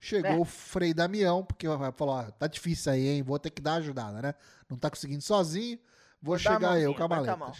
Chegou 0.00 0.30
É. 0.32 0.36
o 0.38 0.44
Frei 0.44 0.92
Damião, 0.92 1.44
porque 1.44 1.66
falou, 1.94 2.16
ó, 2.16 2.22
tá 2.32 2.46
difícil 2.46 2.90
aí, 2.92 3.06
hein? 3.08 3.22
Vou 3.22 3.38
ter 3.38 3.50
que 3.50 3.62
dar 3.62 3.74
ajudada, 3.74 4.20
né? 4.20 4.34
Não 4.68 4.76
tá 4.76 4.90
conseguindo 4.90 5.22
sozinho, 5.22 5.78
vou, 6.20 6.32
Vou 6.32 6.38
chegar 6.38 6.78
eu 6.80 6.94
com 6.94 7.04
a 7.04 7.08
maleta. 7.08 7.52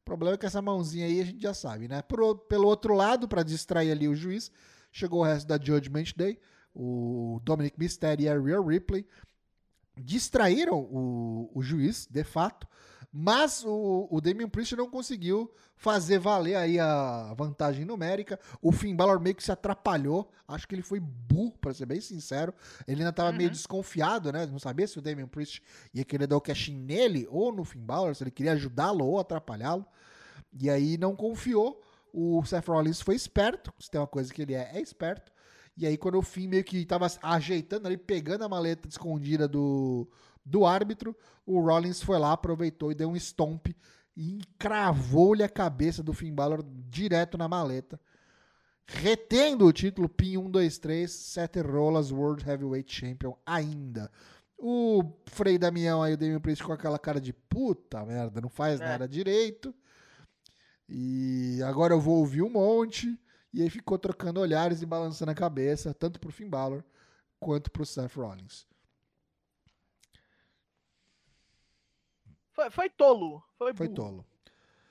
O 0.00 0.04
problema 0.04 0.34
é 0.34 0.38
que 0.38 0.46
essa 0.46 0.60
mãozinha 0.62 1.06
aí 1.06 1.20
a 1.20 1.24
gente 1.24 1.40
já 1.40 1.54
sabe, 1.54 1.86
né? 1.86 2.02
Por 2.02 2.20
o- 2.20 2.34
pelo 2.34 2.66
outro 2.66 2.94
lado, 2.94 3.28
pra 3.28 3.42
distrair 3.42 3.92
ali 3.92 4.08
o 4.08 4.14
juiz, 4.16 4.50
chegou 4.90 5.20
o 5.20 5.22
resto 5.24 5.46
da 5.46 5.56
Judgment 5.62 6.12
Day, 6.16 6.38
o 6.74 7.40
Dominic 7.44 7.78
Mysterio 7.78 8.24
e 8.24 8.28
a 8.28 8.38
Rhea 8.40 8.60
Ripley 8.60 9.06
distraíram 9.96 10.78
o, 10.80 11.50
o 11.54 11.62
juiz, 11.62 12.06
de 12.10 12.24
fato, 12.24 12.66
mas 13.12 13.64
o, 13.64 14.06
o 14.10 14.20
Damian 14.20 14.48
Priest 14.48 14.76
não 14.76 14.88
conseguiu 14.90 15.50
fazer 15.76 16.18
valer 16.18 16.56
aí 16.56 16.78
a 16.78 17.32
vantagem 17.34 17.84
numérica. 17.84 18.38
O 18.60 18.72
Finn 18.72 18.94
Balor 18.96 19.20
meio 19.20 19.34
que 19.34 19.42
se 19.44 19.52
atrapalhou. 19.52 20.30
Acho 20.46 20.66
que 20.66 20.74
ele 20.74 20.82
foi 20.82 20.98
burro, 21.00 21.52
pra 21.60 21.72
ser 21.72 21.86
bem 21.86 22.00
sincero. 22.00 22.52
Ele 22.86 23.00
ainda 23.00 23.12
tava 23.12 23.30
meio 23.32 23.48
Uhum. 23.48 23.52
desconfiado, 23.54 24.32
né? 24.32 24.44
Não 24.46 24.58
sabia 24.58 24.86
se 24.88 24.98
o 24.98 25.02
Damian 25.02 25.28
Priest 25.28 25.62
ia 25.94 26.04
querer 26.04 26.26
dar 26.26 26.36
o 26.36 26.40
cash 26.40 26.68
nele 26.68 27.26
ou 27.30 27.52
no 27.52 27.64
Finn 27.64 27.80
Balor, 27.84 28.14
se 28.14 28.24
ele 28.24 28.30
queria 28.30 28.52
ajudá-lo 28.52 29.04
ou 29.06 29.18
atrapalhá-lo. 29.20 29.86
E 30.60 30.68
aí 30.68 30.98
não 30.98 31.14
confiou. 31.14 31.80
O 32.12 32.44
Seth 32.44 32.66
Rollins 32.66 33.00
foi 33.00 33.14
esperto. 33.14 33.72
Se 33.78 33.90
tem 33.90 34.00
uma 34.00 34.06
coisa 34.06 34.32
que 34.32 34.42
ele 34.42 34.54
é, 34.54 34.70
é 34.74 34.80
esperto. 34.80 35.30
E 35.76 35.86
aí, 35.86 35.96
quando 35.96 36.18
o 36.18 36.22
Finn 36.22 36.48
meio 36.48 36.64
que 36.64 36.84
tava 36.84 37.06
ajeitando 37.22 37.86
ali, 37.86 37.96
pegando 37.96 38.42
a 38.42 38.48
maleta 38.48 38.88
escondida 38.88 39.46
do, 39.46 40.08
do 40.48 40.64
árbitro, 40.66 41.16
o 41.46 41.60
Rollins 41.60 42.02
foi 42.02 42.18
lá, 42.18 42.32
aproveitou 42.32 42.90
e 42.90 42.94
deu 42.94 43.08
um 43.10 43.16
stomp 43.16 43.68
e 44.16 44.34
encravou-lhe 44.34 45.42
a 45.42 45.48
cabeça 45.48 46.02
do 46.02 46.12
Finn 46.12 46.34
Balor 46.34 46.64
direto 46.88 47.36
na 47.38 47.46
maleta. 47.48 48.00
retendo 48.90 49.66
o 49.66 49.72
título 49.72 50.08
PIN 50.08 50.36
123, 50.38 51.10
Seth 51.10 51.56
Rollins 51.56 52.10
World 52.10 52.42
Heavyweight 52.48 52.90
Champion 52.90 53.34
ainda. 53.44 54.10
O 54.56 55.04
Frei 55.26 55.58
Damião 55.58 56.02
aí, 56.02 56.14
o 56.14 56.16
Damian 56.16 56.40
Priest 56.40 56.64
com 56.64 56.72
aquela 56.72 56.98
cara 56.98 57.20
de 57.20 57.32
puta 57.34 58.02
merda, 58.06 58.40
não 58.40 58.48
faz 58.48 58.80
É. 58.80 58.84
nada 58.88 59.06
direito. 59.06 59.74
E 60.88 61.60
agora 61.64 61.92
eu 61.92 62.00
vou 62.00 62.16
ouvir 62.18 62.42
um 62.42 62.48
monte. 62.50 63.18
E 63.52 63.62
aí 63.62 63.70
ficou 63.70 63.98
trocando 63.98 64.40
olhares 64.40 64.82
e 64.82 64.86
balançando 64.86 65.30
a 65.30 65.34
cabeça, 65.34 65.92
tanto 65.94 66.18
pro 66.18 66.32
Finn 66.32 66.48
Balor 66.48 66.82
quanto 67.38 67.70
pro 67.70 67.84
Seth 67.84 68.14
Rollins. 68.16 68.66
Foi, 72.58 72.70
foi 72.70 72.90
tolo. 72.90 73.40
Foi, 73.56 73.72
Foi 73.72 73.88
tolo. 73.88 74.26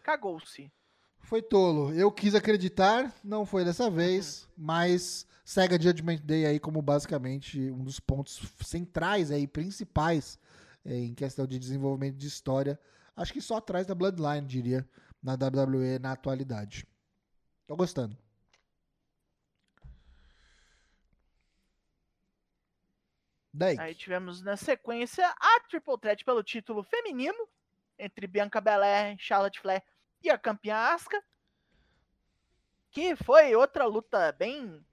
Cagou-se. 0.01 0.71
Foi 1.19 1.41
tolo. 1.41 1.93
Eu 1.93 2.09
quis 2.09 2.33
acreditar, 2.33 3.13
não 3.21 3.45
foi 3.45 3.65
dessa 3.65 3.89
vez, 3.89 4.47
mas 4.57 5.27
segue 5.43 5.75
a 5.75 5.77
Judgment 5.77 6.21
Day 6.23 6.45
aí 6.45 6.61
como 6.61 6.81
basicamente 6.81 7.59
um 7.69 7.83
dos 7.83 7.99
pontos 7.99 8.41
centrais 8.61 9.31
aí, 9.31 9.45
principais 9.45 10.39
eh, 10.85 10.95
em 10.95 11.13
questão 11.13 11.45
de 11.45 11.59
desenvolvimento 11.59 12.15
de 12.15 12.27
história. 12.27 12.79
Acho 13.13 13.33
que 13.33 13.41
só 13.41 13.57
atrás 13.57 13.85
da 13.85 13.93
Bloodline, 13.93 14.47
diria, 14.47 14.87
na 15.21 15.33
WWE 15.33 15.99
na 15.99 16.13
atualidade. 16.13 16.87
Tô 17.67 17.75
gostando. 17.75 18.17
Daí. 23.53 23.77
Aí 23.77 23.93
tivemos 23.93 24.41
na 24.41 24.55
sequência 24.55 25.27
a 25.27 25.59
Triple 25.67 25.99
Threat 25.99 26.23
pelo 26.23 26.41
título 26.41 26.81
feminino 26.81 27.45
entre 27.97 28.27
Bianca 28.27 28.61
Belair, 28.61 29.15
Charlotte 29.19 29.59
Flair 29.59 29.83
e 30.21 30.29
a 30.29 30.37
campeã 30.37 30.75
Asuka. 30.93 31.23
Que 32.91 33.15
foi 33.15 33.55
outra 33.55 33.85
luta 33.85 34.31
bem 34.31 34.83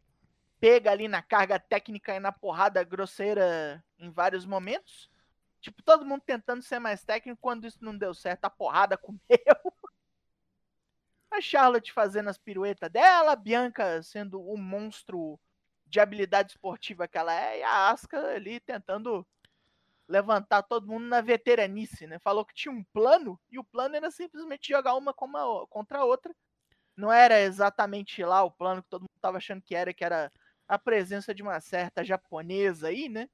pega 0.60 0.90
ali 0.90 1.08
na 1.08 1.20
carga 1.20 1.58
técnica 1.58 2.14
e 2.14 2.20
na 2.20 2.32
porrada 2.32 2.82
grosseira 2.82 3.84
em 3.98 4.10
vários 4.10 4.46
momentos. 4.46 5.10
Tipo, 5.60 5.82
todo 5.82 6.06
mundo 6.06 6.22
tentando 6.24 6.62
ser 6.62 6.78
mais 6.78 7.04
técnico, 7.04 7.38
quando 7.40 7.66
isso 7.66 7.84
não 7.84 7.96
deu 7.96 8.14
certo, 8.14 8.46
a 8.46 8.50
porrada 8.50 8.96
comeu. 8.96 9.18
A 11.30 11.40
Charlotte 11.40 11.92
fazendo 11.92 12.30
as 12.30 12.38
piruetas 12.38 12.88
dela, 12.90 13.32
a 13.32 13.36
Bianca 13.36 14.00
sendo 14.04 14.40
o 14.40 14.56
monstro 14.56 15.36
de 15.84 15.98
habilidade 15.98 16.52
esportiva 16.52 17.08
que 17.08 17.18
ela 17.18 17.34
é, 17.34 17.58
e 17.58 17.62
a 17.64 17.90
Asuka 17.90 18.18
ali 18.28 18.60
tentando 18.60 19.26
levantar 20.08 20.62
todo 20.62 20.86
mundo 20.86 21.06
na 21.06 21.20
veteranice, 21.20 22.06
né? 22.06 22.18
Falou 22.18 22.44
que 22.44 22.54
tinha 22.54 22.72
um 22.72 22.84
plano, 22.84 23.40
e 23.50 23.58
o 23.58 23.64
plano 23.64 23.96
era 23.96 24.10
simplesmente 24.10 24.68
jogar 24.68 24.94
uma 24.94 25.14
contra 25.14 25.98
a 25.98 26.04
outra. 26.04 26.34
Não 26.96 27.12
era 27.12 27.40
exatamente 27.40 28.22
lá 28.22 28.42
o 28.42 28.50
plano 28.50 28.82
que 28.82 28.88
todo 28.88 29.02
mundo 29.02 29.20
tava 29.20 29.38
achando 29.38 29.62
que 29.62 29.74
era, 29.74 29.92
que 29.92 30.04
era 30.04 30.30
a 30.68 30.78
presença 30.78 31.34
de 31.34 31.42
uma 31.42 31.60
certa 31.60 32.04
japonesa 32.04 32.88
aí, 32.88 33.08
né? 33.08 33.28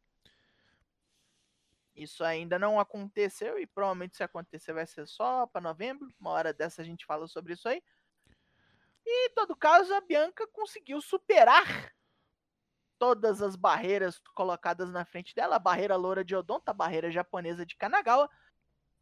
Isso 1.94 2.24
ainda 2.24 2.58
não 2.58 2.80
aconteceu 2.80 3.58
e 3.58 3.66
provavelmente 3.66 4.16
se 4.16 4.22
acontecer 4.22 4.72
vai 4.72 4.86
ser 4.86 5.06
só 5.06 5.46
para 5.46 5.60
novembro. 5.60 6.08
Uma 6.18 6.30
hora 6.30 6.52
dessa 6.52 6.80
a 6.80 6.84
gente 6.84 7.04
fala 7.04 7.26
sobre 7.26 7.52
isso 7.52 7.68
aí. 7.68 7.82
E 9.04 9.28
em 9.28 9.34
todo 9.34 9.56
caso, 9.56 9.92
a 9.92 10.00
Bianca 10.00 10.46
conseguiu 10.46 11.00
superar 11.02 11.92
todas 13.00 13.40
as 13.40 13.56
barreiras 13.56 14.20
colocadas 14.34 14.90
na 14.90 15.06
frente 15.06 15.34
dela, 15.34 15.56
a 15.56 15.58
barreira 15.58 15.96
loura 15.96 16.22
de 16.22 16.36
Odonta, 16.36 16.70
a 16.70 16.74
barreira 16.74 17.10
japonesa 17.10 17.64
de 17.64 17.74
Kanagawa, 17.74 18.28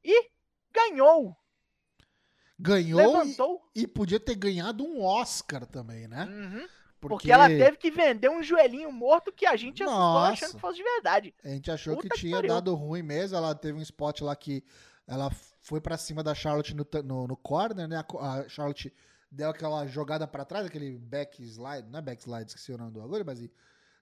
e 0.05 0.30
ganhou, 0.72 1.36
Ganhou 2.57 3.01
e, 3.01 3.07
levantou, 3.07 3.68
e 3.74 3.86
podia 3.88 4.20
ter 4.20 4.36
ganhado 4.36 4.84
um 4.84 5.05
Oscar 5.05 5.66
também, 5.66 6.07
né? 6.07 6.26
uhum, 6.26 6.68
porque... 7.01 7.30
ela 7.30 7.49
teve 7.49 7.76
que 7.76 7.90
vender 7.90 8.28
um 8.28 8.42
joelhinho 8.42 8.92
morto 8.92 9.32
que 9.32 9.46
a 9.46 9.57
gente 9.57 9.82
assustou 9.82 10.05
Nossa. 10.05 10.32
achando 10.32 10.55
que 10.55 10.61
fosse 10.61 10.78
de 10.78 10.84
verdade. 10.84 11.34
A 11.44 11.49
gente 11.49 11.70
achou 11.70 11.96
Puta 11.96 12.09
que 12.09 12.14
que 12.14 12.20
tinha 12.20 12.42
dado 12.42 12.74
ruim 12.74 13.03
mesmo. 13.03 13.36
Ela 13.36 13.55
teve 13.55 13.78
um 13.78 13.82
spot 13.82 14.20
lá 14.22 14.34
que 14.34 14.64
ela 15.07 15.30
foi 15.61 15.80
pra 15.80 15.96
cima 15.96 16.22
da 16.22 16.34
Charlotte 16.34 16.74
no, 16.74 16.84
no, 17.05 17.28
no 17.28 17.36
corner, 17.36 17.86
né? 17.86 17.96
A, 17.96 18.32
a 18.40 18.49
Charlotte 18.49 18.92
deu 19.30 19.51
aquela 19.51 19.86
jogada 19.86 20.26
pra 20.26 20.44
trás, 20.44 20.66
aquele 20.66 20.99
backslide, 20.99 21.88
não 21.88 22.01
é 22.01 22.03
backslide, 22.03 22.49
esqueci 22.49 22.72
o 22.72 22.78
nome 22.78 22.90
do 22.90 23.03
agulha, 23.03 23.22
mas 23.24 23.40
e- 23.40 23.53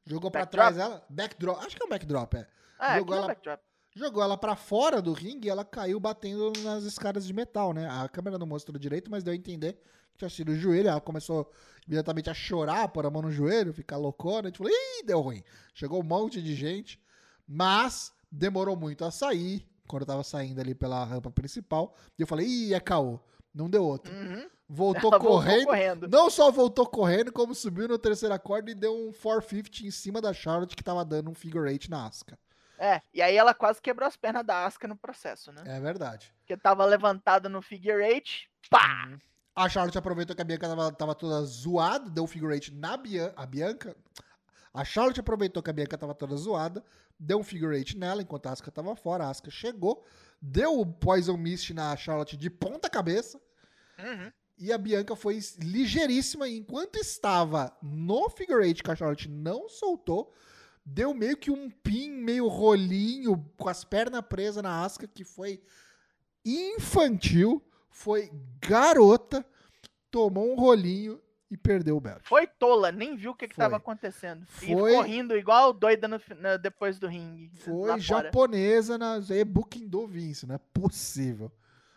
jogou 0.07 0.31
pra 0.31 0.43
Backdrop? 0.43 0.67
trás 0.75 0.79
ela, 0.79 1.05
backdrop, 1.11 1.59
acho 1.65 1.77
que 1.77 1.83
é 1.83 1.87
um 1.87 1.89
backdrop, 1.89 2.35
é. 2.35 2.47
Ah, 2.79 2.99
Jogou 2.99 3.17
ela- 3.17 3.27
backdrop. 3.27 3.61
Jogou 3.95 4.23
ela 4.23 4.37
pra 4.37 4.55
fora 4.57 5.01
do 5.01 5.13
ringue 5.15 5.49
e 5.49 5.51
ela 5.51 5.65
caiu 5.65 5.99
batendo 5.99 6.53
nas 6.63 6.85
escadas 6.85 7.27
de 7.27 7.33
metal, 7.33 7.73
né? 7.73 7.89
A 7.91 8.07
câmera 8.09 8.39
não 8.39 8.47
mostrou 8.47 8.79
direito, 8.79 9.11
mas 9.11 9.25
deu 9.25 9.33
a 9.33 9.37
entender 9.37 9.73
que 10.13 10.19
tinha 10.19 10.29
sido 10.29 10.53
o 10.53 10.55
joelho. 10.55 10.89
Ela 10.91 11.01
começou 11.01 11.51
imediatamente 11.87 12.29
a 12.29 12.35
chorar, 12.35 12.89
pôr 12.89 13.07
a 13.07 13.11
mão 13.11 13.23
no 13.23 13.31
joelho, 13.31 13.73
ficar 13.73 13.97
loucona. 13.97 14.41
A 14.43 14.51
gente 14.51 14.59
falou, 14.59 14.71
ih, 14.71 15.03
deu 15.03 15.19
ruim. 15.23 15.43
Chegou 15.75 15.99
um 16.01 16.05
monte 16.05 16.43
de 16.43 16.55
gente, 16.55 17.01
mas 17.49 18.13
demorou 18.31 18.77
muito 18.77 19.03
a 19.03 19.11
sair. 19.11 19.67
Quando 19.89 20.03
eu 20.03 20.07
tava 20.07 20.23
saindo 20.23 20.61
ali 20.61 20.75
pela 20.75 21.03
rampa 21.03 21.31
principal, 21.31 21.97
e 22.19 22.23
eu 22.23 22.27
falei, 22.27 22.47
ih, 22.47 22.75
é 22.75 22.81
caô. 22.81 23.19
Não 23.55 23.71
deu 23.71 23.83
outro. 23.83 24.13
Uhum. 24.15 24.47
Voltou 24.69 25.11
Ela 25.13 25.19
voltou 25.21 25.37
correndo. 25.37 25.67
correndo. 25.67 26.09
Não 26.09 26.29
só 26.29 26.51
voltou 26.51 26.87
correndo, 26.87 27.33
como 27.33 27.55
subiu 27.55 27.87
no 27.89 27.99
terceira 27.99 28.39
corda 28.39 28.71
e 28.71 28.75
deu 28.75 28.93
um 28.95 29.13
450 29.13 29.87
em 29.87 29.91
cima 29.91 30.21
da 30.21 30.33
Charlotte 30.33 30.75
que 30.77 30.83
tava 30.83 31.05
dando 31.05 31.31
um 31.31 31.35
figure 31.35 31.71
eight 31.71 31.89
na 31.91 32.07
Asca. 32.07 32.39
É, 32.79 33.01
e 33.15 33.23
aí 33.23 33.37
ela 33.37 33.55
quase 33.55 33.81
quebrou 33.81 34.07
as 34.07 34.17
pernas 34.17 34.45
da 34.45 34.67
Asuka 34.67 34.87
no 34.87 34.97
processo, 34.97 35.51
né? 35.51 35.63
É 35.65 35.81
verdade. 35.81 36.35
Porque 36.41 36.57
tava 36.57 36.85
levantada 36.85 37.49
no 37.49 37.63
figure 37.63 38.05
eight, 38.05 38.51
pá! 38.69 39.09
A 39.55 39.69
Charlotte 39.69 39.97
aproveitou 39.97 40.37
que 40.37 40.43
a 40.43 40.45
Bianca 40.45 40.69
tava, 40.69 40.93
tava 40.93 41.15
toda 41.15 41.43
zoada, 41.45 42.11
deu 42.11 42.25
um 42.25 42.27
figure 42.27 42.53
eight 42.53 42.75
na 42.75 42.97
Bian 42.99 43.33
a 43.35 43.47
Bianca. 43.47 43.97
A 44.75 44.85
Charlotte 44.85 45.19
aproveitou 45.19 45.63
que 45.63 45.71
a 45.71 45.73
Bianca 45.73 45.97
tava 45.97 46.15
toda 46.15 46.37
zoada, 46.37 46.85
deu 47.19 47.39
um 47.39 47.43
figure 47.43 47.75
eight 47.75 47.97
nela 47.97 48.21
enquanto 48.21 48.47
a 48.47 48.53
Asuka 48.53 48.71
tava 48.71 48.95
fora. 48.95 49.25
A 49.25 49.31
Asuka 49.31 49.51
chegou, 49.51 50.05
deu 50.43 50.79
o 50.79 50.85
Poison 50.85 51.39
Mist 51.39 51.73
na 51.73 51.97
Charlotte 51.97 52.37
de 52.37 52.51
ponta 52.51 52.91
cabeça 52.91 53.41
Uhum. 53.99 54.31
E 54.59 54.73
a 54.73 54.79
Bianca 54.79 55.15
foi 55.17 55.39
ligeiríssima. 55.59 56.49
E 56.49 56.57
enquanto 56.59 56.97
estava 56.97 57.77
no 57.83 58.29
figure 58.31 58.65
eight 58.67 58.83
que 58.83 58.91
a 58.91 58.97
Charlotte 58.97 59.29
não 59.29 59.69
soltou, 59.69 60.33
deu 60.85 61.13
meio 61.13 61.37
que 61.37 61.51
um 61.51 61.69
pin, 61.71 62.11
meio 62.11 62.47
rolinho, 62.49 63.45
com 63.57 63.69
as 63.69 63.85
pernas 63.85 64.23
presas 64.23 64.63
na 64.63 64.85
Asuka, 64.85 65.07
que 65.07 65.25
foi 65.25 65.61
infantil, 66.45 67.63
foi 67.91 68.31
garota, 68.61 69.45
tomou 70.11 70.53
um 70.53 70.57
rolinho 70.57 71.21
e 71.51 71.57
perdeu 71.57 71.97
o 71.97 72.01
belt. 72.01 72.21
Foi 72.25 72.47
tola, 72.47 72.91
nem 72.91 73.17
viu 73.17 73.33
o 73.33 73.35
que, 73.35 73.47
que 73.49 73.55
Foi. 73.55 73.65
tava 73.65 73.77
acontecendo. 73.77 74.43
E 74.63 74.67
Foi. 74.73 74.91
ficou 74.91 75.03
rindo 75.03 75.37
igual 75.37 75.73
doida 75.73 76.09
no 76.09 76.21
na- 76.39 76.57
depois 76.57 76.99
do 76.99 77.07
ringue. 77.07 77.51
Foi 77.57 77.99
japonesa 78.01 78.99
na 78.99 79.19
e-booking 79.31 79.87
do 79.89 80.07
Vince, 80.07 80.47
não 80.47 80.55
é 80.57 80.61
possível. 80.73 81.51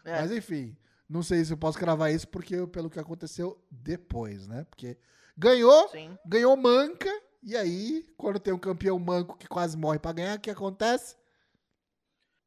É. 0.05 0.21
Mas 0.21 0.31
enfim, 0.31 0.75
não 1.09 1.23
sei 1.23 1.43
se 1.43 1.51
eu 1.51 1.57
posso 1.57 1.79
cravar 1.79 2.11
isso 2.11 2.27
porque 2.27 2.67
pelo 2.67 2.89
que 2.89 2.99
aconteceu 2.99 3.59
depois, 3.71 4.47
né? 4.47 4.65
Porque 4.69 4.97
ganhou, 5.35 5.89
Sim. 5.89 6.17
ganhou 6.25 6.55
manca, 6.55 7.09
e 7.41 7.55
aí, 7.55 8.05
quando 8.17 8.39
tem 8.39 8.53
um 8.53 8.59
campeão 8.59 8.99
manco 8.99 9.37
que 9.37 9.47
quase 9.47 9.77
morre 9.77 9.97
pra 9.97 10.11
ganhar, 10.11 10.37
o 10.37 10.39
que 10.39 10.51
acontece? 10.51 11.17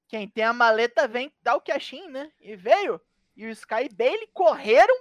Quem 0.06 0.28
tem 0.28 0.44
a 0.44 0.52
maleta 0.52 1.08
vem 1.08 1.32
dar 1.42 1.56
o 1.56 1.60
cash 1.60 1.92
né? 2.10 2.30
E 2.38 2.54
veio. 2.54 3.00
E 3.34 3.46
o 3.46 3.50
Sky 3.50 3.86
e 3.90 3.94
Bailey 3.94 4.28
correram. 4.34 4.94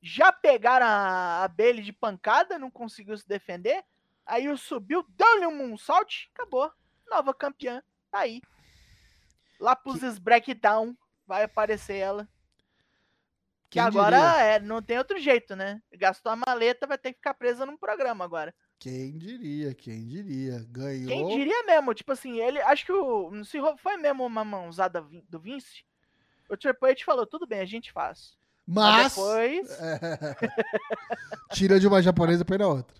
Já 0.00 0.32
pegaram 0.32 0.86
a, 0.86 1.44
a 1.44 1.48
Bailey 1.48 1.82
de 1.82 1.92
pancada, 1.92 2.58
não 2.58 2.70
conseguiu 2.70 3.16
se 3.16 3.28
defender. 3.28 3.84
Aí 4.24 4.48
o 4.48 4.56
subiu, 4.56 5.04
deu-lhe 5.10 5.46
um 5.46 5.56
moonsault, 5.56 6.30
acabou. 6.34 6.72
Nova 7.08 7.34
campeã, 7.34 7.82
tá 8.10 8.20
aí. 8.20 8.40
Lá 9.60 9.76
pros 9.76 10.18
Breakdown 10.18 10.96
vai 11.26 11.44
aparecer 11.44 11.96
ela. 11.96 12.28
Que 13.72 13.78
agora 13.78 14.18
diria? 14.18 14.42
é, 14.42 14.60
não 14.60 14.82
tem 14.82 14.98
outro 14.98 15.18
jeito, 15.18 15.56
né? 15.56 15.80
Gastou 15.94 16.30
a 16.30 16.36
maleta, 16.36 16.86
vai 16.86 16.98
ter 16.98 17.12
que 17.12 17.16
ficar 17.16 17.32
presa 17.32 17.64
num 17.64 17.78
programa 17.78 18.22
agora. 18.22 18.54
Quem 18.78 19.16
diria, 19.16 19.74
quem 19.74 20.06
diria? 20.06 20.62
Ganhou. 20.68 21.08
Quem 21.08 21.38
diria 21.38 21.62
mesmo, 21.62 21.94
tipo 21.94 22.12
assim, 22.12 22.38
ele, 22.38 22.60
acho 22.60 22.84
que 22.84 22.92
o, 22.92 23.42
se 23.46 23.58
foi 23.78 23.96
mesmo 23.96 24.26
uma 24.26 24.44
mãozada 24.44 25.00
do 25.26 25.40
Vince, 25.40 25.86
o 26.50 26.56
Triple 26.56 26.90
H 26.90 27.02
falou, 27.02 27.24
tudo 27.24 27.46
bem, 27.46 27.60
a 27.60 27.64
gente 27.64 27.90
faz. 27.90 28.36
Mas. 28.66 28.94
Mas 28.94 29.14
depois, 29.14 29.78
Tira 31.54 31.80
de 31.80 31.86
uma 31.86 32.02
japonesa 32.02 32.42
e 32.42 32.44
põe 32.44 32.58
na 32.58 32.68
outra. 32.68 32.94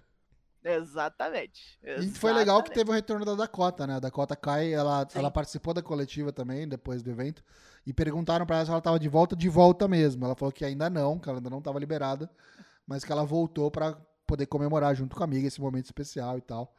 Exatamente. 0.65 1.79
E 1.83 2.09
foi 2.11 2.33
legal 2.33 2.63
que 2.63 2.71
exatamente. 2.71 2.75
teve 2.75 2.91
o 2.91 2.95
retorno 2.95 3.25
da 3.25 3.35
Dakota, 3.35 3.87
né? 3.87 3.97
A 3.97 4.01
Dakota 4.01 4.37
Kai, 4.37 4.73
ela, 4.73 5.07
Sim. 5.09 5.19
ela 5.19 5.31
participou 5.31 5.75
da 5.75 5.83
coletiva 5.83 6.33
também, 6.33 6.69
depois 6.69 7.03
do 7.03 7.11
evento. 7.11 7.43
E 7.87 7.93
perguntaram 7.93 8.47
pra 8.47 8.57
ela 8.57 8.65
se 8.65 8.71
ela 8.71 8.81
tava 8.81 8.99
de 8.99 9.09
volta, 9.09 9.35
de 9.35 9.49
volta 9.49 9.89
mesmo. 9.89 10.25
Ela 10.25 10.37
falou 10.37 10.53
que 10.53 10.65
ainda 10.65 10.89
não, 10.89 11.19
que 11.19 11.29
ela 11.29 11.39
ainda 11.39 11.51
não 11.51 11.61
tava 11.61 11.79
liberada. 11.79 12.31
Mas 12.87 13.05
que 13.05 13.13
ela 13.13 13.25
voltou 13.25 13.71
pra 13.71 13.97
poder 14.27 14.47
comemorar 14.47 14.95
junto 14.95 15.17
com 15.17 15.23
a 15.23 15.27
amiga 15.27 15.47
esse 15.49 15.61
momento 15.61 15.87
especial 15.87 16.39
e 16.39 16.41
tal. 16.41 16.75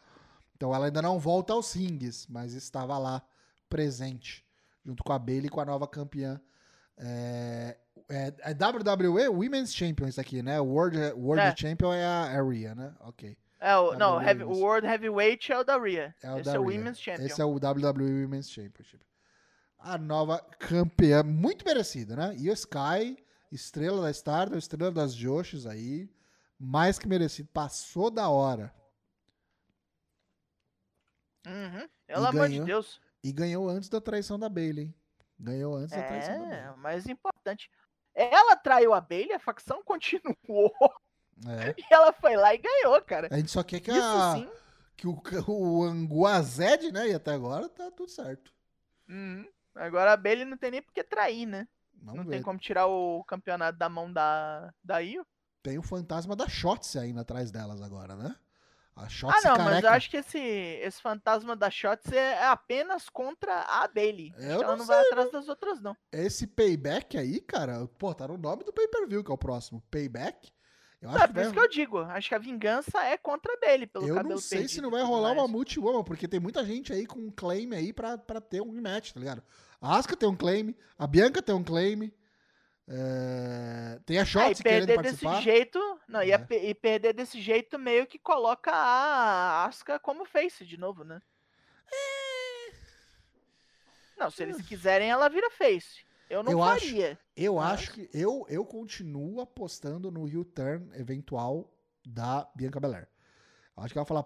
Então 0.55 0.73
ela 0.73 0.85
ainda 0.85 1.01
não 1.01 1.19
volta 1.19 1.53
aos 1.53 1.73
rings, 1.73 2.25
mas 2.27 2.53
estava 2.53 2.97
lá 2.97 3.21
presente. 3.69 4.45
Junto 4.85 5.03
com 5.03 5.13
a 5.13 5.19
Bailey 5.19 5.47
e 5.47 5.49
com 5.49 5.61
a 5.61 5.65
nova 5.65 5.87
campeã 5.87 6.39
É, 6.97 7.77
é, 8.09 8.33
é 8.39 8.53
WWE 8.53 9.27
Women's 9.29 9.73
Champion 9.73 10.07
isso 10.07 10.21
aqui, 10.21 10.41
né? 10.43 10.59
World, 10.59 10.97
World 11.13 11.41
É. 11.41 11.55
Champion 11.55 11.91
é 11.93 12.05
a, 12.05 12.39
a 12.39 12.43
Rhea, 12.43 12.75
né? 12.75 12.93
Ok. 13.01 13.37
É, 13.63 13.77
o, 13.77 13.93
não, 13.95 14.21
heavy- 14.21 14.43
o. 14.43 14.49
World 14.51 14.85
Heavyweight 14.85 15.51
é 15.51 15.57
o 15.59 15.63
da 15.63 15.77
Rhea. 15.77 16.13
É 16.21 16.31
o 16.31 16.37
Esse 16.39 16.43
da 16.49 16.55
é 16.55 16.59
o 16.59 16.65
Rhea. 16.67 16.77
Women's 16.79 16.99
Champion. 16.99 17.25
Esse 17.25 17.41
é 17.41 17.45
o 17.45 17.53
WWE 17.55 18.23
Women's 18.25 18.49
Championship. 18.49 19.05
A 19.79 19.97
nova 19.97 20.39
campeã, 20.59 21.23
muito 21.23 21.63
merecida, 21.65 22.15
né? 22.15 22.35
E 22.37 22.49
o 22.49 22.53
Sky, 22.53 23.17
estrela 23.51 24.01
da 24.01 24.11
Stardom, 24.11 24.57
estrela 24.57 24.91
das 24.91 25.13
Joshis 25.13 25.65
aí, 25.65 26.09
mais 26.59 26.97
que 26.99 27.07
merecido. 27.07 27.49
Passou 27.53 28.09
da 28.11 28.29
hora. 28.29 28.73
Uhum. 31.45 31.87
Pelo 32.07 32.25
amor 32.27 32.49
de. 32.49 32.63
Deus. 32.63 32.99
E 33.23 33.31
ganhou 33.31 33.69
antes 33.69 33.89
da 33.89 34.01
traição 34.01 34.37
da 34.39 34.49
Bailey, 34.49 34.85
hein? 34.85 34.95
Ganhou 35.39 35.75
antes 35.75 35.95
da 35.95 36.03
traição 36.03 36.39
da 36.39 36.45
É, 36.45 36.49
Bailey. 36.61 36.73
o 36.73 36.77
mais 36.77 37.07
importante. 37.07 37.69
Ela 38.15 38.55
traiu 38.55 38.93
a 38.93 39.01
Bailey, 39.01 39.33
a 39.33 39.39
facção 39.39 39.81
continuou. 39.85 40.73
É. 41.47 41.73
E 41.77 41.93
ela 41.93 42.13
foi 42.13 42.35
lá 42.35 42.53
e 42.53 42.57
ganhou, 42.57 43.01
cara. 43.01 43.27
A 43.31 43.37
gente 43.37 43.51
só 43.51 43.63
quer 43.63 43.79
que, 43.79 43.91
Isso 43.91 43.99
a, 44.01 44.33
sim. 44.35 44.49
que 44.95 45.07
o, 45.07 45.21
o 45.47 45.83
Anguazed, 45.83 46.91
né? 46.91 47.09
E 47.09 47.13
até 47.13 47.31
agora 47.33 47.67
tá 47.69 47.89
tudo 47.91 48.09
certo. 48.11 48.51
Uhum. 49.09 49.45
Agora 49.75 50.13
a 50.13 50.17
Bailey 50.17 50.45
não 50.45 50.57
tem 50.57 50.71
nem 50.71 50.81
por 50.81 50.93
que 50.93 51.03
trair, 51.03 51.45
né? 51.45 51.67
Vamos 52.01 52.17
não 52.19 52.23
ver. 52.25 52.31
tem 52.31 52.41
como 52.43 52.59
tirar 52.59 52.85
o 52.87 53.23
campeonato 53.23 53.77
da 53.77 53.89
mão 53.89 54.11
da, 54.11 54.73
da 54.83 54.99
Io. 54.99 55.25
Tem 55.61 55.77
o 55.77 55.83
fantasma 55.83 56.35
da 56.35 56.47
Shotzi 56.47 56.99
ainda 56.99 57.21
atrás 57.21 57.49
delas 57.51 57.81
agora, 57.81 58.15
né? 58.15 58.35
A 58.95 59.05
Ah, 59.05 59.09
Shotzi 59.09 59.47
não, 59.47 59.55
careca. 59.55 59.63
mas 59.75 59.83
eu 59.83 59.89
acho 59.89 60.09
que 60.11 60.17
esse, 60.17 60.37
esse 60.37 61.01
fantasma 61.01 61.55
da 61.55 61.71
Shots 61.71 62.11
é, 62.11 62.33
é 62.33 62.45
apenas 62.47 63.09
contra 63.09 63.61
a 63.61 63.87
Bailey. 63.87 64.31
Eu 64.37 64.61
ela 64.61 64.67
não 64.73 64.77
não 64.79 64.85
vai 64.85 64.99
atrás 64.99 65.31
das 65.31 65.47
outras, 65.47 65.81
não. 65.81 65.95
Esse 66.11 66.45
payback 66.45 67.17
aí, 67.17 67.39
cara, 67.41 67.87
pô, 67.97 68.13
tá 68.13 68.27
no 68.27 68.37
nome 68.37 68.63
do 68.63 68.71
pay-per-view, 68.73 69.23
que 69.23 69.31
é 69.31 69.33
o 69.33 69.37
próximo. 69.37 69.81
Payback. 69.89 70.51
Eu 71.03 71.09
Não, 71.09 71.15
acho 71.15 71.23
é 71.25 71.27
que 71.27 71.33
por 71.33 71.35
vai... 71.35 71.43
isso 71.43 71.53
que 71.53 71.59
eu 71.59 71.67
digo. 71.69 71.97
Acho 71.99 72.29
que 72.29 72.35
a 72.35 72.37
vingança 72.39 73.03
é 73.03 73.17
contra 73.17 73.57
Bailey, 73.59 73.85
pelo 73.87 74.07
Eu 74.07 74.15
cabelo 74.15 74.35
não 74.35 74.41
sei 74.41 74.69
se 74.69 74.79
não 74.79 74.87
e 74.87 74.91
vai 74.93 75.03
rolar 75.03 75.33
uma 75.33 75.47
multi-woman, 75.49 76.01
porque 76.01 76.29
tem 76.29 76.39
muita 76.39 76.63
gente 76.63 76.93
aí 76.93 77.05
com 77.05 77.19
um 77.19 77.29
claim 77.29 77.73
aí 77.75 77.91
pra, 77.91 78.17
pra 78.17 78.39
ter 78.39 78.61
um 78.61 78.71
rematch, 78.71 79.11
tá 79.11 79.19
ligado? 79.19 79.43
A 79.81 79.97
Asuka 79.97 80.15
tem 80.15 80.29
um 80.29 80.35
claim, 80.35 80.73
a 80.97 81.05
Bianca 81.05 81.41
tem 81.41 81.53
um 81.53 81.61
claim, 81.63 82.09
é, 82.87 83.99
tem 84.05 84.17
a 84.17 84.21
É, 84.21 84.23
e 84.23 84.25
Shotzi 84.25 84.63
querendo 84.63 84.87
perder 84.87 85.11
desse 85.11 85.41
jeito. 85.41 85.99
Não, 86.07 86.23
e, 86.23 86.31
É. 86.31 86.35
a 86.35 86.39
pe- 86.39 86.69
e 86.69 86.73
perder 86.73 87.11
desse 87.13 87.41
jeito 87.41 87.77
meio 87.77 88.07
que 88.07 88.17
coloca 88.17 88.71
a 88.71 89.65
Asuka 89.65 89.99
como 89.99 90.23
face 90.23 90.65
de 90.65 90.77
novo, 90.77 91.03
né? 91.03 91.21
Não, 94.17 94.29
se 94.31 94.41
eles 94.43 94.61
quiserem, 94.61 95.09
ela 95.09 95.27
vira 95.27 95.49
face. 95.51 96.05
Eu 96.33 96.43
não 96.43 96.51
Eu 96.51 96.63
acho- 96.63 96.85
faria. 96.87 97.19
Eu 97.35 97.55
Mas- 97.55 97.73
acho 97.73 97.91
que 97.93 98.09
eu, 98.13 98.45
eu 98.49 98.65
continuo 98.65 99.39
apostando 99.41 100.09
no 100.11 100.23
U-turn 100.23 100.89
eventual 100.95 101.71
da 102.05 102.47
Bianca 102.55 102.79
Belair. 102.79 103.07
Acho 103.77 103.93
que 103.93 103.97
ela 103.97 104.05
vai 104.05 104.21
falar, 104.21 104.25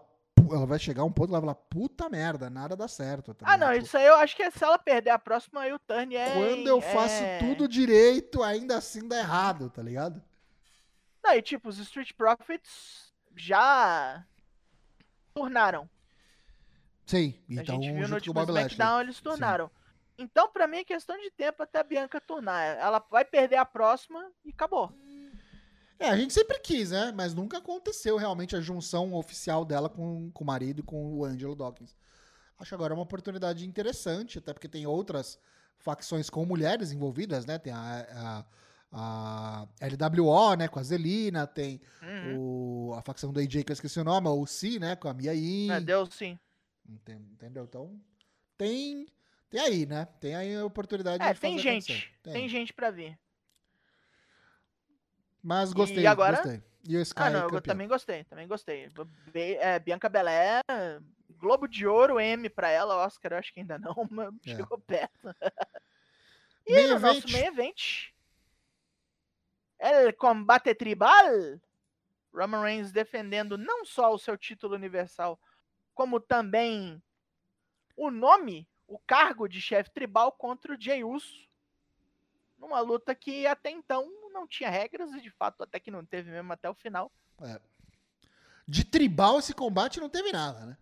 ela 0.56 0.66
vai 0.66 0.80
chegar 0.80 1.02
a 1.04 1.06
um 1.06 1.12
ponto 1.12 1.28
que 1.30 1.36
ela 1.36 1.42
vai 1.46 1.54
falar, 1.54 1.66
puta 1.70 2.10
merda, 2.10 2.50
nada 2.50 2.76
dá 2.76 2.88
certo. 2.88 3.34
tá 3.34 3.46
Ah, 3.48 3.58
não, 3.58 3.74
isso 3.74 3.96
aí 3.98 4.06
eu 4.06 4.16
acho 4.16 4.36
que 4.36 4.50
se 4.52 4.64
ela 4.64 4.78
perder 4.80 5.10
a 5.12 5.20
próxima, 5.20 5.62
aí 5.62 5.72
o 5.74 5.80
turn 5.80 6.16
é. 6.16 6.34
Quando 6.34 6.68
eu 6.68 6.82
faço 6.82 7.24
é- 7.24 7.40
tudo 7.40 7.68
direito, 7.68 8.42
ainda 8.44 8.78
assim 8.78 9.08
dá 9.08 9.20
errado, 9.20 9.70
tá 9.70 9.82
ligado? 9.82 10.22
Não, 11.24 11.34
e 11.34 11.42
tipo, 11.42 11.68
os 11.70 11.78
Street 11.80 12.12
Profits 12.14 13.14
já 13.36 14.24
tornaram. 15.34 15.90
Sim, 17.06 17.40
então 17.50 17.78
a 17.78 17.82
gente 17.82 17.94
viu 17.94 18.08
no 18.08 18.16
último. 18.16 18.42
SmackDown, 18.42 19.02
eles 19.02 19.22
tornaram. 19.22 19.72
Então, 20.18 20.52
pra 20.52 20.68
mim, 20.68 20.78
é 20.78 20.84
questão 20.84 21.16
de 21.22 21.30
tempo 21.32 21.62
até 21.64 21.80
a 21.80 21.84
Bianca 21.84 22.20
tornar. 22.20 22.78
Ela 22.78 23.00
vai 23.12 23.24
perder 23.24 23.58
a 23.58 23.66
próxima 23.66 24.32
e 24.44 24.50
acabou. 24.50 24.92
É, 26.00 26.10
a 26.10 26.18
gente 26.18 26.34
sempre 26.34 26.60
quis, 26.60 26.92
né? 26.92 27.12
Mas 27.16 27.34
nunca 27.34 27.58
aconteceu 27.58 28.18
realmente 28.18 28.56
a 28.56 28.62
junção 28.62 29.14
oficial 29.14 29.64
dela 29.66 29.90
com, 29.90 30.30
com 30.32 30.44
o 30.44 30.48
marido 30.48 30.80
e 30.80 30.84
com 30.84 31.14
o 31.14 31.26
Angelo 31.26 31.56
Dawkins. 31.56 31.96
Acho 32.60 32.74
agora 32.76 32.94
uma 32.94 33.04
oportunidade 33.04 33.66
interessante, 33.68 34.40
até 34.40 34.54
porque 34.54 34.68
tem 34.68 34.86
outras 34.88 35.40
facções 35.80 36.30
com 36.30 36.44
mulheres 36.46 36.92
envolvidas, 36.92 37.46
né? 37.46 37.60
Tem 37.60 37.72
a, 37.74 38.46
a, 38.92 39.68
a 39.80 39.86
LWO, 39.88 40.56
né? 40.56 40.68
Com 40.68 40.80
a 40.80 40.84
Zelina, 40.84 41.46
tem 41.46 41.80
Uhum. 42.02 42.38
o, 42.90 42.94
a 42.96 43.02
facção 43.04 43.32
do 43.32 43.40
AJ, 43.40 43.64
que 43.64 43.72
eu 43.72 43.74
esqueci 43.74 44.00
o 44.00 44.04
nome, 44.04 44.28
o 44.28 44.46
C, 44.48 44.80
né? 44.80 44.96
Com 44.96 45.08
a 45.08 45.14
Mia 45.14 45.34
Yim. 45.34 45.70
É, 45.72 45.80
deu 45.80 46.06
sim. 46.08 46.38
Enten- 46.90 47.28
Entendeu? 47.34 47.64
Então, 47.66 48.00
tem, 48.58 49.08
tem 49.50 49.60
aí, 49.62 49.86
né? 49.86 50.06
Tem 50.20 50.36
aí 50.36 50.56
a 50.56 50.66
oportunidade 50.66 51.24
É, 51.24 51.34
de 51.34 51.40
tem 51.40 51.58
gente. 51.58 51.92
acontecer. 51.94 52.20
Tem. 52.24 52.50
gente 52.50 52.74
pra 52.74 52.90
vir. 52.92 53.18
Mas 55.42 55.72
gostei, 55.74 56.06
agora? 56.06 56.38
gostei. 56.38 56.64
E 56.88 56.98
o 56.98 57.02
Sky 57.02 57.22
Ah, 57.24 57.30
não, 57.30 57.40
eu 57.42 57.50
campeão. 57.50 57.62
também 57.62 57.88
gostei, 57.88 58.24
também 58.26 58.48
gostei. 58.48 58.90
É, 59.60 59.80
Bianca 59.80 60.10
Belair, 60.10 60.62
Globo 61.32 61.68
de 61.68 61.86
Ouro, 61.86 62.20
M 62.20 62.50
pra 62.50 62.70
ela, 62.70 62.96
Oscar, 63.06 63.34
eu 63.34 63.38
acho 63.38 63.54
que 63.54 63.60
ainda 63.60 63.78
não, 63.78 63.94
mas 64.12 64.34
É. 64.46 64.56
chegou 64.56 64.80
perto. 64.80 65.14
E 66.70 66.74
Main 66.74 66.88
no 66.88 67.00
nosso 67.00 67.20
event. 67.20 67.32
main 67.32 67.46
event, 67.46 67.82
El 69.80 70.14
Combate 70.18 70.76
Tribal, 70.76 71.62
Roman 72.34 72.62
Reigns 72.62 72.92
defendendo 72.92 73.58
não 73.58 73.86
só 73.86 74.14
o 74.14 74.18
seu 74.20 74.38
título 74.38 74.76
universal, 74.76 75.40
como 75.94 76.20
também 76.20 77.02
o 77.96 78.12
nome, 78.12 78.68
o 78.88 78.98
cargo 79.00 79.48
de 79.48 79.62
chefe 79.62 79.92
tribal 79.92 80.32
contra 80.32 80.74
o 80.74 80.80
Jey 80.80 81.04
Uso. 81.04 81.48
Numa 82.58 82.80
luta 82.80 83.14
que 83.14 83.46
até 83.46 83.70
então 83.70 84.10
não 84.34 84.48
tinha 84.48 84.70
regras 84.70 85.12
e 85.14 85.22
de 85.22 85.30
fato 85.30 85.64
até 85.64 85.80
que 85.80 85.92
não 85.92 86.04
teve 86.04 86.32
mesmo 86.32 86.52
até 86.52 86.70
o 86.70 86.74
final. 86.74 87.12
De 88.68 88.84
tribal 88.84 89.40
esse 89.40 89.54
combate 89.54 90.00
não 90.00 90.10
teve 90.10 90.32
nada, 90.32 90.66
né? 90.66 90.78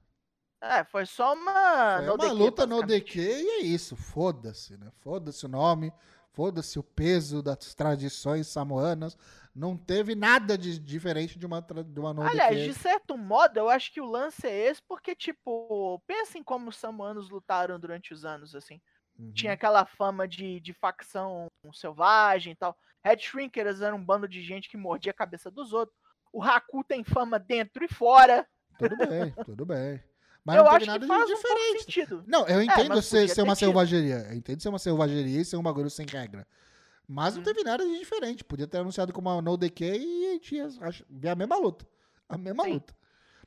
É, 0.62 0.84
foi 0.84 1.06
só 1.06 1.34
uma. 1.34 1.98
Foi 1.98 2.06
no 2.06 2.14
uma 2.14 2.18
DQ, 2.18 2.34
luta 2.34 2.66
no. 2.66 2.84
DQ 2.84 3.20
e 3.20 3.50
é 3.50 3.60
isso. 3.62 3.96
Foda-se, 3.96 4.78
né? 4.78 4.92
Foda-se 5.00 5.46
o 5.46 5.50
nome, 5.50 5.94
foda-se 6.32 6.80
o 6.80 6.84
peso 6.84 7.44
das 7.44 7.76
tradições 7.76 8.48
samoanas. 8.48 9.18
Não 9.56 9.78
teve 9.78 10.16
nada 10.16 10.58
de 10.58 10.78
diferente 10.78 11.40
de 11.40 11.46
uma, 11.46 11.62
de 11.62 11.98
uma 11.98 12.14
no 12.14 12.22
Aliás, 12.24 12.60
de 12.60 12.74
certo 12.74 13.18
modo, 13.18 13.58
eu 13.58 13.70
acho 13.70 13.90
que 13.94 14.02
o 14.02 14.06
lance 14.06 14.46
é 14.46 14.68
esse, 14.68 14.82
porque, 14.86 15.16
tipo, 15.16 16.04
pensem 16.06 16.44
como 16.44 16.70
os 16.70 16.76
samuanos 16.76 17.30
lutaram 17.30 17.80
durante 17.80 18.14
os 18.14 18.26
anos, 18.26 18.54
assim. 18.54 18.82
Uhum. 19.18 19.32
Tinha 19.32 19.54
aquela 19.54 19.86
fama 19.86 20.28
de, 20.28 20.60
de 20.60 20.74
facção 20.74 21.48
selvagem 21.72 22.52
e 22.52 22.56
tal. 22.56 22.78
Red 23.02 23.20
Shrinkers 23.20 23.80
era 23.80 23.96
um 23.96 24.04
bando 24.04 24.28
de 24.28 24.44
gente 24.44 24.70
que 24.70 24.76
mordia 24.76 25.12
a 25.12 25.16
cabeça 25.16 25.50
dos 25.50 25.72
outros. 25.72 25.98
O 26.34 26.44
Haku 26.44 26.84
tem 26.84 27.04
fama 27.06 27.40
dentro 27.40 27.86
e 27.86 27.88
fora. 27.88 28.46
Tudo 28.78 28.98
bem, 28.98 29.34
tudo 29.46 29.66
bem. 29.66 30.04
Mas 30.44 30.58
eu 30.58 30.64
não 30.64 30.72
teve 30.72 30.84
acho 30.84 30.92
nada 30.92 31.08
que 31.08 31.26
de 31.26 31.34
um 31.34 31.36
diferente. 31.36 31.80
sentido. 31.80 32.24
Não, 32.28 32.48
eu 32.48 32.62
entendo 32.62 32.90
mas 32.90 33.06
ser, 33.06 33.30
ser 33.30 33.42
uma 33.42 33.56
selvageria. 33.56 34.28
Eu 34.30 34.34
entendo 34.34 34.62
ser 34.62 34.70
uma 34.70 34.80
selvageria 34.80 35.40
e 35.40 35.46
ser 35.46 35.56
um 35.56 35.64
bagulho 35.64 35.90
sem 35.90 36.06
regra. 36.06 36.46
Mas 37.08 37.36
não 37.36 37.42
Hum. 37.42 37.46
teve 37.46 37.64
nada 37.64 37.86
de 37.86 38.00
diferente. 38.00 38.44
Podia 38.44 38.68
ter 38.68 38.78
anunciado 38.80 39.14
como 39.14 39.30
uma 39.30 39.42
no 39.42 39.58
DQ 39.58 39.86
e 39.86 40.28
a 40.28 40.32
gente 40.34 40.56
ia 40.56 40.68
ver 41.10 41.30
a 41.30 41.36
mesma 41.36 41.56
luta. 41.58 41.86
A 42.28 42.38
mesma 42.38 42.64
Sim. 42.64 42.74
luta. 42.74 42.96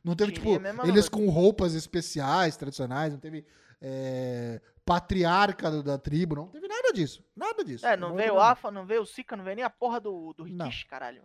Não 0.04 0.14
teve, 0.14 0.32
tipo, 0.32 0.48
eles 0.86 1.06
luta. 1.06 1.10
com 1.10 1.28
roupas 1.28 1.74
especiais, 1.74 2.56
tradicionais. 2.56 3.12
Não 3.12 3.20
teve 3.20 3.44
é, 3.80 4.60
patriarca 4.84 5.70
do- 5.70 5.82
da 5.82 5.98
tribo. 5.98 6.34
Não 6.36 6.48
teve 6.48 6.66
nada 6.68 6.92
disso. 6.92 7.22
Nada 7.36 7.64
disso. 7.64 7.84
É, 7.86 7.96
não 7.96 8.10
Não 8.10 8.16
veio 8.16 8.34
o. 8.34 8.40
Afa, 8.40 8.70
não 8.70 8.86
veio 8.86 9.02
o 9.02 9.06
Sika, 9.06 9.36
não 9.36 9.44
veio 9.44 9.56
nem 9.56 9.64
a 9.64 9.70
porra 9.70 10.00
do, 10.00 10.32
do. 10.34 10.44
Rikishi, 10.44 10.86
caralho. 10.86 11.22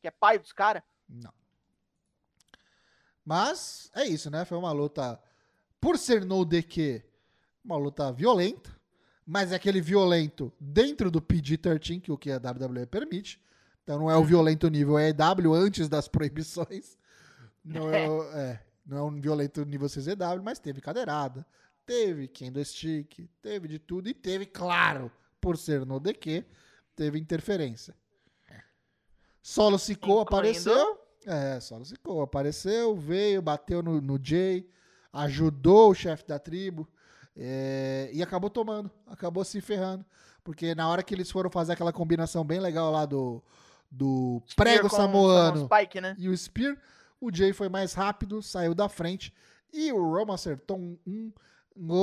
Que 0.00 0.08
é 0.08 0.10
pai 0.10 0.38
dos 0.38 0.52
caras. 0.52 0.82
Não. 1.08 1.32
Mas 3.24 3.90
é 3.94 4.04
isso, 4.04 4.30
né? 4.30 4.44
Foi 4.44 4.58
uma 4.58 4.72
luta, 4.72 5.20
por 5.80 5.96
ser 5.96 6.24
no 6.24 6.44
DQ, 6.44 7.04
uma 7.64 7.76
luta 7.76 8.12
violenta, 8.12 8.70
mas 9.26 9.52
é 9.52 9.56
aquele 9.56 9.80
violento 9.80 10.52
dentro 10.60 11.10
do 11.10 11.20
PG-13, 11.22 12.00
que 12.00 12.12
o 12.12 12.18
que 12.18 12.30
a 12.30 12.36
WWE 12.38 12.86
permite. 12.86 13.40
Então 13.82 13.98
não 13.98 14.10
é 14.10 14.16
o 14.16 14.24
violento 14.24 14.68
nível 14.68 14.96
EW 14.98 15.54
antes 15.54 15.88
das 15.88 16.06
proibições. 16.08 16.96
Não 17.64 17.92
é, 17.92 18.08
o- 18.08 18.22
é, 18.32 18.62
não 18.86 18.96
é 18.98 19.02
um 19.02 19.20
violento 19.20 19.64
nível 19.64 19.88
CZW, 19.88 20.42
mas 20.42 20.58
teve 20.58 20.80
cadeirada, 20.80 21.46
teve 21.86 22.26
kendo 22.28 22.64
stick, 22.64 23.28
teve 23.40 23.68
de 23.68 23.78
tudo 23.78 24.08
e 24.08 24.14
teve, 24.14 24.46
claro, 24.46 25.10
por 25.40 25.56
ser 25.56 25.84
no 25.86 25.98
DQ, 26.00 26.44
teve 26.96 27.18
interferência. 27.18 27.94
Solo 29.42 29.76
Incluindo- 29.76 30.20
apareceu. 30.22 30.98
É, 31.24 31.60
Solo 31.60 31.84
Sikoa 31.84 32.24
apareceu, 32.24 32.96
veio, 32.96 33.40
bateu 33.40 33.80
no, 33.82 34.00
no 34.00 34.18
Jay, 34.20 34.68
ajudou 35.12 35.90
o 35.90 35.94
chefe 35.94 36.26
da 36.26 36.36
tribo 36.38 36.88
é, 37.36 38.10
e 38.12 38.22
acabou 38.22 38.50
tomando, 38.50 38.90
acabou 39.06 39.44
se 39.44 39.60
ferrando. 39.60 40.04
Porque 40.44 40.74
na 40.74 40.88
hora 40.88 41.02
que 41.02 41.14
eles 41.14 41.30
foram 41.30 41.50
fazer 41.50 41.72
aquela 41.72 41.92
combinação 41.92 42.44
bem 42.44 42.58
legal 42.58 42.90
lá 42.90 43.06
do, 43.06 43.42
do 43.90 44.42
prego 44.56 44.88
com 44.88 44.96
samoano 44.96 45.60
Samoan 45.60 45.66
Spike, 45.66 46.00
né? 46.00 46.16
e 46.18 46.28
o 46.28 46.36
Spear, 46.36 46.76
o 47.20 47.32
Jay 47.32 47.52
foi 47.52 47.68
mais 47.68 47.94
rápido, 47.94 48.42
saiu 48.42 48.74
da 48.74 48.88
frente 48.88 49.32
e 49.72 49.92
o 49.92 50.02
Roman 50.02 50.34
acertou 50.34 50.78
um, 50.78 50.98
um 51.06 51.32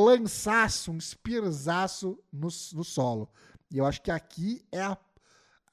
lançaço, 0.03 0.91
um 0.91 0.99
spearzaço 0.99 2.17
no, 2.31 2.47
no 2.73 2.83
solo. 2.83 3.29
E 3.71 3.77
eu 3.77 3.85
acho 3.85 4.01
que 4.01 4.09
aqui 4.09 4.65
é 4.71 4.81
a, 4.81 4.97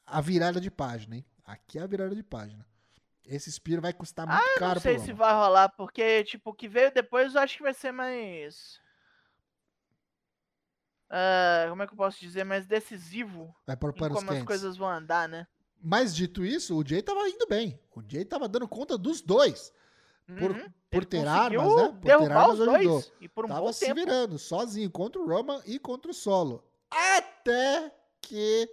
a 0.05 0.21
virada 0.21 0.61
de 0.61 0.71
página, 0.71 1.17
hein? 1.17 1.25
Aqui 1.45 1.79
é 1.79 1.83
a 1.83 1.87
virada 1.87 2.15
de 2.15 2.23
página. 2.23 2.67
Esse 3.25 3.51
Spear 3.51 3.81
vai 3.81 3.93
custar 3.93 4.27
muito 4.27 4.39
Ah, 4.39 4.53
eu 4.55 4.59
caro 4.59 4.75
não 4.75 4.81
sei 4.81 4.99
se 4.99 5.13
vai 5.13 5.33
rolar, 5.33 5.69
porque, 5.71 6.25
tipo, 6.25 6.51
o 6.51 6.55
que 6.55 6.69
veio 6.69 6.93
depois 6.93 7.35
eu 7.35 7.41
acho 7.41 7.57
que 7.57 7.63
vai 7.63 7.75
ser 7.75 7.93
mais. 7.93 8.81
Ah, 11.09 11.67
como 11.69 11.83
é 11.83 11.87
que 11.87 11.93
eu 11.93 11.97
posso 11.97 12.19
dizer? 12.21 12.45
Mais 12.45 12.67
decisivo 12.67 13.55
por 13.79 13.93
panos 13.93 14.19
como 14.19 14.33
as 14.33 14.43
coisas 14.43 14.77
vão 14.77 14.89
andar, 14.89 15.29
né? 15.29 15.47
Mas 15.81 16.15
dito 16.15 16.45
isso, 16.45 16.77
o 16.77 16.85
Jay 16.87 17.03
tava 17.03 17.29
indo 17.29 17.47
bem. 17.49 17.79
O 17.95 18.03
Jay 18.07 18.25
tava 18.25 18.49
dando 18.49 18.67
conta 18.67 18.99
dos 18.99 19.21
dois. 19.21 19.73
Por, 20.27 20.51
Uhum. 20.51 20.67
por 20.91 21.05
ter 21.05 21.27
armas, 21.29 21.77
né? 21.77 21.99
Por 22.01 22.01
ter 22.01 22.33
armas 22.33 22.59
os 22.59 22.69
ajudou. 22.69 23.05
E 23.21 23.29
por 23.29 23.45
um 23.45 23.49
tava 23.49 23.73
se 23.73 23.81
tempo. 23.87 23.95
virando, 23.95 24.39
sozinho, 24.39 24.91
contra 24.91 25.21
o 25.23 25.27
Roman 25.29 25.63
e 25.65 25.79
contra 25.79 26.11
o 26.11 26.15
Solo. 26.15 26.65
Até 26.91 27.93
que, 28.21 28.69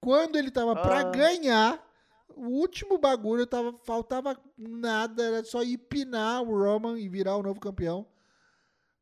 quando 0.00 0.36
ele 0.36 0.52
tava 0.52 0.76
pra 0.76 1.00
Ah. 1.00 1.04
ganhar, 1.10 1.84
o 2.28 2.46
último 2.50 2.96
bagulho 2.98 3.44
tava, 3.44 3.72
faltava 3.82 4.38
nada, 4.56 5.24
era 5.24 5.44
só 5.44 5.64
ir 5.64 5.78
pinar 5.78 6.42
o 6.42 6.56
Roman 6.56 6.96
e 7.00 7.08
virar 7.08 7.36
o 7.36 7.42
novo 7.42 7.58
campeão. 7.58 8.06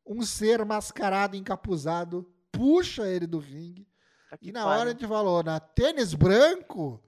Um 0.03 0.23
ser 0.23 0.65
mascarado, 0.65 1.35
encapuzado, 1.35 2.27
puxa 2.57 3.07
ele 3.07 3.27
do 3.27 3.39
ringue. 3.39 3.87
Tá 4.29 4.37
E 4.41 4.51
na 4.51 4.63
pariu. 4.63 4.79
hora 4.79 4.89
a 4.89 4.93
gente 4.93 5.07
falou, 5.07 5.43
na 5.43 5.59
tênis 5.59 6.13
branco? 6.13 7.01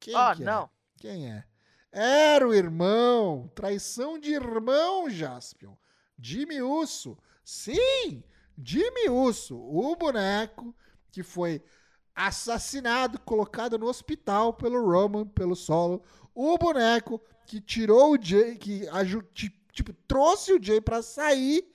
Quem 0.00 0.14
Ó, 0.14 0.34
que 0.34 0.42
é? 0.42 0.46
não. 0.46 0.70
Quem 0.98 1.30
é? 1.30 1.44
Era 1.92 2.46
o 2.48 2.54
irmão. 2.54 3.50
Traição 3.54 4.18
de 4.18 4.32
irmão, 4.32 5.08
Jaspion. 5.08 5.74
Jimmy 6.18 6.60
Uso. 6.62 7.16
Sim, 7.44 8.22
Jimmy 8.62 9.08
Uso. 9.10 9.56
O 9.56 9.94
boneco 9.96 10.74
que 11.12 11.22
foi 11.22 11.62
assassinado, 12.14 13.18
colocado 13.20 13.78
no 13.78 13.86
hospital 13.86 14.52
pelo 14.54 14.84
Roman, 14.84 15.26
pelo 15.26 15.54
solo. 15.54 16.02
O 16.34 16.56
boneco 16.58 17.20
que 17.46 17.60
tirou 17.60 18.12
o 18.14 18.18
Jay, 18.20 18.56
que 18.56 18.86
tipo, 19.72 19.92
trouxe 20.08 20.52
o 20.52 20.62
Jay 20.62 20.80
pra 20.80 21.02
sair 21.02 21.68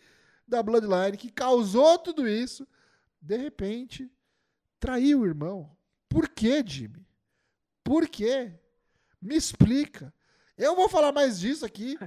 da 0.48 0.64
Bloodline, 0.64 1.18
que 1.18 1.32
causou 1.32 1.98
tudo 2.00 2.28
isso. 2.28 2.68
De 3.22 3.38
repente, 3.38 4.12
traiu 4.80 5.22
o 5.22 5.26
irmão. 5.26 5.76
Por 6.08 6.30
quê, 6.30 6.64
Jimmy? 6.66 7.06
Por 7.84 8.08
quê? 8.08 8.54
Me 9.22 9.36
explica. 9.36 10.14
Eu 10.58 10.76
vou 10.76 10.90
falar 10.90 11.12
mais 11.12 11.40
disso 11.40 11.66
aqui 11.66 11.98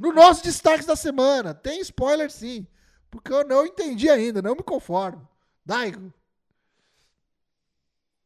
no 0.00 0.12
nosso 0.12 0.42
destaque 0.42 0.84
da 0.84 0.96
semana. 0.96 1.54
Tem 1.54 1.80
spoiler 1.80 2.30
sim, 2.30 2.66
porque 3.10 3.32
eu 3.32 3.46
não 3.46 3.66
entendi 3.66 4.08
ainda, 4.10 4.42
não 4.42 4.56
me 4.56 4.62
conformo. 4.62 5.28
Daigo. 5.64 6.12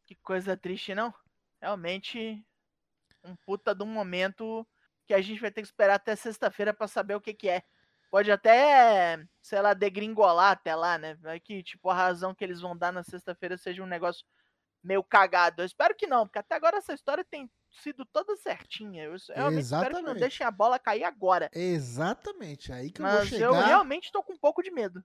Que 0.07 0.15
coisa 0.15 0.57
triste, 0.57 0.95
não? 0.95 1.13
Realmente, 1.61 2.45
um 3.25 3.35
puta 3.37 3.75
de 3.75 3.83
um 3.83 3.87
momento 3.87 4.67
que 5.07 5.13
a 5.13 5.21
gente 5.21 5.41
vai 5.41 5.51
ter 5.51 5.63
que 5.63 5.69
esperar 5.69 5.95
até 5.95 6.15
sexta-feira 6.17 6.73
pra 6.73 6.89
saber 6.89 7.15
o 7.15 7.21
que 7.21 7.35
que 7.35 7.49
é. 7.49 7.63
Pode 8.11 8.31
até, 8.31 9.19
sei 9.43 9.61
lá, 9.61 9.75
degringolar 9.75 10.53
até 10.53 10.75
lá, 10.75 10.97
né? 10.97 11.15
Vai 11.17 11.41
que, 11.41 11.63
tipo, 11.63 11.91
a 11.91 11.95
razão 11.95 12.35
que 12.35 12.45
eles 12.45 12.61
vão 12.61 12.77
dar 12.77 12.93
na 12.93 13.03
sexta-feira 13.03 13.57
seja 13.59 13.83
um 13.83 13.87
negócio 13.87 14.25
meio 14.83 15.03
cagado. 15.03 15.63
Eu 15.63 15.67
espero 15.67 15.95
que 15.95 16.07
não, 16.07 16.27
porque 16.27 16.39
até 16.39 16.55
agora 16.55 16.79
essa 16.79 16.95
história 16.95 17.25
tem 17.25 17.51
sido 17.83 18.05
toda 18.07 18.37
certinha. 18.37 19.05
Eu 19.05 19.17
realmente 19.35 19.65
espero 19.65 19.97
que 19.97 20.03
não 20.03 20.15
deixem 20.15 20.47
a 20.47 20.51
bola 20.51 20.79
cair 20.79 21.05
agora. 21.05 21.51
Exatamente, 21.53 22.73
aí 22.73 22.91
que 22.91 23.03
eu 23.03 23.07
vou 23.07 23.19
Mas 23.19 23.29
chegar. 23.29 23.45
eu 23.45 23.53
realmente 23.53 24.13
tô 24.13 24.23
com 24.23 24.33
um 24.33 24.39
pouco 24.39 24.63
de 24.63 24.71
medo. 24.71 25.05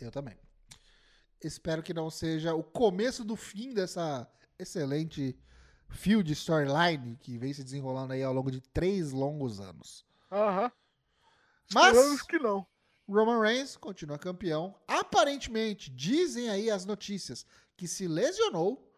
Eu 0.00 0.10
também. 0.10 0.36
Espero 1.42 1.82
que 1.82 1.94
não 1.94 2.10
seja 2.10 2.54
o 2.54 2.64
começo 2.64 3.24
do 3.24 3.36
fim 3.36 3.72
dessa 3.72 4.28
excelente 4.58 5.38
de 6.24 6.32
storyline 6.32 7.16
que 7.16 7.38
vem 7.38 7.52
se 7.52 7.64
desenrolando 7.64 8.12
aí 8.12 8.22
ao 8.22 8.32
longo 8.32 8.50
de 8.50 8.60
três 8.60 9.12
longos 9.12 9.60
anos. 9.60 10.04
Aham. 10.30 10.70
Mas 11.72 12.22
que 12.22 12.38
não. 12.38 12.66
Roman 13.08 13.40
Reigns 13.40 13.76
continua 13.76 14.18
campeão. 14.18 14.74
Aparentemente, 14.86 15.90
dizem 15.90 16.50
aí 16.50 16.70
as 16.70 16.84
notícias 16.84 17.46
que 17.76 17.88
se 17.88 18.06
lesionou. 18.06 18.92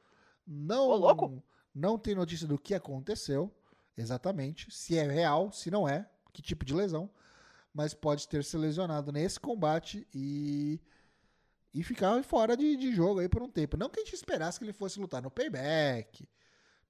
Não, 0.47 0.89
Ô, 0.89 0.97
louco. 0.97 1.43
não 1.75 1.97
tem 1.97 2.15
notícia 2.15 2.47
do 2.47 2.59
que 2.59 2.75
aconteceu 2.75 3.55
exatamente, 3.97 4.71
se 4.71 4.97
é 4.97 5.07
real, 5.07 5.53
se 5.53 5.71
não 5.71 5.89
é, 5.89 6.09
que 6.33 6.43
tipo 6.43 6.65
de 6.65 6.75
lesão, 6.75 7.11
mas 7.73 7.93
pode 7.95 8.27
ter 8.27 8.43
se 8.43 8.57
lesionado 8.57 9.13
nesse 9.13 9.39
combate 9.39 10.07
e 10.13 10.81
e 11.73 11.85
ficar 11.85 12.21
fora 12.25 12.57
de, 12.57 12.77
de 12.77 12.93
jogo 12.93 13.21
aí 13.21 13.29
por 13.29 13.43
um 13.43 13.49
tempo. 13.49 13.77
Não 13.77 13.89
que 13.89 14.01
a 14.01 14.05
gente 14.05 14.15
esperasse 14.15 14.59
que 14.59 14.65
ele 14.65 14.73
fosse 14.73 14.99
lutar 14.99 15.23
no 15.23 15.31
Payback, 15.31 16.29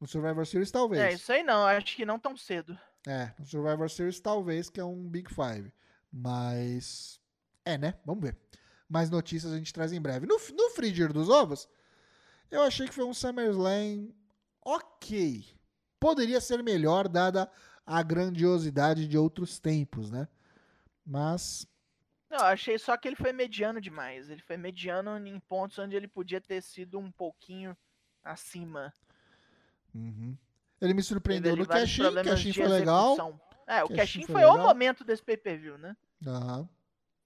no 0.01 0.07
Survivor 0.07 0.47
Series 0.47 0.71
talvez. 0.71 1.03
É, 1.03 1.13
isso 1.13 1.31
aí 1.31 1.43
não, 1.43 1.67
acho 1.67 1.95
que 1.95 2.07
não 2.07 2.19
tão 2.19 2.35
cedo. 2.35 2.79
É, 3.07 3.33
no 3.39 3.47
Survivor 3.47 3.89
Series 3.89 4.21
talvez, 4.21 4.69
que 4.69 4.81
é 4.81 4.85
um 4.85 5.09
Big 5.09 5.29
Five. 5.33 5.73
Mas. 6.13 7.21
É, 7.65 7.79
né? 7.79 7.95
Vamos 8.05 8.23
ver. 8.23 8.37
Mais 8.89 9.09
notícias 9.09 9.53
a 9.53 9.57
gente 9.57 9.73
traz 9.73 9.93
em 9.93 10.01
breve. 10.01 10.27
No, 10.27 10.37
no 10.55 10.71
Frigir 10.71 11.13
dos 11.13 11.29
Ovos, 11.29 11.69
eu 12.51 12.63
achei 12.63 12.89
que 12.89 12.95
foi 12.95 13.05
um 13.05 13.15
SummerSlam 13.15 14.13
ok. 14.65 15.45
Poderia 15.99 16.41
ser 16.41 16.63
melhor, 16.63 17.09
dada 17.09 17.51
a 17.87 18.03
grandiosidade 18.03 19.07
de 19.07 19.17
outros 19.17 19.59
tempos, 19.59 20.11
né? 20.11 20.29
Mas. 21.05 21.67
Não, 22.29 22.39
eu 22.39 22.45
achei 22.45 22.79
só 22.79 22.97
que 22.97 23.09
ele 23.09 23.17
foi 23.17 23.33
mediano 23.33 23.81
demais. 23.81 24.31
Ele 24.31 24.43
foi 24.43 24.57
mediano 24.57 25.17
em 25.27 25.41
pontos 25.41 25.79
onde 25.79 25.97
ele 25.97 26.07
podia 26.07 26.41
ter 26.41 26.63
sido 26.63 26.99
um 26.99 27.11
pouquinho 27.11 27.77
acima. 28.23 28.93
uhum. 29.95 30.37
Ele 30.81 30.95
me 30.95 31.03
surpreendeu 31.03 31.57
no 31.57 31.67
problemas 31.67 32.25
Cashin 32.25 32.51
de 32.53 32.61
foi 32.61 32.69
legal. 32.69 33.41
É, 33.67 33.85
o 33.85 33.95
Cashin 33.95 34.27
foi 34.27 34.45
o 34.45 34.57
momento 34.57 35.05
desse 35.05 35.23
pay-per-view, 35.23 35.79
né? 35.79 35.97
Aham. 36.27 36.69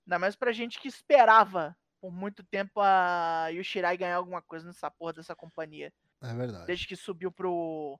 Ainda 0.07 0.18
mais 0.18 0.36
pra 0.36 0.52
gente 0.52 0.78
que 0.78 0.88
esperava 0.88 1.76
por 2.00 2.12
muito 2.12 2.42
tempo 2.44 2.80
a 2.80 3.48
Yoshirai 3.48 3.96
ganhar 3.96 4.16
alguma 4.16 4.42
coisa 4.42 4.66
nessa 4.66 4.90
porra 4.90 5.14
dessa 5.14 5.34
companhia. 5.34 5.90
É 6.20 6.34
verdade. 6.34 6.66
Desde 6.66 6.86
que 6.86 6.96
subiu 6.96 7.32
pro 7.32 7.98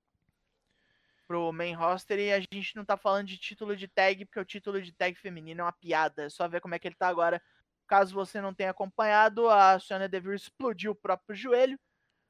pro 1.27 1.51
main 1.53 1.73
roster 1.73 2.19
e 2.19 2.31
a 2.31 2.39
gente 2.39 2.77
não 2.77 2.85
tá 2.85 2.99
falando 2.99 3.27
de 3.27 3.39
título 3.39 3.75
de 3.75 3.89
tag, 3.89 4.27
porque 4.27 4.41
o 4.41 4.45
título 4.45 4.83
de 4.83 4.93
tag 4.93 5.15
feminino 5.19 5.63
é 5.63 5.65
uma 5.65 5.73
piada. 5.73 6.25
É 6.25 6.29
só 6.29 6.47
ver 6.47 6.61
como 6.61 6.75
é 6.75 6.79
que 6.79 6.87
ele 6.87 6.95
tá 6.95 7.09
agora. 7.09 7.41
Caso 7.87 8.15
você 8.15 8.43
não 8.43 8.53
tenha 8.53 8.71
acompanhado, 8.71 9.49
a 9.49 9.79
Sonya 9.79 10.09
Deville 10.09 10.37
explodiu 10.37 10.93
o 10.93 10.95
próprio 10.95 11.35
joelho. 11.35 11.79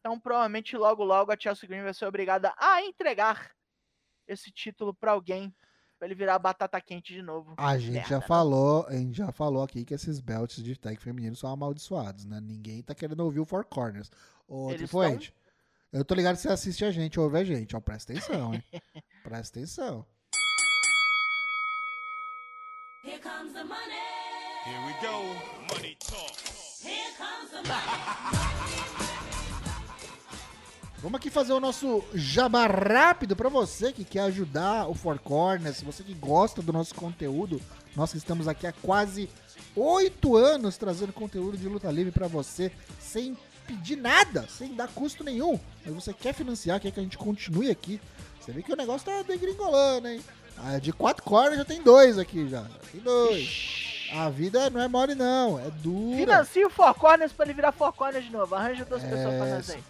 Então, 0.05 0.21
provavelmente, 0.21 0.77
logo, 0.77 1.03
logo, 1.03 1.33
a 1.33 1.37
Chelsea 1.41 1.67
Green 1.67 1.83
vai 1.83 1.95
ser 1.95 2.05
obrigada 2.05 2.53
a 2.59 2.83
entregar 2.83 3.51
esse 4.29 4.53
título 4.53 4.93
pra 4.93 5.13
alguém, 5.13 5.51
pra 5.99 6.07
ele 6.07 6.15
virar 6.15 6.39
batata 6.39 6.79
quente 6.79 7.15
de 7.15 7.23
novo. 7.23 7.55
A 7.57 7.79
gente 7.79 7.93
Merda, 7.93 8.09
já 8.11 8.19
né? 8.19 8.27
falou, 8.27 8.87
a 8.87 8.93
gente 8.93 9.17
já 9.17 9.33
falou 9.33 9.63
aqui 9.63 9.83
que 9.83 9.95
esses 9.95 10.21
belts 10.21 10.63
de 10.63 10.79
tag 10.79 11.01
feminino 11.01 11.35
são 11.35 11.51
amaldiçoados, 11.51 12.27
né? 12.27 12.39
Ninguém 12.39 12.83
tá 12.83 12.95
querendo 12.95 13.21
ouvir 13.21 13.41
o 13.41 13.47
Four 13.47 13.65
Corners. 13.65 14.11
Ô, 14.47 14.71
Eles 14.71 14.91
eu 15.91 16.05
tô 16.05 16.15
ligado 16.15 16.37
que 16.37 16.43
você 16.43 16.51
assiste 16.51 16.85
a 16.85 16.91
gente, 16.91 17.19
ouve 17.19 17.39
a 17.39 17.45
gente, 17.45 17.75
ó, 17.75 17.81
presta 17.81 18.13
atenção, 18.13 18.53
hein? 18.53 18.63
presta 19.25 19.59
atenção. 19.59 20.07
Here 23.03 23.19
comes 23.21 23.55
the 23.55 23.65
money. 23.65 24.03
Here 24.67 24.85
we 24.87 24.93
go. 25.01 25.75
Money 25.75 25.97
talk. 25.99 26.37
Here 26.83 27.11
comes 27.17 27.51
the 27.53 27.63
money. 27.67 28.54
Vamos 31.05 31.19
aqui 31.19 31.29
fazer 31.29 31.53
o 31.53 31.61
nosso 31.61 32.03
jabá 32.15 32.67
rápido 32.67 33.37
pra 33.37 33.51
você 33.51 33.93
que 33.93 34.05
quer 34.07 34.21
ajudar 34.21 34.89
o 34.89 34.95
Four 34.95 35.19
Corners, 35.19 35.83
você 35.83 36.03
que 36.03 36.15
gosta 36.15 36.63
do 36.63 36.73
nosso 36.73 36.95
conteúdo. 36.95 37.61
Nós 37.95 38.11
que 38.11 38.17
estamos 38.17 38.49
aqui 38.49 38.67
há 38.67 38.73
quase 38.73 39.29
oito 39.77 40.35
anos 40.35 40.79
trazendo 40.79 41.13
conteúdo 41.13 41.59
de 41.59 41.69
luta 41.69 41.91
livre 41.91 42.11
pra 42.11 42.27
você 42.27 42.73
sem 42.99 43.37
pedir 43.67 43.97
nada, 43.97 44.47
sem 44.49 44.75
dar 44.75 44.89
custo 44.89 45.23
nenhum. 45.23 45.61
Mas 45.85 45.95
você 45.95 46.15
quer 46.15 46.33
financiar, 46.33 46.81
quer 46.81 46.91
que 46.91 47.01
a 47.01 47.03
gente 47.03 47.19
continue 47.19 47.71
aqui. 47.71 48.01
Você 48.41 48.53
vê 48.53 48.63
que 48.63 48.73
o 48.73 48.77
negócio 48.77 49.05
tá 49.07 49.21
degringolando, 49.25 50.09
hein? 50.09 50.23
Ah, 50.57 50.79
de 50.79 50.91
quatro 50.91 51.23
corners 51.23 51.59
já 51.59 51.67
tem 51.67 51.83
dois 51.83 52.17
aqui 52.19 52.49
já. 52.49 52.65
Tem 52.91 53.03
dois. 53.03 54.09
A 54.11 54.31
vida 54.31 54.71
não 54.71 54.81
é 54.81 54.89
mole 54.89 55.15
não, 55.15 55.61
é 55.61 55.71
dura. 55.71 56.17
Financia 56.17 56.67
o 56.67 56.71
Four 56.71 56.95
Corners 56.95 57.31
pra 57.31 57.45
ele 57.45 57.53
virar 57.53 57.73
Four 57.73 57.93
Corners 57.93 58.25
de 58.25 58.33
novo. 58.33 58.55
Arranja 58.55 58.87
duas 58.87 59.05
É, 59.05 59.09
pessoas 59.11 59.35
pra 59.35 59.47
nós 59.47 59.69
aí. 59.71 59.83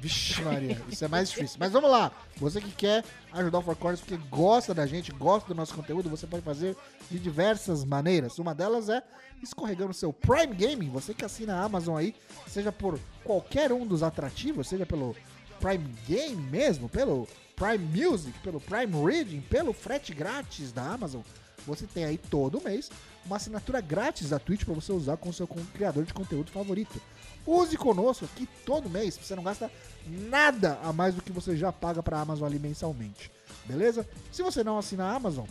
Vixe, 0.00 0.42
Maria, 0.42 0.80
isso 0.88 1.04
é 1.04 1.08
mais 1.08 1.30
difícil. 1.30 1.56
Mas 1.58 1.72
vamos 1.72 1.90
lá. 1.90 2.12
Você 2.36 2.60
que 2.60 2.70
quer 2.70 3.04
ajudar 3.32 3.58
o 3.58 3.62
Four 3.62 3.76
Corners 3.76 4.00
porque 4.00 4.16
gosta 4.28 4.74
da 4.74 4.86
gente, 4.86 5.10
gosta 5.12 5.48
do 5.48 5.54
nosso 5.54 5.74
conteúdo, 5.74 6.08
você 6.08 6.26
pode 6.26 6.44
fazer 6.44 6.76
de 7.10 7.18
diversas 7.18 7.84
maneiras. 7.84 8.38
Uma 8.38 8.54
delas 8.54 8.88
é 8.88 9.02
escorregando 9.42 9.94
seu 9.94 10.12
Prime 10.12 10.54
Gaming. 10.54 10.90
Você 10.90 11.14
que 11.14 11.24
assina 11.24 11.54
a 11.56 11.62
Amazon 11.62 11.96
aí, 11.96 12.14
seja 12.46 12.70
por 12.70 12.98
qualquer 13.24 13.72
um 13.72 13.86
dos 13.86 14.02
atrativos, 14.02 14.68
seja 14.68 14.86
pelo 14.86 15.16
Prime 15.60 15.94
Game 16.06 16.42
mesmo, 16.50 16.88
pelo 16.88 17.26
Prime 17.54 17.78
Music, 17.78 18.38
pelo 18.40 18.60
Prime 18.60 19.04
Reading, 19.04 19.40
pelo 19.40 19.72
frete 19.72 20.12
grátis 20.12 20.72
da 20.72 20.82
Amazon. 20.82 21.22
você 21.66 21.86
tem 21.86 22.04
aí 22.04 22.18
todo 22.18 22.62
mês 22.62 22.90
uma 23.24 23.36
assinatura 23.36 23.80
grátis 23.80 24.28
da 24.28 24.38
Twitch 24.38 24.64
para 24.64 24.74
você 24.74 24.92
usar 24.92 25.16
com 25.16 25.30
o 25.30 25.32
seu 25.32 25.46
criador 25.46 26.04
de 26.04 26.14
conteúdo 26.14 26.50
favorito. 26.50 27.00
Use 27.46 27.76
conosco 27.76 28.28
que 28.34 28.46
todo 28.64 28.90
mês 28.90 29.16
você 29.16 29.36
não 29.36 29.42
gasta 29.42 29.70
nada 30.06 30.78
a 30.82 30.92
mais 30.92 31.14
do 31.14 31.22
que 31.22 31.32
você 31.32 31.56
já 31.56 31.72
paga 31.72 32.02
para 32.02 32.18
a 32.18 32.20
Amazon 32.20 32.48
ali 32.48 32.58
mensalmente. 32.58 33.30
Beleza? 33.64 34.06
Se 34.32 34.42
você 34.42 34.64
não 34.64 34.78
assina 34.78 35.04
a 35.04 35.14
Amazon, 35.14 35.46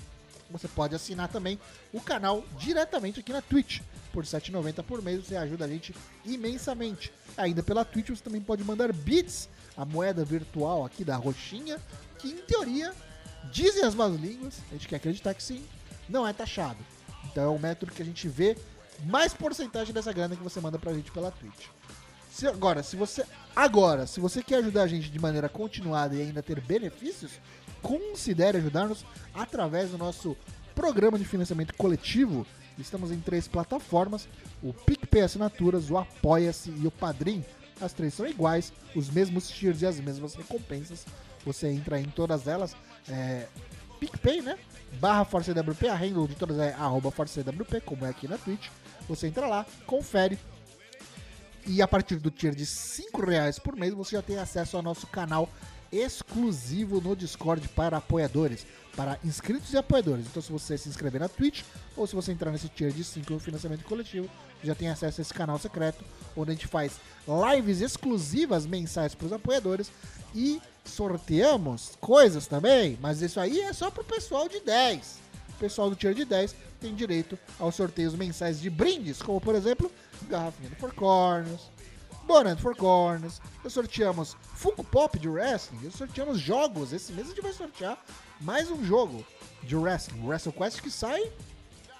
você 0.49 0.67
pode 0.67 0.93
assinar 0.93 1.29
também 1.29 1.59
o 1.93 1.99
canal 1.99 2.43
diretamente 2.57 3.19
aqui 3.19 3.31
na 3.31 3.41
Twitch. 3.41 3.81
Por 4.11 4.23
R$ 4.23 4.29
7,90 4.29 4.83
por 4.83 5.01
mês 5.01 5.25
você 5.25 5.35
ajuda 5.35 5.65
a 5.65 5.67
gente 5.67 5.95
imensamente. 6.25 7.11
Ainda 7.37 7.63
pela 7.63 7.83
Twitch 7.83 8.09
você 8.09 8.23
também 8.23 8.41
pode 8.41 8.63
mandar 8.63 8.91
bits, 8.93 9.49
a 9.75 9.83
moeda 9.83 10.23
virtual 10.23 10.85
aqui 10.85 11.03
da 11.03 11.15
roxinha, 11.15 11.79
que 12.19 12.29
em 12.29 12.37
teoria, 12.37 12.93
dizem 13.51 13.83
as 13.83 13.95
más 13.95 14.13
línguas, 14.15 14.55
a 14.69 14.73
gente 14.73 14.87
quer 14.87 14.97
acreditar 14.97 15.33
que 15.33 15.43
sim, 15.43 15.65
não 16.07 16.27
é 16.27 16.31
taxado. 16.31 16.79
Então 17.25 17.43
é 17.43 17.47
o 17.47 17.59
método 17.59 17.91
que 17.91 18.01
a 18.01 18.05
gente 18.05 18.27
vê 18.27 18.55
mais 19.03 19.33
porcentagem 19.33 19.93
dessa 19.93 20.11
grana 20.13 20.35
que 20.35 20.43
você 20.43 20.59
manda 20.59 20.77
pra 20.79 20.93
gente 20.93 21.11
pela 21.11 21.31
Twitch. 21.31 21.67
Se- 22.31 22.47
agora, 22.47 22.83
se 22.83 22.95
você 22.95 23.25
agora, 23.55 24.05
se 24.07 24.19
você 24.19 24.43
quer 24.43 24.57
ajudar 24.57 24.83
a 24.83 24.87
gente 24.87 25.09
de 25.09 25.19
maneira 25.19 25.47
continuada 25.47 26.15
e 26.15 26.21
ainda 26.21 26.43
ter 26.43 26.59
benefícios, 26.61 27.31
considere 27.81 28.57
ajudar-nos 28.57 29.05
através 29.33 29.91
do 29.91 29.97
nosso 29.97 30.35
programa 30.73 31.17
de 31.17 31.25
financiamento 31.25 31.73
coletivo. 31.75 32.45
Estamos 32.77 33.11
em 33.11 33.19
três 33.19 33.47
plataformas: 33.47 34.27
o 34.61 34.73
PicPay 34.73 35.21
Assinaturas, 35.21 35.89
o 35.89 35.97
Apoia-se 35.97 36.69
e 36.71 36.85
o 36.87 36.91
Padrim. 36.91 37.43
As 37.79 37.93
três 37.93 38.13
são 38.13 38.25
iguais, 38.25 38.71
os 38.95 39.09
mesmos 39.09 39.49
tiers 39.49 39.81
e 39.81 39.85
as 39.85 39.99
mesmas 39.99 40.33
recompensas. 40.35 41.05
Você 41.45 41.67
entra 41.69 41.99
em 41.99 42.05
todas 42.05 42.47
elas. 42.47 42.75
É, 43.07 43.47
PicPay, 43.99 44.41
né? 44.41 44.57
Barra 44.99 45.23
ForceWP, 45.25 45.87
a 45.89 45.95
handle 45.95 46.27
de 46.27 46.35
todas 46.35 46.57
é 46.57 46.73
arroba 46.73 47.11
ForceWP, 47.11 47.81
como 47.81 48.05
é 48.05 48.09
aqui 48.09 48.27
na 48.27 48.37
Twitch. 48.37 48.67
Você 49.07 49.27
entra 49.27 49.47
lá, 49.47 49.65
confere, 49.85 50.37
e 51.67 51.81
a 51.81 51.87
partir 51.87 52.17
do 52.17 52.29
tier 52.29 52.53
de 52.53 52.65
5 52.65 53.25
reais 53.25 53.57
por 53.57 53.75
mês, 53.75 53.93
você 53.93 54.15
já 54.15 54.21
tem 54.21 54.37
acesso 54.37 54.77
ao 54.77 54.83
nosso 54.83 55.07
canal 55.07 55.49
exclusivo 55.91 57.01
no 57.01 57.15
Discord 57.15 57.67
para 57.69 57.97
apoiadores, 57.97 58.65
para 58.95 59.17
inscritos 59.23 59.73
e 59.73 59.77
apoiadores. 59.77 60.25
Então, 60.27 60.41
se 60.41 60.51
você 60.51 60.77
se 60.77 60.89
inscrever 60.89 61.21
na 61.21 61.27
Twitch 61.27 61.63
ou 61.95 62.05
se 62.05 62.15
você 62.15 62.31
entrar 62.31 62.51
nesse 62.51 62.69
tier 62.69 62.91
de 62.91 63.03
5 63.03 63.33
no 63.33 63.39
financiamento 63.39 63.83
coletivo, 63.85 64.29
já 64.63 64.75
tem 64.75 64.89
acesso 64.89 65.21
a 65.21 65.23
esse 65.23 65.33
canal 65.33 65.57
secreto, 65.57 66.03
onde 66.35 66.51
a 66.51 66.53
gente 66.53 66.67
faz 66.67 66.99
lives 67.27 67.81
exclusivas 67.81 68.65
mensais 68.65 69.15
para 69.15 69.25
os 69.25 69.33
apoiadores 69.33 69.91
e 70.33 70.61
sorteamos 70.83 71.93
coisas 71.99 72.45
também, 72.45 72.97
mas 73.01 73.21
isso 73.21 73.39
aí 73.39 73.59
é 73.61 73.73
só 73.73 73.89
pro 73.89 74.03
pessoal 74.03 74.47
de 74.47 74.59
10. 74.59 75.24
O 75.55 75.57
pessoal 75.57 75.89
do 75.89 75.95
tier 75.95 76.13
de 76.13 76.25
10 76.25 76.55
tem 76.81 76.93
direito 76.93 77.39
aos 77.57 77.75
sorteios 77.75 78.13
mensais 78.13 78.59
de 78.59 78.69
brindes, 78.69 79.21
como 79.21 79.39
por 79.39 79.55
exemplo, 79.55 79.89
garrafinha 80.29 80.69
do 80.69 80.75
Four 80.75 80.93
Corners, 80.93 81.61
Boné 82.25 82.55
do 82.55 82.61
Four 82.61 82.75
Corners, 82.75 83.41
nós 83.63 83.71
sorteamos 83.71 84.35
Funko 84.55 84.83
Pop 84.83 85.17
de 85.17 85.29
Wrestling, 85.29 85.79
nós 85.83 85.93
sorteamos 85.93 86.39
jogos, 86.39 86.91
esse 86.91 87.13
mês 87.13 87.27
a 87.27 87.29
gente 87.29 87.41
vai 87.41 87.53
sortear 87.53 88.03
mais 88.41 88.69
um 88.69 88.83
jogo 88.83 89.25
de 89.63 89.75
Wrestling, 89.75 90.27
WrestleQuest 90.27 90.81
que 90.81 90.91
sai 90.91 91.31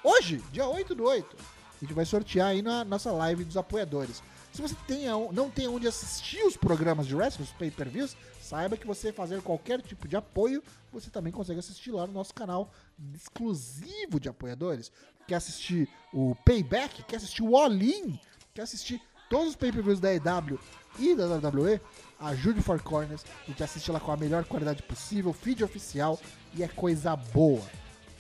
hoje, 0.04 0.44
dia 0.52 0.68
8 0.68 0.94
do 0.94 1.04
8. 1.06 1.36
A 1.38 1.86
gente 1.86 1.94
vai 1.94 2.06
sortear 2.06 2.50
aí 2.50 2.62
na 2.62 2.84
nossa 2.84 3.12
live 3.12 3.44
dos 3.44 3.58
apoiadores. 3.58 4.22
Se 4.52 4.62
você 4.62 4.76
tem, 4.88 5.06
não 5.34 5.50
tem 5.50 5.68
onde 5.68 5.88
assistir 5.88 6.44
os 6.46 6.56
programas 6.56 7.08
de 7.08 7.16
wrestling, 7.16 7.44
os 7.44 7.52
pay-per-views, 7.52 8.16
saiba 8.46 8.78
que 8.78 8.86
você 8.86 9.12
fazer 9.12 9.42
qualquer 9.42 9.82
tipo 9.82 10.08
de 10.08 10.16
apoio, 10.16 10.64
você 10.94 11.10
também 11.10 11.34
consegue 11.34 11.60
assistir 11.60 11.92
lá 11.92 12.06
no 12.06 12.14
nosso 12.14 12.34
canal 12.34 12.72
exclusivo 13.14 14.20
de 14.20 14.30
apoiadores. 14.30 14.92
Quer 15.28 15.36
assistir 15.36 15.90
o 16.14 16.36
Payback? 16.46 17.04
Quer 17.04 17.16
assistir 17.16 17.42
o 17.42 17.58
All-In? 17.58 18.20
Quer 18.54 18.62
assistir 18.62 19.02
todos 19.30 19.50
os 19.50 19.56
pay-per-views 19.56 20.00
da 20.00 20.14
EW 20.14 20.60
e 21.00 21.16
da 21.16 21.26
WWE? 21.26 21.82
Ajude 22.20 22.60
o 22.60 22.64
Four 22.64 22.82
Corners, 22.84 23.26
a 23.44 23.48
gente 23.48 23.64
assiste 23.64 23.92
lá 23.92 24.00
com 24.00 24.12
a 24.12 24.18
melhor 24.18 24.46
qualidade 24.46 24.84
possível, 24.84 25.34
feed 25.34 25.64
oficial 25.64 26.20
e 26.54 26.64
é 26.64 26.68
coisa 26.68 27.16
boa. 27.16 27.64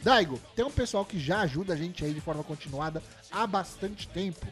Daigo, 0.01 0.39
tem 0.55 0.65
um 0.65 0.71
pessoal 0.71 1.05
que 1.05 1.19
já 1.19 1.41
ajuda 1.41 1.73
a 1.73 1.78
gente 1.78 2.03
aí 2.03 2.13
de 2.13 2.21
forma 2.21 2.43
continuada 2.43 3.01
há 3.32 3.45
bastante 3.45 4.07
tempo. 4.07 4.45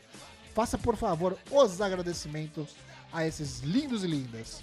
Faça, 0.53 0.77
por 0.77 0.95
favor, 0.95 1.37
os 1.51 1.81
agradecimentos 1.81 2.75
a 3.11 3.27
esses 3.27 3.59
lindos 3.59 4.03
e 4.03 4.07
lindas. 4.07 4.61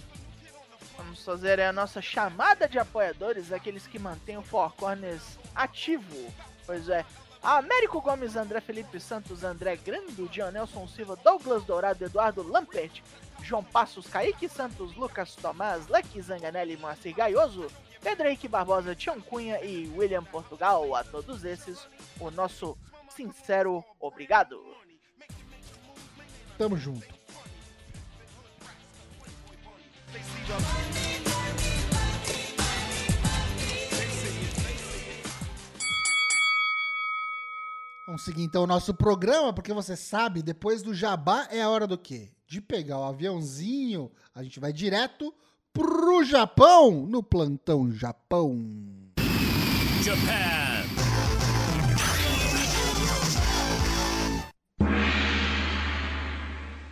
Vamos 1.03 1.25
fazer 1.25 1.59
a 1.59 1.73
nossa 1.73 1.99
chamada 1.99 2.69
de 2.69 2.77
apoiadores, 2.77 3.51
aqueles 3.51 3.87
que 3.87 3.97
mantêm 3.97 4.37
o 4.37 4.43
Four 4.43 4.71
Corners 4.75 5.39
ativo. 5.55 6.31
Pois 6.63 6.87
é, 6.89 7.03
Américo 7.41 7.99
Gomes, 7.99 8.35
André 8.35 8.61
Felipe 8.61 8.99
Santos, 8.99 9.43
André 9.43 9.75
Grando, 9.77 10.29
Dionelson 10.29 10.87
Silva, 10.87 11.15
Douglas 11.15 11.63
Dourado, 11.63 12.05
Eduardo 12.05 12.43
Lampert, 12.43 13.01
João 13.41 13.63
Passos, 13.63 14.05
Kaique 14.05 14.47
Santos, 14.47 14.95
Lucas 14.95 15.35
Tomás, 15.35 15.87
Leque 15.87 16.21
Zanganelli, 16.21 16.77
Moacir 16.77 17.15
Gaioso, 17.15 17.65
Pedro 17.99 18.27
Henrique 18.27 18.47
Barbosa, 18.47 18.93
Tião 18.93 19.19
Cunha 19.19 19.59
e 19.65 19.91
William 19.97 20.23
Portugal. 20.23 20.95
A 20.95 21.03
todos 21.03 21.43
esses, 21.43 21.79
o 22.19 22.29
nosso 22.29 22.77
sincero 23.09 23.83
obrigado. 23.99 24.63
Tamo 26.59 26.77
junto. 26.77 27.20
Vamos 38.05 38.23
seguir 38.23 38.43
então 38.43 38.63
o 38.63 38.67
nosso 38.67 38.93
programa, 38.93 39.53
porque 39.53 39.71
você 39.71 39.95
sabe, 39.95 40.41
depois 40.41 40.83
do 40.83 40.93
jabá 40.93 41.47
é 41.49 41.61
a 41.61 41.69
hora 41.69 41.87
do 41.87 41.97
quê? 41.97 42.29
De 42.45 42.59
pegar 42.59 42.99
o 42.99 43.05
aviãozinho, 43.05 44.11
a 44.35 44.43
gente 44.43 44.59
vai 44.59 44.73
direto 44.73 45.33
pro 45.71 46.21
Japão, 46.25 47.05
no 47.07 47.23
plantão 47.23 47.89
Japão. 47.89 48.59
Japan. 50.03 50.61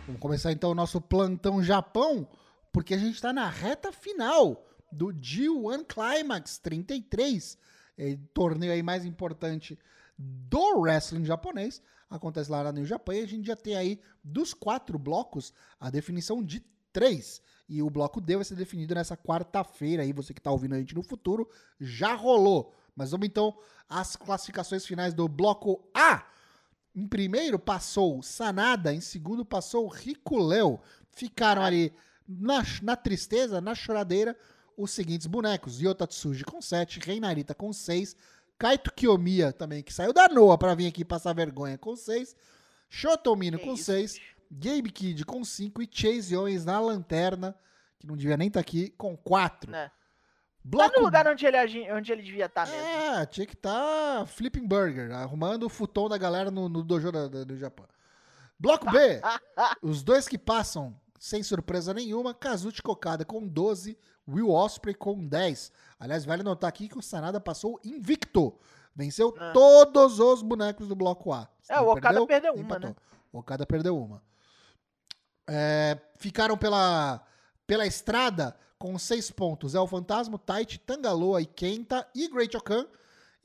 Vamos 0.06 0.20
começar 0.20 0.52
então 0.52 0.70
o 0.70 0.74
nosso 0.74 1.00
plantão 1.02 1.62
Japão, 1.62 2.26
porque 2.72 2.94
a 2.94 2.98
gente 2.98 3.14
está 3.14 3.32
na 3.32 3.48
reta 3.48 3.92
final 3.92 4.66
do 4.90 5.06
G1 5.06 5.84
Climax 5.86 6.58
33, 6.58 7.58
é, 7.96 8.18
torneio 8.34 8.72
aí 8.72 8.82
mais 8.82 9.04
importante 9.04 9.78
do 10.18 10.80
wrestling 10.80 11.24
japonês. 11.24 11.82
Acontece 12.08 12.50
lá 12.50 12.64
na 12.64 12.72
New 12.72 12.84
Japan 12.84 13.14
e 13.14 13.22
a 13.22 13.26
gente 13.26 13.46
já 13.46 13.56
tem 13.56 13.76
aí 13.76 14.00
dos 14.22 14.52
quatro 14.52 14.98
blocos 14.98 15.52
a 15.78 15.90
definição 15.90 16.42
de 16.42 16.60
três. 16.92 17.40
E 17.68 17.82
o 17.82 17.88
bloco 17.88 18.20
D 18.20 18.34
vai 18.34 18.44
ser 18.44 18.56
definido 18.56 18.94
nessa 18.94 19.16
quarta-feira 19.16 20.02
aí, 20.02 20.12
você 20.12 20.34
que 20.34 20.40
está 20.40 20.50
ouvindo 20.50 20.74
a 20.74 20.78
gente 20.78 20.94
no 20.94 21.02
futuro, 21.02 21.48
já 21.78 22.14
rolou. 22.14 22.74
Mas 22.96 23.12
vamos 23.12 23.28
então 23.28 23.56
às 23.88 24.16
classificações 24.16 24.84
finais 24.84 25.14
do 25.14 25.28
bloco 25.28 25.88
A. 25.94 26.26
Em 26.94 27.06
primeiro 27.06 27.58
passou 27.58 28.20
Sanada, 28.22 28.92
em 28.92 29.00
segundo 29.00 29.44
passou 29.44 29.86
Riculeu. 29.86 30.80
Ficaram 31.12 31.62
ali 31.62 31.92
na, 32.38 32.62
na 32.82 32.96
tristeza, 32.96 33.60
na 33.60 33.74
choradeira, 33.74 34.36
os 34.76 34.90
seguintes 34.92 35.26
bonecos: 35.26 35.80
Yota 35.80 36.06
Tsuji 36.06 36.44
com 36.44 36.60
7, 36.62 37.00
Reinarita 37.00 37.54
com 37.54 37.72
6, 37.72 38.14
Kaito 38.58 38.92
Kiyomiya 38.92 39.52
também, 39.52 39.82
que 39.82 39.92
saiu 39.92 40.12
da 40.12 40.28
Noa 40.28 40.56
pra 40.58 40.74
vir 40.74 40.86
aqui 40.86 41.04
passar 41.04 41.32
vergonha 41.34 41.76
com 41.78 41.96
6, 41.96 42.36
Shotomino 42.88 43.58
com 43.58 43.74
isso, 43.74 43.84
6, 43.84 44.12
bicho. 44.14 44.24
Gabe 44.50 44.90
Kid 44.90 45.24
com 45.24 45.44
5 45.44 45.82
e 45.82 45.88
Chase 45.90 46.36
Owens 46.36 46.64
na 46.64 46.80
lanterna, 46.80 47.54
que 47.98 48.06
não 48.06 48.16
devia 48.16 48.36
nem 48.36 48.48
estar 48.48 48.60
aqui, 48.60 48.90
com 48.98 49.16
4. 49.16 49.70
Né? 49.70 49.86
Tá 49.88 49.92
Bloco 50.64 50.98
no 50.98 51.04
lugar 51.06 51.26
onde 51.26 51.46
ele, 51.46 51.92
onde 51.92 52.12
ele 52.12 52.22
devia 52.22 52.46
estar 52.46 52.66
mesmo. 52.66 52.82
é, 52.84 53.24
tinha 53.26 53.46
que 53.46 53.54
estar 53.54 54.26
flipping 54.26 54.66
burger, 54.66 55.10
arrumando 55.12 55.62
o 55.64 55.68
futon 55.68 56.08
da 56.08 56.18
galera 56.18 56.50
no, 56.50 56.68
no 56.68 56.82
dojo 56.82 57.10
da- 57.12 57.28
da- 57.28 57.44
do 57.44 57.56
Japão. 57.56 57.86
Bloco 58.58 58.90
B, 58.90 59.20
os 59.80 60.02
dois 60.02 60.28
que 60.28 60.36
passam 60.36 60.94
sem 61.20 61.42
surpresa 61.42 61.92
nenhuma, 61.92 62.32
Kazuchi 62.32 62.82
Kokada 62.82 63.26
com 63.26 63.46
12, 63.46 63.96
Will 64.26 64.48
Osprey 64.50 64.94
com 64.94 65.24
10. 65.28 65.70
Aliás, 65.98 66.24
vale 66.24 66.42
notar 66.42 66.68
aqui 66.70 66.88
que 66.88 66.96
o 66.98 67.02
Sanada 67.02 67.38
passou 67.38 67.78
invicto. 67.84 68.58
Venceu 68.96 69.34
Ah. 69.38 69.52
todos 69.52 70.18
os 70.18 70.40
bonecos 70.42 70.88
do 70.88 70.96
bloco 70.96 71.30
A. 71.32 71.46
É, 71.68 71.76
Não 71.76 71.84
o 71.86 71.92
Okada 71.92 72.26
perdeu 72.26 72.54
uma, 72.54 72.62
empatou. 72.62 72.90
né? 72.90 72.96
O 73.30 73.38
Okada 73.38 73.66
perdeu 73.66 73.96
uma. 73.98 74.22
É, 75.48 75.98
ficaram 76.16 76.56
pela, 76.56 77.24
pela 77.66 77.86
estrada 77.86 78.56
com 78.78 78.98
seis 78.98 79.30
pontos. 79.30 79.74
É 79.74 79.80
o 79.80 79.86
Fantasma, 79.86 80.38
Taichi, 80.38 80.78
Tangaloa 80.78 81.42
e 81.42 81.46
Kenta 81.46 82.08
e 82.14 82.28
Great 82.28 82.56
Okan. 82.56 82.86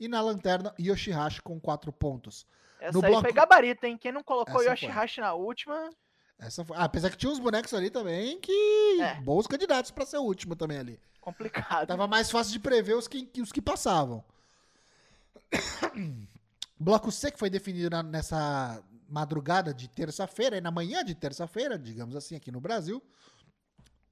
E 0.00 0.08
na 0.08 0.20
lanterna, 0.20 0.74
Yoshihashi 0.80 1.42
com 1.42 1.58
quatro 1.60 1.92
pontos. 1.92 2.46
Essa 2.80 2.92
no 2.98 3.04
aí 3.04 3.10
bloco- 3.10 3.22
foi 3.24 3.32
gabarito, 3.32 3.84
hein? 3.86 3.96
Quem 3.98 4.12
não 4.12 4.22
colocou 4.22 4.60
Essa 4.60 4.70
Yoshihashi 4.72 5.20
na 5.20 5.32
última, 5.34 5.90
Essa 6.38 6.64
foi- 6.64 6.76
ah, 6.76 6.84
apesar 6.84 7.10
que 7.10 7.16
tinha 7.16 7.30
uns 7.32 7.38
bonecos 7.38 7.72
ali 7.74 7.88
também 7.90 8.38
que. 8.40 9.00
É. 9.00 9.14
Bons 9.20 9.46
candidatos 9.46 9.90
pra 9.90 10.04
ser 10.06 10.18
o 10.18 10.22
último 10.22 10.54
também 10.56 10.78
ali. 10.78 11.00
complicado. 11.20 11.88
Tava 11.88 12.06
mais 12.06 12.30
fácil 12.30 12.52
de 12.52 12.60
prever 12.60 12.94
os 12.94 13.08
que, 13.08 13.28
os 13.40 13.50
que 13.50 13.60
passavam. 13.60 14.22
Bloco 16.78 17.10
C 17.10 17.30
que 17.30 17.38
foi 17.38 17.48
definido 17.50 17.90
na- 17.90 18.02
nessa 18.02 18.82
madrugada 19.08 19.72
de 19.72 19.88
terça-feira, 19.88 20.56
e 20.58 20.60
na 20.60 20.70
manhã 20.70 21.04
de 21.04 21.14
terça-feira, 21.14 21.78
digamos 21.78 22.14
assim, 22.16 22.36
aqui 22.36 22.50
no 22.50 22.60
Brasil. 22.60 23.02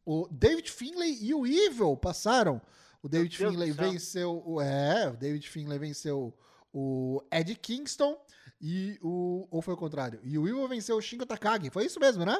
O 0.06 0.28
David 0.30 0.70
Finlay 0.70 1.18
e 1.20 1.34
o 1.34 1.46
Evil 1.46 1.96
passaram. 1.96 2.60
O 3.02 3.08
David 3.08 3.36
Finlay 3.36 3.70
venceu. 3.92 4.42
O, 4.46 4.60
é, 4.60 5.08
o 5.10 5.16
David 5.16 5.48
Finlay 5.48 5.78
venceu 5.78 6.32
o 6.72 7.22
Ed 7.30 7.54
Kingston 7.56 8.16
e 8.60 8.98
o. 9.02 9.46
Ou 9.50 9.60
foi 9.62 9.74
o 9.74 9.76
contrário? 9.76 10.20
E 10.22 10.38
o 10.38 10.46
Evil 10.48 10.66
venceu 10.68 10.96
o 10.96 11.00
Shingo 11.02 11.26
Takagi. 11.26 11.70
Foi 11.70 11.84
isso 11.84 12.00
mesmo, 12.00 12.24
né? 12.24 12.38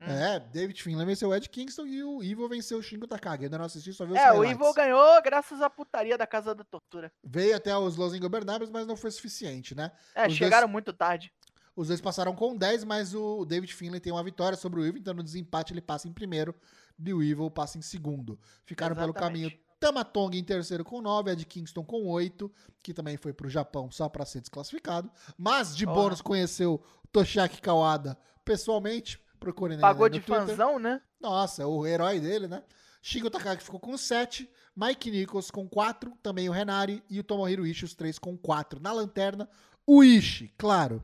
Hum. 0.00 0.06
É, 0.06 0.40
David 0.40 0.82
Finlay 0.82 1.04
venceu 1.04 1.28
o 1.28 1.34
Ed 1.34 1.46
Kingston 1.48 1.84
e 1.84 2.02
o 2.02 2.22
Evil 2.22 2.48
venceu 2.48 2.78
o 2.78 2.82
Shingo 2.82 3.06
Takagi. 3.06 3.42
Eu 3.42 3.46
ainda 3.46 3.58
não 3.58 3.66
assisti, 3.66 3.92
só 3.92 4.06
vi 4.06 4.12
os 4.12 4.18
É, 4.18 4.30
o 4.30 4.40
highlights. 4.40 4.54
Evil 4.58 4.72
ganhou 4.72 5.22
graças 5.22 5.60
à 5.60 5.68
putaria 5.68 6.16
da 6.16 6.26
Casa 6.26 6.54
da 6.54 6.64
Tortura. 6.64 7.12
Veio 7.22 7.54
até 7.54 7.76
os 7.76 7.96
Los 7.96 8.14
Ingobernables, 8.14 8.70
mas 8.70 8.86
não 8.86 8.96
foi 8.96 9.10
suficiente, 9.10 9.74
né? 9.74 9.92
É, 10.14 10.26
Os 10.26 10.32
chegaram 10.34 10.66
muito 10.68 10.92
tarde. 10.92 11.30
Os 11.76 11.88
dois 11.88 12.00
passaram 12.00 12.34
com 12.34 12.56
10, 12.56 12.84
mas 12.84 13.14
o 13.14 13.44
David 13.44 13.74
Finlay 13.74 14.00
tem 14.00 14.12
uma 14.12 14.24
vitória 14.24 14.56
sobre 14.56 14.80
o 14.80 14.84
Evil, 14.86 15.00
então 15.00 15.14
no 15.14 15.22
desempate 15.22 15.72
ele 15.72 15.80
passa 15.82 16.08
em 16.08 16.12
primeiro 16.12 16.54
e 16.98 17.12
o 17.12 17.22
Evil 17.22 17.50
passa 17.50 17.76
em 17.78 17.82
segundo. 17.82 18.38
Ficaram 18.64 18.96
pelo 18.96 19.10
Exatamente. 19.10 19.50
caminho 19.50 19.69
Tamatonga 19.80 20.36
em 20.36 20.44
terceiro 20.44 20.84
com 20.84 21.00
9, 21.00 21.32
Ed 21.32 21.46
Kingston 21.46 21.82
com 21.82 22.06
8, 22.06 22.52
que 22.82 22.92
também 22.92 23.16
foi 23.16 23.32
pro 23.32 23.48
Japão 23.48 23.90
só 23.90 24.08
para 24.08 24.26
ser 24.26 24.40
desclassificado. 24.40 25.10
Mas 25.38 25.74
de 25.74 25.86
Porra. 25.86 26.02
bônus 26.02 26.20
conheceu 26.20 26.80
Toshiaki 27.10 27.62
Kawada 27.62 28.16
pessoalmente. 28.44 29.18
Procurem 29.40 29.80
Pagou 29.80 30.06
de 30.08 30.20
Twitter. 30.20 30.48
fanzão, 30.48 30.78
né? 30.78 31.00
Nossa, 31.18 31.66
o 31.66 31.86
herói 31.86 32.20
dele, 32.20 32.46
né? 32.46 32.62
Shingo 33.02 33.30
Takagi 33.30 33.62
ficou 33.62 33.80
com 33.80 33.96
7, 33.96 34.48
Mike 34.76 35.10
Nichols 35.10 35.50
com 35.50 35.66
4, 35.66 36.12
também 36.22 36.50
o 36.50 36.52
Renari 36.52 37.02
e 37.08 37.18
o 37.18 37.24
Tomohiro 37.24 37.66
Ishii, 37.66 37.86
os 37.86 37.94
três 37.94 38.18
com 38.18 38.36
4. 38.36 38.78
Na 38.78 38.92
lanterna, 38.92 39.48
o 39.86 40.04
Ishii, 40.04 40.52
claro. 40.58 41.02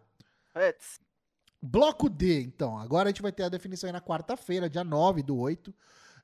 Putz. 0.53 1.01
Bloco 1.63 2.11
D, 2.11 2.43
então. 2.43 2.79
Agora 2.79 3.09
a 3.09 3.11
gente 3.11 3.23
vai 3.23 3.33
ter 3.33 3.45
a 3.45 3.49
definição 3.49 3.89
aí 3.89 3.93
na 3.93 4.01
quarta-feira, 4.03 4.69
dia 4.69 4.85
9 4.85 5.23
do 5.23 5.39
8. 5.39 5.75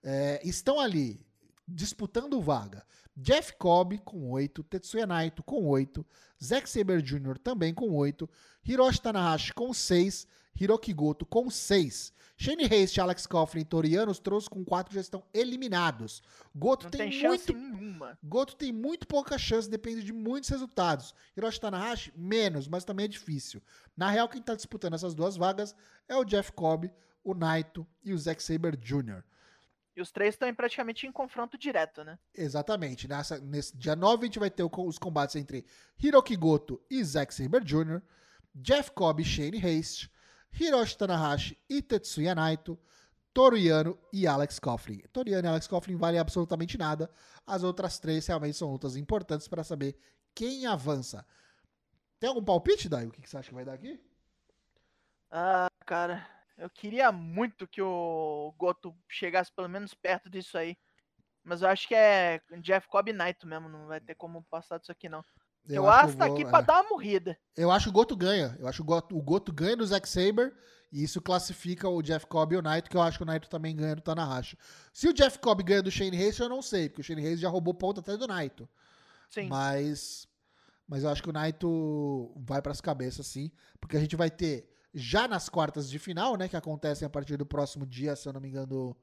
É, 0.05 0.41
estão 0.45 0.79
ali 0.79 1.25
disputando 1.67 2.41
vaga. 2.41 2.85
Jeff 3.17 3.55
Cobb 3.59 3.99
com 3.99 4.31
8, 4.31 4.63
Tetsuya 4.65 5.07
Naito 5.07 5.43
com 5.43 5.67
8, 5.67 6.05
Zack 6.43 6.69
Saber 6.69 7.03
Jr. 7.03 7.39
também 7.39 7.75
com 7.75 7.91
8, 7.91 8.29
Hiroshi 8.65 9.01
Tanahashi 9.01 9.53
com 9.53 9.73
6, 9.73 10.27
Hiroki 10.59 10.93
Goto 10.93 11.27
com 11.27 11.51
6. 11.51 12.13
Shane 12.37 12.65
Haste, 12.65 13.01
Alex 13.01 13.27
Coughlin 13.27 13.61
e 13.61 13.65
Toriano, 13.65 14.11
os 14.11 14.19
trouxe 14.19 14.51
com 14.51 14.65
4 14.65 14.93
já 14.93 15.01
estão 15.01 15.23
eliminados. 15.33 16.23
Goto 16.55 16.91
tem, 16.91 17.11
tem, 17.11 17.29
muito 17.29 17.53
nenhuma. 17.53 18.19
Goto 18.23 18.57
tem 18.57 18.73
muito 18.73 19.07
pouca 19.07 19.39
chance, 19.39 19.71
depende 19.71 20.03
de 20.03 20.13
muitos 20.13 20.51
resultados. 20.51 21.15
Hiroshi 21.37 21.61
Tanahashi, 21.61 22.13
menos, 22.17 22.67
mas 22.67 22.85
também 22.85 23.05
é 23.05 23.09
difícil. 23.09 23.63
Na 23.97 24.11
real, 24.11 24.29
quem 24.29 24.43
tá 24.43 24.55
disputando 24.55 24.95
essas 24.95 25.15
duas 25.15 25.37
vagas 25.37 25.75
é 26.09 26.17
o 26.17 26.25
Jeff 26.25 26.51
Cobb, 26.53 26.91
o 27.23 27.35
Naito 27.35 27.87
e 28.03 28.13
o 28.13 28.19
Zack 28.19 28.43
Saber 28.43 28.77
Jr. 28.77 29.23
E 29.95 30.01
os 30.01 30.11
três 30.11 30.35
estão 30.35 30.53
praticamente 30.55 31.07
em 31.07 31.13
confronto 31.13 31.59
direto, 31.59 32.03
né? 32.03 32.19
Exatamente. 32.35 33.07
Nessa, 33.07 33.39
nesse 33.39 33.77
dia 33.77 33.95
9 33.95 34.23
a 34.23 34.27
gente 34.27 34.39
vai 34.39 34.51
ter 34.51 34.65
os 34.65 34.99
combates 34.99 35.37
entre 35.37 35.67
Hiroki 36.03 36.35
Goto 36.37 36.83
e 36.91 37.03
Zack 37.05 37.35
Saber 37.35 37.63
Jr., 37.63 38.01
Jeff 38.55 38.91
Cobb 38.93 39.21
e 39.21 39.25
Shane 39.25 39.59
Haste, 39.59 40.11
Hiroshi 40.59 40.97
Tanahashi 40.97 41.59
e 41.69 41.83
Tetsuya 41.83 42.35
Naito, 42.35 42.79
Toriano 43.33 43.99
e 44.13 44.27
Alex 44.27 44.59
Coughlin. 44.59 45.01
Toriano 45.13 45.47
e 45.47 45.51
Alex 45.51 45.67
Coughlin 45.67 45.97
valem 45.97 46.21
absolutamente 46.21 46.77
nada. 46.77 47.11
As 47.47 47.63
outras 47.63 47.99
três 47.99 48.27
realmente 48.27 48.57
são 48.57 48.71
lutas 48.71 48.97
importantes 48.97 49.49
para 49.49 49.65
saber 49.65 49.97
quem 50.35 50.67
avança. 50.67 51.27
Tem 52.21 52.29
algum 52.29 52.45
palpite, 52.45 52.89
Dai? 52.89 53.07
O 53.07 53.11
que 53.11 53.23
que 53.23 53.29
você 53.29 53.39
acha 53.39 53.49
que 53.49 53.55
vai 53.55 53.65
dar 53.65 53.75
aqui? 53.75 54.01
Ah, 55.31 55.69
cara, 55.87 56.27
eu 56.57 56.69
queria 56.71 57.11
muito 57.13 57.67
que 57.67 57.81
o 57.83 58.55
Goto 58.57 58.95
chegasse 59.09 59.51
pelo 59.53 59.69
menos 59.69 59.95
perto 59.95 60.31
disso 60.31 60.57
aí. 60.59 60.77
Mas 61.45 61.63
eu 61.63 61.69
acho 61.69 61.89
que 61.89 61.95
é 61.95 62.41
Jeff 62.61 62.87
Cobb 62.89 63.11
e 63.11 63.13
Naito 63.13 63.47
mesmo, 63.47 63.69
não 63.69 63.87
vai 63.87 64.01
ter 64.01 64.15
como 64.15 64.45
passar 64.45 64.79
disso 64.79 64.93
aqui 64.93 65.09
não. 65.09 65.25
Eu, 65.69 65.89
acho 65.89 66.05
acho 66.07 66.13
que 66.13 66.19
tá 66.19 66.25
aqui 66.27 66.43
vou- 66.43 66.51
pra 66.51 66.59
é. 66.61 66.63
dar 66.63 66.81
uma 66.81 66.91
morrida. 66.91 67.39
Eu 67.57 67.71
acho 67.71 67.85
que 67.87 67.91
o 67.91 67.93
Goto 67.93 68.17
ganha. 68.17 68.57
Eu 68.59 68.67
acho 68.67 68.77
que 68.79 68.83
o 68.83 68.85
Goto, 68.85 69.17
o 69.17 69.23
Goto 69.23 69.53
ganha 69.53 69.77
do 69.77 69.87
Zack 69.87 70.09
Saber 70.09 70.53
e 70.91 71.03
isso 71.05 71.21
classifica 71.21 71.89
o 71.89 72.03
Jeff 72.03 72.27
Cobb 72.27 72.55
e 72.55 72.59
o 72.59 72.63
Naito, 72.63 72.91
que 72.91 72.97
eu 72.97 73.03
acho 73.03 73.17
que 73.19 73.23
o 73.23 73.27
Naito 73.27 73.49
também 73.49 73.75
ganha 73.75 73.95
do 73.97 74.03
Tanahashi. 74.03 74.59
Se 74.93 75.09
o 75.09 75.13
Jeff 75.13 75.39
Cobb 75.39 75.63
ganha 75.63 75.83
do 75.83 75.91
Shane 75.91 76.17
Hayes, 76.17 76.39
eu 76.39 76.49
não 76.49 76.63
sei, 76.63 76.89
porque 76.89 77.01
o 77.01 77.05
Shane 77.05 77.25
Hayes 77.25 77.41
já 77.41 77.49
roubou 77.49 77.75
ponto 77.75 78.01
até 78.01 78.17
do 78.17 78.27
Naito. 78.27 78.69
Sim. 79.31 79.49
Mas 79.49 80.29
mas 80.87 81.05
eu 81.05 81.11
acho 81.11 81.23
que 81.23 81.31
o 81.31 81.33
Naito 81.33 82.33
vai 82.37 82.61
pras 82.61 82.81
cabeças 82.81 83.27
sim, 83.27 83.51
porque 83.81 83.97
a 83.97 84.01
gente 84.01 84.15
vai 84.17 84.31
ter 84.31 84.69
já 84.95 85.27
nas 85.29 85.49
quartas 85.49 85.89
de 85.91 85.99
final, 85.99 86.37
né, 86.37 86.49
que 86.49 86.57
acontecem 86.57 87.07
a 87.07 87.11
partir 87.11 87.37
do 87.37 87.47
próximo 87.47 87.87
dia, 87.87 88.15
se 88.17 88.29
eu 88.29 88.33
não 88.33 88.41
me 88.41 88.49
engano, 88.49 88.97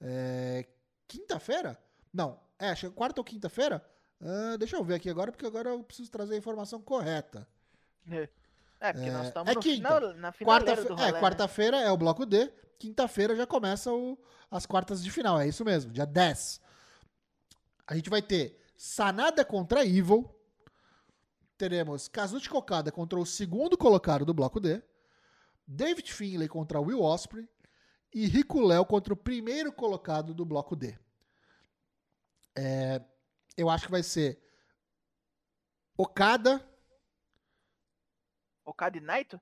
é, 0.00 0.66
quinta-feira? 1.08 1.78
Não, 2.12 2.38
é, 2.58 2.70
acho 2.70 2.82
que 2.82 2.86
é 2.92 2.96
quarta 2.96 3.20
ou 3.20 3.24
quinta-feira? 3.24 3.84
Ah, 4.20 4.56
deixa 4.56 4.76
eu 4.76 4.84
ver 4.84 4.94
aqui 4.94 5.10
agora, 5.10 5.32
porque 5.32 5.46
agora 5.46 5.70
eu 5.70 5.82
preciso 5.82 6.10
trazer 6.10 6.34
a 6.34 6.38
informação 6.38 6.80
correta. 6.80 7.46
É, 8.80 8.92
porque 8.92 9.10
nós 9.10 9.24
É, 9.24 9.28
estamos 9.28 9.50
é 9.50 9.54
no 9.54 9.60
quinta. 9.60 9.76
final, 9.76 10.14
na 10.14 10.32
Quarta, 10.32 10.74
do 10.74 10.80
é, 10.80 10.94
rolê, 10.94 11.12
né? 11.12 11.20
quarta-feira 11.20 11.76
é 11.80 11.90
o 11.90 11.96
bloco 11.96 12.26
D, 12.26 12.52
quinta-feira 12.78 13.34
já 13.36 13.46
começa 13.46 13.92
o- 13.92 14.18
as 14.50 14.66
quartas 14.66 15.02
de 15.02 15.10
final, 15.10 15.40
é 15.40 15.46
isso 15.48 15.64
mesmo, 15.64 15.92
dia 15.92 16.04
10. 16.06 16.60
A 17.86 17.94
gente 17.94 18.10
vai 18.10 18.22
ter 18.22 18.58
Sanada 18.76 19.44
contra 19.44 19.84
Evil, 19.84 20.28
teremos 21.56 22.08
Kazuchi 22.08 22.48
Kokada 22.48 22.90
contra 22.90 23.18
o 23.18 23.26
segundo 23.26 23.76
colocado 23.78 24.24
do 24.24 24.34
bloco 24.34 24.58
D, 24.58 24.82
David 25.66 26.12
Finlay 26.12 26.48
contra 26.48 26.80
Will 26.80 27.00
Osprey 27.02 27.48
e 28.14 28.26
Rico 28.26 28.60
Léo 28.60 28.84
contra 28.84 29.12
o 29.14 29.16
primeiro 29.16 29.72
colocado 29.72 30.34
do 30.34 30.44
bloco 30.44 30.76
D. 30.76 30.98
É, 32.56 33.00
eu 33.56 33.70
acho 33.70 33.86
que 33.86 33.90
vai 33.90 34.02
ser 34.02 34.42
Okada, 35.96 36.66
Okada 38.64 38.96
e 38.96 39.00
Naito? 39.00 39.40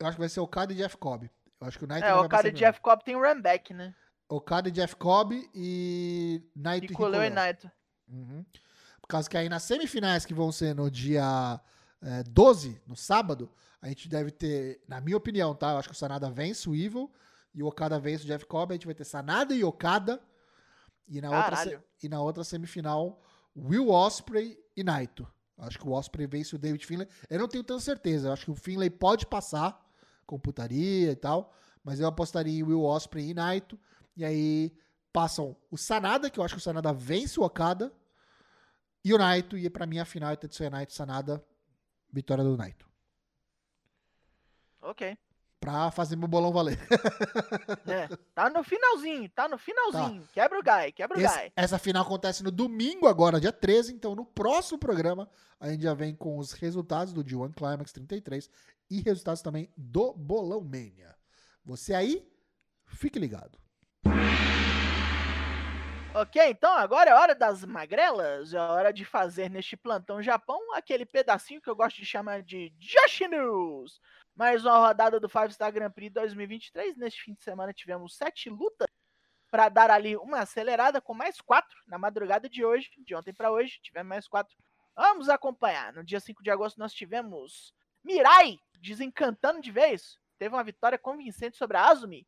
eu 0.00 0.06
acho 0.06 0.16
que 0.16 0.20
vai 0.20 0.28
ser 0.28 0.40
Okada 0.40 0.72
e 0.72 0.76
Jeff 0.76 0.96
Cobb. 0.96 1.30
Eu 1.60 1.66
acho 1.66 1.78
que 1.78 1.84
o 1.84 1.88
Naito 1.88 2.06
É, 2.06 2.12
vai 2.12 2.24
Okada 2.24 2.48
e. 2.48 2.52
Jeff 2.52 2.80
Cobb 2.80 3.04
tem 3.04 3.16
o 3.16 3.20
Ramback, 3.22 3.72
né? 3.74 3.94
Okada 4.28 4.68
e 4.68 4.72
Jeff 4.72 4.96
Cobb 4.96 5.48
e 5.54 6.42
Naito 6.54 6.86
e 6.86 6.88
Rico 6.88 7.02
e 7.02 7.06
Rico 7.06 7.18
Léo. 7.18 7.34
Naito. 7.34 7.70
Uhum. 8.08 8.44
Por 9.00 9.08
causa 9.08 9.28
que 9.30 9.36
aí 9.36 9.48
nas 9.48 9.62
semifinais 9.62 10.24
que 10.26 10.34
vão 10.34 10.50
ser 10.50 10.74
no 10.74 10.90
dia 10.90 11.60
é, 12.02 12.22
12, 12.22 12.80
no 12.86 12.96
sábado, 12.96 13.50
a 13.80 13.88
gente 13.88 14.08
deve 14.08 14.30
ter, 14.30 14.82
na 14.88 15.00
minha 15.00 15.16
opinião, 15.16 15.54
tá? 15.54 15.72
Eu 15.72 15.78
acho 15.78 15.88
que 15.88 15.94
o 15.94 15.98
Sanada 15.98 16.30
vence 16.30 16.68
o 16.68 16.74
Evil 16.74 17.10
e 17.54 17.62
o 17.62 17.66
Okada 17.66 17.98
vence 17.98 18.24
o 18.24 18.26
Jeff 18.26 18.44
Cobb. 18.46 18.72
A 18.72 18.74
gente 18.74 18.86
vai 18.86 18.94
ter 18.94 19.04
Sanada 19.04 19.54
e 19.54 19.64
Okada. 19.64 20.20
E 21.08 21.20
na, 21.20 21.30
outra, 21.30 21.84
e 22.02 22.08
na 22.08 22.20
outra 22.20 22.42
semifinal, 22.42 23.22
Will 23.56 23.90
Osprey 23.90 24.58
e 24.76 24.82
Naito. 24.82 25.26
Acho 25.58 25.78
que 25.78 25.86
o 25.86 25.92
Osprey 25.92 26.26
vence 26.26 26.54
o 26.54 26.58
David 26.58 26.84
Finlay. 26.84 27.08
Eu 27.30 27.38
não 27.38 27.48
tenho 27.48 27.64
tanta 27.64 27.80
certeza. 27.80 28.28
Eu 28.28 28.32
acho 28.32 28.44
que 28.44 28.50
o 28.50 28.56
Finlay 28.56 28.90
pode 28.90 29.26
passar 29.26 29.82
com 30.26 30.38
putaria 30.38 31.12
e 31.12 31.16
tal. 31.16 31.54
Mas 31.82 32.00
eu 32.00 32.06
apostaria 32.06 32.58
em 32.58 32.62
Will 32.62 32.82
Osprey 32.82 33.30
e 33.30 33.34
Naito. 33.34 33.78
E 34.16 34.24
aí 34.24 34.76
passam 35.12 35.56
o 35.70 35.78
Sanada, 35.78 36.28
que 36.28 36.38
eu 36.38 36.44
acho 36.44 36.54
que 36.54 36.60
o 36.60 36.62
Sanada 36.62 36.92
vence 36.92 37.40
o 37.40 37.44
Okada. 37.44 37.92
E 39.02 39.14
o 39.14 39.18
Naito. 39.18 39.56
E 39.56 39.70
pra 39.70 39.86
mim 39.86 39.98
a 39.98 40.04
final 40.04 40.30
é 40.30 40.36
Tetsuya 40.36 40.68
Naito 40.68 40.92
Sanada. 40.92 41.42
Vitória 42.12 42.42
do 42.44 42.56
Naito. 42.56 42.86
Ok. 44.80 45.16
Pra 45.58 45.90
fazer 45.90 46.16
meu 46.16 46.28
bolão 46.28 46.52
valer. 46.52 46.78
É, 47.88 48.08
tá 48.34 48.50
no 48.50 48.62
finalzinho, 48.64 49.28
tá 49.30 49.48
no 49.48 49.56
finalzinho. 49.58 50.26
Quebra 50.32 50.58
o 50.58 50.62
Guy, 50.62 50.92
quebra 50.92 51.16
o 51.16 51.20
Esse- 51.20 51.38
Guy. 51.40 51.52
essa 51.56 51.78
final 51.78 52.02
acontece 52.02 52.42
no 52.42 52.50
domingo 52.50 53.06
agora, 53.06 53.40
dia 53.40 53.52
13. 53.52 53.92
Então 53.94 54.14
no 54.14 54.24
próximo 54.24 54.78
programa 54.78 55.28
a 55.58 55.68
gente 55.70 55.82
já 55.82 55.94
vem 55.94 56.14
com 56.14 56.36
os 56.38 56.52
resultados 56.52 57.12
do 57.12 57.24
G1 57.24 57.54
Climax 57.54 57.92
33. 57.92 58.50
E 58.90 59.00
resultados 59.00 59.40
também 59.42 59.70
do 59.76 60.12
Bolão 60.14 60.60
Mania. 60.60 61.16
Você 61.64 61.94
aí, 61.94 62.28
fique 62.86 63.18
ligado. 63.18 63.58
Ok, 66.18 66.42
então 66.48 66.72
agora 66.72 67.10
é 67.10 67.14
hora 67.14 67.34
das 67.34 67.62
magrelas. 67.62 68.54
É 68.54 68.58
hora 68.58 68.90
de 68.90 69.04
fazer 69.04 69.50
neste 69.50 69.76
plantão 69.76 70.22
Japão 70.22 70.58
aquele 70.72 71.04
pedacinho 71.04 71.60
que 71.60 71.68
eu 71.68 71.76
gosto 71.76 71.98
de 71.98 72.06
chamar 72.06 72.42
de 72.42 72.70
Josh 72.78 73.20
News. 73.28 74.00
Mais 74.34 74.64
uma 74.64 74.78
rodada 74.78 75.20
do 75.20 75.28
Five 75.28 75.52
Star 75.52 75.70
Grand 75.70 75.90
Prix 75.90 76.10
2023. 76.14 76.96
Neste 76.96 77.22
fim 77.22 77.34
de 77.34 77.44
semana 77.44 77.70
tivemos 77.70 78.16
sete 78.16 78.48
lutas 78.48 78.88
para 79.50 79.68
dar 79.68 79.90
ali 79.90 80.16
uma 80.16 80.40
acelerada 80.40 81.02
com 81.02 81.12
mais 81.12 81.38
quatro 81.38 81.76
na 81.86 81.98
madrugada 81.98 82.48
de 82.48 82.64
hoje. 82.64 82.88
De 83.04 83.14
ontem 83.14 83.34
para 83.34 83.52
hoje, 83.52 83.78
tivemos 83.82 84.08
mais 84.08 84.26
quatro. 84.26 84.56
Vamos 84.96 85.28
acompanhar. 85.28 85.92
No 85.92 86.02
dia 86.02 86.18
5 86.18 86.42
de 86.42 86.50
agosto 86.50 86.78
nós 86.78 86.94
tivemos 86.94 87.74
Mirai 88.02 88.58
desencantando 88.80 89.60
de 89.60 89.70
vez. 89.70 90.18
Teve 90.38 90.54
uma 90.54 90.64
vitória 90.64 90.96
convincente 90.96 91.58
sobre 91.58 91.76
a 91.76 91.90
Azumi. 91.90 92.26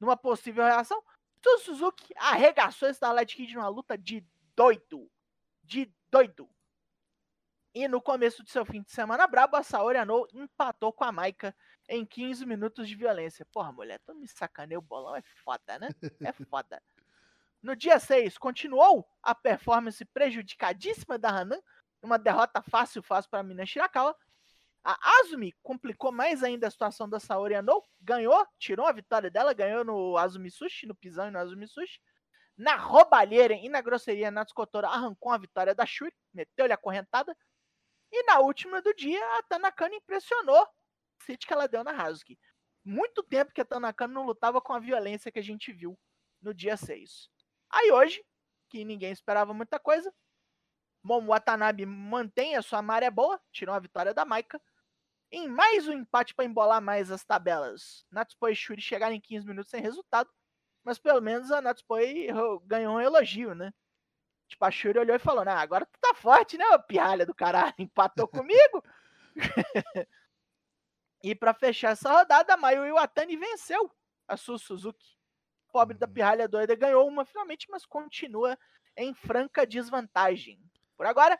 Numa 0.00 0.16
possível 0.16 0.64
reação. 0.64 1.00
Tsu 1.44 1.58
Suzuki 1.58 2.14
arregaçou 2.16 2.88
esse 2.88 2.96
Starlight 2.96 3.36
Kid 3.36 3.54
numa 3.54 3.68
luta 3.68 3.98
de 3.98 4.26
doido. 4.56 5.10
De 5.62 5.92
doido. 6.10 6.48
E 7.74 7.86
no 7.86 8.00
começo 8.00 8.42
do 8.42 8.48
seu 8.48 8.64
fim 8.64 8.80
de 8.80 8.90
semana 8.90 9.26
brabo, 9.26 9.54
a 9.56 9.62
Saori 9.62 9.98
Anou 9.98 10.26
empatou 10.32 10.90
com 10.90 11.04
a 11.04 11.12
Maika 11.12 11.54
em 11.86 12.06
15 12.06 12.46
minutos 12.46 12.88
de 12.88 12.94
violência. 12.94 13.44
Porra, 13.52 13.72
mulher, 13.72 14.00
tu 14.06 14.14
me 14.14 14.26
sacaneia 14.26 14.78
o 14.78 14.82
bolão, 14.82 15.14
é 15.14 15.20
foda, 15.44 15.78
né? 15.78 15.90
É 16.22 16.32
foda. 16.48 16.82
No 17.60 17.76
dia 17.76 17.98
6, 17.98 18.38
continuou 18.38 19.06
a 19.22 19.34
performance 19.34 20.02
prejudicadíssima 20.02 21.18
da 21.18 21.28
Hanan, 21.28 21.60
uma 22.00 22.18
derrota 22.18 22.62
fácil, 22.62 23.02
fácil 23.02 23.30
para 23.30 23.40
a 23.40 23.42
Mina 23.42 23.66
Shirakawa. 23.66 24.16
A 24.84 24.98
Azumi 25.20 25.52
complicou 25.62 26.12
mais 26.12 26.42
ainda 26.42 26.66
a 26.66 26.70
situação 26.70 27.08
da 27.08 27.18
Saori 27.18 27.54
Anou, 27.54 27.82
ganhou, 28.02 28.46
tirou 28.58 28.86
a 28.86 28.92
vitória 28.92 29.30
dela, 29.30 29.54
ganhou 29.54 29.82
no 29.82 30.18
Azumi 30.18 30.50
Sushi, 30.50 30.86
no 30.86 30.94
pisão 30.94 31.28
e 31.28 31.30
no 31.30 31.38
Azumi 31.38 31.66
Sushi. 31.66 31.98
Na 32.56 32.76
roubalheira 32.76 33.54
e 33.54 33.68
na 33.68 33.80
grosseria, 33.80 34.30
Natsuko 34.30 34.66
Tora 34.66 34.88
arrancou 34.88 35.32
a 35.32 35.38
vitória 35.38 35.74
da 35.74 35.86
Shuri, 35.86 36.14
meteu-lhe 36.32 36.72
a 36.72 36.76
correntada. 36.76 37.34
E 38.12 38.22
na 38.24 38.40
última 38.40 38.82
do 38.82 38.94
dia, 38.94 39.20
a 39.38 39.42
Tanakana 39.42 39.94
impressionou 39.96 40.62
o 40.62 40.68
hit 41.26 41.46
que 41.46 41.52
ela 41.52 41.66
deu 41.66 41.82
na 41.82 41.90
Hazuki. 41.90 42.38
Muito 42.84 43.22
tempo 43.22 43.52
que 43.52 43.62
a 43.62 43.64
Tanakana 43.64 44.12
não 44.12 44.26
lutava 44.26 44.60
com 44.60 44.74
a 44.74 44.78
violência 44.78 45.32
que 45.32 45.38
a 45.38 45.42
gente 45.42 45.72
viu 45.72 45.98
no 46.42 46.52
dia 46.52 46.76
6. 46.76 47.30
Aí 47.70 47.90
hoje, 47.90 48.22
que 48.68 48.84
ninguém 48.84 49.10
esperava 49.10 49.54
muita 49.54 49.80
coisa, 49.80 50.14
Momo 51.02 51.32
Watanabe 51.32 51.84
mantém 51.84 52.56
a 52.56 52.62
sua 52.62 52.80
maré 52.80 53.10
boa, 53.10 53.40
tirou 53.50 53.74
a 53.74 53.78
vitória 53.80 54.14
da 54.14 54.24
Maika. 54.24 54.60
Em 55.36 55.48
mais 55.48 55.88
um 55.88 55.92
empate 55.92 56.32
para 56.32 56.44
embolar 56.44 56.80
mais 56.80 57.10
as 57.10 57.24
tabelas, 57.24 58.06
Natsupo 58.08 58.46
e 58.46 58.54
Shuri 58.54 58.80
chegaram 58.80 59.16
em 59.16 59.20
15 59.20 59.44
minutos 59.44 59.68
sem 59.68 59.80
resultado, 59.80 60.30
mas 60.84 60.96
pelo 60.96 61.20
menos 61.20 61.50
a 61.50 61.60
Natsupo 61.60 61.96
ganhou 62.62 62.94
um 62.94 63.00
elogio, 63.00 63.52
né? 63.52 63.74
Tipo, 64.46 64.64
a 64.64 64.70
Shuri 64.70 64.96
olhou 64.96 65.16
e 65.16 65.18
falou: 65.18 65.44
nah, 65.44 65.60
agora 65.60 65.84
tu 65.86 65.98
tá 66.00 66.14
forte, 66.14 66.56
né, 66.56 66.64
pirralha 66.86 67.26
do 67.26 67.34
caralho? 67.34 67.74
Empatou 67.76 68.28
comigo? 68.28 68.80
e 71.20 71.34
para 71.34 71.52
fechar 71.52 71.90
essa 71.90 72.12
rodada, 72.12 72.54
a 72.54 72.56
Mayu 72.56 72.86
Iwatani 72.86 73.36
venceu 73.36 73.90
a 74.28 74.36
Su 74.36 74.56
Suzuki. 74.56 75.18
Pobre 75.72 75.98
da 75.98 76.06
pirralha 76.06 76.46
doida 76.46 76.76
ganhou 76.76 77.08
uma 77.08 77.24
finalmente, 77.24 77.66
mas 77.68 77.84
continua 77.84 78.56
em 78.96 79.12
franca 79.12 79.66
desvantagem. 79.66 80.62
Por 80.96 81.06
agora, 81.06 81.36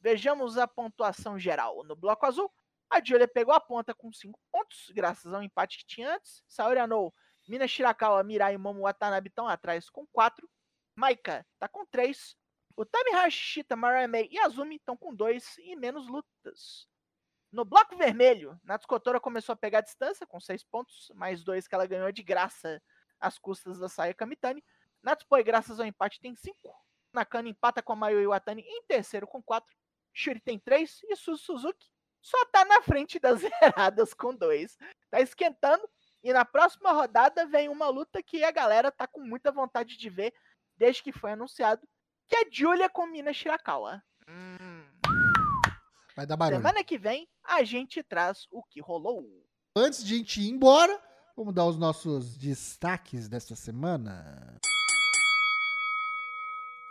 vejamos 0.00 0.58
a 0.58 0.66
pontuação 0.66 1.38
geral. 1.38 1.84
No 1.84 1.94
bloco 1.94 2.26
azul, 2.26 2.52
a 2.90 3.02
Julia 3.04 3.28
pegou 3.28 3.54
a 3.54 3.60
ponta 3.60 3.94
com 3.94 4.12
5 4.12 4.38
pontos, 4.50 4.90
graças 4.90 5.32
ao 5.32 5.42
empate 5.42 5.78
que 5.78 5.86
tinha 5.86 6.14
antes. 6.14 6.42
Saori 6.48 6.78
Anou, 6.78 7.14
Mina 7.48 7.66
Shirakawa, 7.66 8.22
Mirai 8.22 8.54
e 8.54 8.58
Momo 8.58 8.82
Watanabe 8.82 9.28
estão 9.28 9.48
atrás 9.48 9.90
com 9.90 10.06
4. 10.06 10.48
Maika 10.94 11.46
tá 11.58 11.68
com 11.68 11.84
3. 11.86 12.36
O 12.76 12.84
Tamihashi, 12.84 13.38
Shita, 13.38 13.76
Mariamei 13.76 14.28
e 14.30 14.38
Azumi 14.38 14.76
estão 14.76 14.96
com 14.96 15.14
2 15.14 15.58
e 15.58 15.76
menos 15.76 16.06
lutas. 16.08 16.88
No 17.50 17.64
bloco 17.64 17.96
vermelho, 17.96 18.60
Natsuko 18.62 19.00
Tora 19.00 19.20
começou 19.20 19.52
a 19.52 19.56
pegar 19.56 19.78
a 19.78 19.82
distância 19.82 20.26
com 20.26 20.38
6 20.38 20.64
pontos, 20.64 21.10
mais 21.14 21.42
2 21.42 21.66
que 21.66 21.74
ela 21.74 21.86
ganhou 21.86 22.12
de 22.12 22.22
graça 22.22 22.82
às 23.18 23.38
custas 23.38 23.78
da 23.78 23.88
Sayaka 23.88 24.26
Mitani. 24.26 24.62
Natsupoi, 25.02 25.42
graças 25.42 25.80
ao 25.80 25.86
empate, 25.86 26.20
tem 26.20 26.34
5. 26.34 26.74
Nakano 27.12 27.48
empata 27.48 27.82
com 27.82 27.92
a 27.92 27.96
Mayu 27.96 28.20
Iwatani 28.20 28.62
em 28.62 28.82
terceiro 28.82 29.26
com 29.26 29.42
4. 29.42 29.74
Shuri 30.12 30.40
tem 30.40 30.58
3 30.58 31.00
e 31.04 31.16
Su 31.16 31.36
Suzuki 31.36 31.88
só 32.26 32.44
tá 32.46 32.64
na 32.64 32.82
frente 32.82 33.20
das 33.20 33.40
zeradas 33.40 34.12
com 34.12 34.34
2. 34.34 34.76
Tá 35.10 35.20
esquentando 35.20 35.88
e 36.24 36.32
na 36.32 36.44
próxima 36.44 36.90
rodada 36.90 37.46
vem 37.46 37.68
uma 37.68 37.88
luta 37.88 38.20
que 38.20 38.42
a 38.42 38.50
galera 38.50 38.90
tá 38.90 39.06
com 39.06 39.20
muita 39.20 39.52
vontade 39.52 39.96
de 39.96 40.10
ver 40.10 40.34
desde 40.76 41.02
que 41.02 41.12
foi 41.12 41.32
anunciado, 41.32 41.86
que 42.28 42.34
é 42.34 42.48
Julia 42.50 42.88
com 42.88 43.06
Mina 43.06 43.32
Shirakawa. 43.32 44.02
Hum. 44.28 44.84
Vai 46.16 46.26
dar 46.26 46.36
barulho. 46.36 46.58
Semana 46.58 46.82
que 46.82 46.98
vem 46.98 47.28
a 47.44 47.62
gente 47.62 48.02
traz 48.02 48.48
o 48.50 48.60
que 48.64 48.80
rolou. 48.80 49.24
Antes 49.76 50.02
de 50.04 50.14
a 50.14 50.16
gente 50.18 50.40
ir 50.40 50.48
embora, 50.48 51.00
vamos 51.36 51.54
dar 51.54 51.66
os 51.66 51.76
nossos 51.76 52.36
destaques 52.36 53.28
desta 53.28 53.54
semana. 53.54 54.58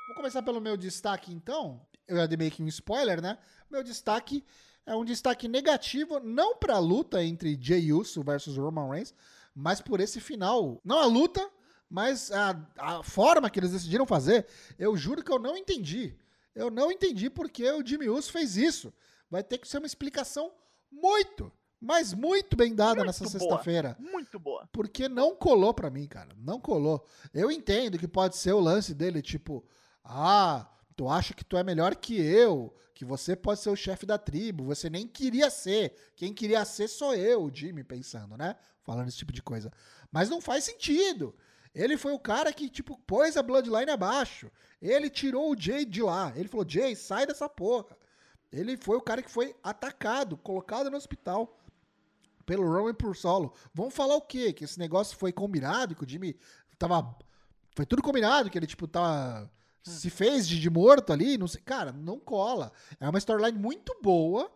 Vou 0.08 0.16
começar 0.16 0.42
pelo 0.44 0.62
meu 0.62 0.78
destaque, 0.78 1.34
então. 1.34 1.86
Eu 2.08 2.16
já 2.16 2.26
dei 2.26 2.38
meio 2.38 2.52
que 2.52 2.64
um 2.64 2.68
spoiler, 2.68 3.22
né? 3.22 3.38
Meu 3.70 3.84
destaque 3.84 4.46
é 4.86 4.96
um 4.96 5.04
destaque 5.04 5.48
negativo, 5.48 6.20
não 6.20 6.56
pra 6.56 6.78
luta 6.78 7.24
entre 7.24 7.58
Jey 7.60 7.92
Uso 7.92 8.24
versus 8.24 8.58
Roman 8.58 8.90
Reigns, 8.90 9.14
mas 9.54 9.82
por 9.82 10.00
esse 10.00 10.20
final. 10.20 10.80
Não 10.84 11.00
a 11.00 11.06
luta, 11.06 11.50
mas 11.90 12.32
a, 12.32 12.56
a 12.78 13.04
forma 13.04 13.50
que 13.50 13.60
eles 13.60 13.72
decidiram 13.72 14.06
fazer. 14.06 14.46
Eu 14.78 14.96
juro 14.96 15.24
que 15.24 15.32
eu 15.32 15.40
não 15.40 15.58
entendi. 15.58 16.16
Eu 16.54 16.70
não 16.70 16.92
entendi 16.92 17.30
porque 17.30 17.70
o 17.72 17.86
Jimmy 17.86 18.10
Uso 18.10 18.32
fez 18.32 18.56
isso. 18.58 18.94
Vai 19.30 19.44
ter 19.44 19.58
que 19.58 19.68
ser 19.68 19.80
uma 19.80 19.88
explicação 19.88 20.52
muito, 20.92 21.52
mas 21.82 22.14
muito 22.14 22.56
bem 22.56 22.74
dada 22.74 22.98
Muito 22.98 23.08
nessa 23.08 23.28
sexta-feira. 23.28 23.98
Muito 24.00 24.40
boa. 24.40 24.70
Porque 24.72 25.10
não 25.10 25.36
colou 25.36 25.74
pra 25.74 25.90
mim, 25.90 26.08
cara. 26.08 26.30
Não 26.38 26.60
colou. 26.60 27.06
Eu 27.34 27.52
entendo 27.52 27.98
que 27.98 28.08
pode 28.08 28.38
ser 28.38 28.54
o 28.54 28.60
lance 28.60 28.94
dele, 28.94 29.22
tipo, 29.22 29.66
ah, 30.04 30.70
tu 30.96 31.10
acha 31.10 31.34
que 31.34 31.44
tu 31.44 31.58
é 31.58 31.64
melhor 31.64 31.96
que 31.96 32.16
eu, 32.16 32.74
que 32.96 33.04
você 33.04 33.36
pode 33.36 33.60
ser 33.60 33.70
o 33.70 33.76
chefe 33.76 34.06
da 34.06 34.18
tribo, 34.18 34.64
você 34.64 34.90
nem 34.90 35.06
queria 35.06 35.50
ser. 35.50 35.94
Quem 36.16 36.34
queria 36.34 36.64
ser 36.64 36.88
sou 36.88 37.14
eu, 37.14 37.44
o 37.44 37.54
Jimmy, 37.54 37.84
pensando, 37.84 38.38
né? 38.38 38.56
Falando 38.82 39.10
esse 39.10 39.18
tipo 39.18 39.34
de 39.34 39.44
coisa. 39.44 39.70
Mas 40.10 40.30
não 40.30 40.40
faz 40.40 40.64
sentido. 40.64 41.36
Ele 41.74 41.98
foi 41.98 42.14
o 42.14 42.20
cara 42.20 42.54
que, 42.54 42.70
tipo, 42.70 42.98
pôs 43.00 43.36
a 43.36 43.44
Bloodline 43.44 43.92
abaixo. 43.92 44.50
Ele 44.82 45.10
tirou 45.10 45.52
o 45.52 45.60
Jay 45.60 45.84
de 45.84 46.02
lá. 46.02 46.32
Ele 46.38 46.48
falou, 46.48 46.66
Jay, 46.68 46.96
sai 46.96 47.28
dessa 47.28 47.50
porra. 47.50 47.98
Ele 48.50 48.78
foi 48.78 48.96
o 48.96 49.02
cara 49.02 49.22
que 49.22 49.30
foi 49.30 49.54
atacado, 49.62 50.38
colocado 50.38 50.90
no 50.90 50.96
hospital 50.96 51.60
pelo 52.46 52.64
Roman 52.64 52.94
por 52.94 53.14
solo. 53.14 53.54
Vamos 53.74 53.94
falar 53.94 54.16
o 54.16 54.22
quê? 54.22 54.54
Que 54.54 54.64
esse 54.64 54.80
negócio 54.80 55.18
foi 55.18 55.34
combinado, 55.34 55.96
que 55.96 56.04
o 56.06 56.10
Jimmy 56.10 56.38
tava. 56.80 57.14
Foi 57.76 57.86
tudo 57.86 58.02
combinado, 58.02 58.50
que 58.50 58.58
ele, 58.58 58.68
tipo, 58.68 58.88
tava. 58.88 59.52
Se 59.92 60.10
fez 60.10 60.48
de, 60.48 60.60
de 60.60 60.70
morto 60.70 61.14
ali, 61.14 61.38
não 61.38 61.48
sei. 61.48 61.62
Cara, 61.62 61.92
não 61.92 62.20
cola. 62.20 62.72
É 63.00 63.08
uma 63.08 63.20
storyline 63.20 63.58
muito 63.58 63.96
boa 64.02 64.52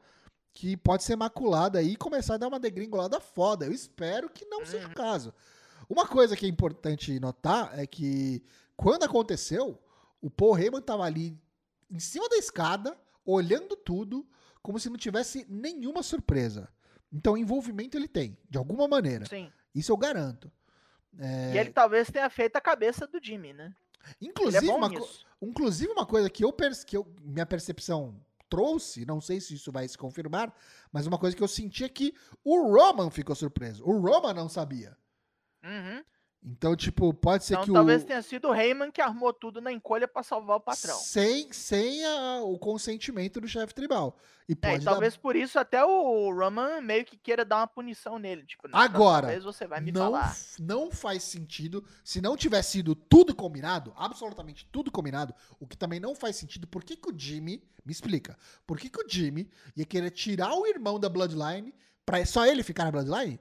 que 0.54 0.76
pode 0.76 1.04
ser 1.04 1.16
maculada 1.16 1.80
aí 1.80 1.92
e 1.92 1.96
começar 1.96 2.36
a 2.36 2.38
dar 2.38 2.48
uma 2.48 2.60
degringolada 2.60 3.20
foda. 3.20 3.66
Eu 3.66 3.72
espero 3.72 4.30
que 4.30 4.46
não 4.46 4.66
seja 4.66 4.88
o 4.88 4.94
caso. 4.94 5.34
Uma 5.88 6.08
coisa 6.08 6.36
que 6.36 6.46
é 6.46 6.50
importante 6.50 7.20
notar 7.20 7.78
é 7.78 7.86
que 7.86 8.44
quando 8.76 9.04
aconteceu, 9.04 9.80
o 10.22 10.30
Paul 10.30 10.58
Heyman 10.58 10.82
tava 10.82 11.04
ali 11.04 11.38
em 11.90 12.00
cima 12.00 12.28
da 12.30 12.38
escada, 12.38 12.98
olhando 13.26 13.76
tudo, 13.76 14.28
como 14.62 14.80
se 14.80 14.90
não 14.90 14.98
tivesse 14.98 15.46
nenhuma 15.50 16.04
surpresa. 16.04 16.70
Então, 17.12 17.38
envolvimento 17.38 17.98
ele 17.98 18.08
tem, 18.08 18.38
de 18.50 18.58
alguma 18.58 18.88
maneira. 18.88 19.26
Sim. 19.26 19.52
Isso 19.74 19.92
eu 19.92 19.98
garanto. 19.98 20.52
É, 21.18 21.54
E 21.56 21.58
ele 21.58 21.72
talvez 21.72 22.10
tenha 22.12 22.30
feito 22.30 22.56
a 22.56 22.62
cabeça 22.62 23.08
do 23.08 23.20
Jimmy, 23.22 23.54
né? 23.54 23.74
É 24.04 24.26
inclusive, 24.26 24.68
bom 24.68 24.78
uma, 24.78 24.90
inclusive, 25.42 25.92
uma 25.92 26.06
coisa 26.06 26.30
que 26.30 26.44
eu, 26.44 26.54
que 26.86 26.98
eu 26.98 27.06
minha 27.22 27.46
percepção 27.46 28.20
trouxe, 28.50 29.06
não 29.06 29.22
sei 29.22 29.40
se 29.40 29.54
isso 29.54 29.72
vai 29.72 29.88
se 29.88 29.98
confirmar, 29.98 30.54
mas 30.92 31.06
uma 31.06 31.18
coisa 31.18 31.36
que 31.36 31.44
eu 31.44 31.48
senti 31.48 31.84
é 31.84 31.90
que 31.90 32.14
o 32.44 32.74
Roman 32.74 33.12
ficou 33.12 33.36
surpreso. 33.36 33.84
O 33.86 34.00
Roman 34.00 34.34
não 34.34 34.50
sabia. 34.50 34.98
Uhum. 35.64 36.04
Então, 36.42 36.74
tipo, 36.74 37.14
pode 37.14 37.44
ser 37.44 37.56
Então 37.56 37.66
que 37.66 37.74
talvez 37.74 38.02
o. 38.02 38.06
tenha 38.06 38.22
sido 38.22 38.48
o 38.48 38.56
Heyman 38.56 38.92
que 38.92 39.02
armou 39.02 39.34
tudo 39.34 39.60
na 39.60 39.74
encolha 39.74 40.08
pra 40.08 40.24
salvar 40.24 40.56
o 40.56 40.62
patrão. 40.62 40.96
Sem, 40.98 41.52
sem 41.52 42.06
a- 42.06 42.42
o 42.44 42.58
consentimento 42.58 43.42
do 43.42 43.48
chefe 43.48 43.74
tribal. 43.74 44.18
E 44.48 44.54
É, 44.62 44.76
e 44.76 44.80
dar 44.80 44.92
talvez 44.94 45.18
por 45.18 45.36
isso 45.36 45.60
até 45.60 45.84
o 45.84 46.34
Roman 46.34 46.80
meio 46.82 47.04
que 47.04 47.18
queira 47.18 47.44
dar 47.44 47.58
uma 47.58 47.68
punição 47.68 48.18
nele. 48.18 48.46
Tipo, 48.46 48.70
"Não, 48.70 48.80
Agora, 48.80 49.28
Talvez 49.28 49.44
você 49.44 49.68
vai 49.68 49.82
me 49.82 49.92
não, 49.92 50.02
falar. 50.06 50.36
não 50.58 50.90
faz 50.90 51.24
sentido. 51.24 51.84
Se 52.06 52.22
não 52.22 52.38
tiver 52.38 52.62
sido 52.64 52.96
tudo 52.96 53.36
combinado, 53.36 53.94
absolutamente 53.98 54.66
tudo 54.72 54.90
combinado, 54.90 55.36
o 55.60 55.68
que 55.68 55.76
também 55.78 56.00
não 56.00 56.16
faz 56.16 56.38
sentido, 56.38 56.66
por 56.68 56.84
que, 56.86 56.96
que 56.96 57.10
o 57.12 57.20
Jimmy. 57.20 57.62
Me 57.86 57.92
explica. 57.92 58.38
Por 58.68 58.78
que, 58.80 58.90
que 58.90 59.02
o 59.02 59.08
Jimmy 59.10 59.50
ia 59.76 59.86
querer 59.86 60.12
tirar 60.12 60.54
o 60.54 60.66
irmão 60.68 61.00
da 61.00 61.10
Bloodline 61.10 61.74
pra 62.06 62.24
só 62.26 62.46
ele 62.46 62.62
ficar 62.64 62.86
na 62.86 62.92
Bloodline? 62.92 63.40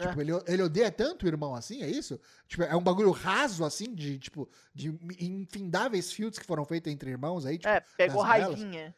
É. 0.00 0.08
Tipo, 0.08 0.20
ele, 0.20 0.32
ele 0.46 0.62
odeia 0.62 0.90
tanto 0.90 1.24
o 1.24 1.28
irmão 1.28 1.54
assim, 1.54 1.82
é 1.82 1.88
isso? 1.88 2.18
Tipo, 2.48 2.62
é 2.64 2.74
um 2.74 2.82
bagulho 2.82 3.10
raso, 3.10 3.64
assim, 3.64 3.94
de, 3.94 4.18
tipo, 4.18 4.48
de 4.74 4.88
infindáveis 5.20 6.12
fields 6.12 6.38
que 6.38 6.46
foram 6.46 6.64
feitos 6.64 6.92
entre 6.92 7.10
irmãos 7.10 7.44
aí, 7.46 7.58
tipo, 7.58 7.68
É, 7.68 7.80
pegou 7.96 8.22
raivinha. 8.22 8.94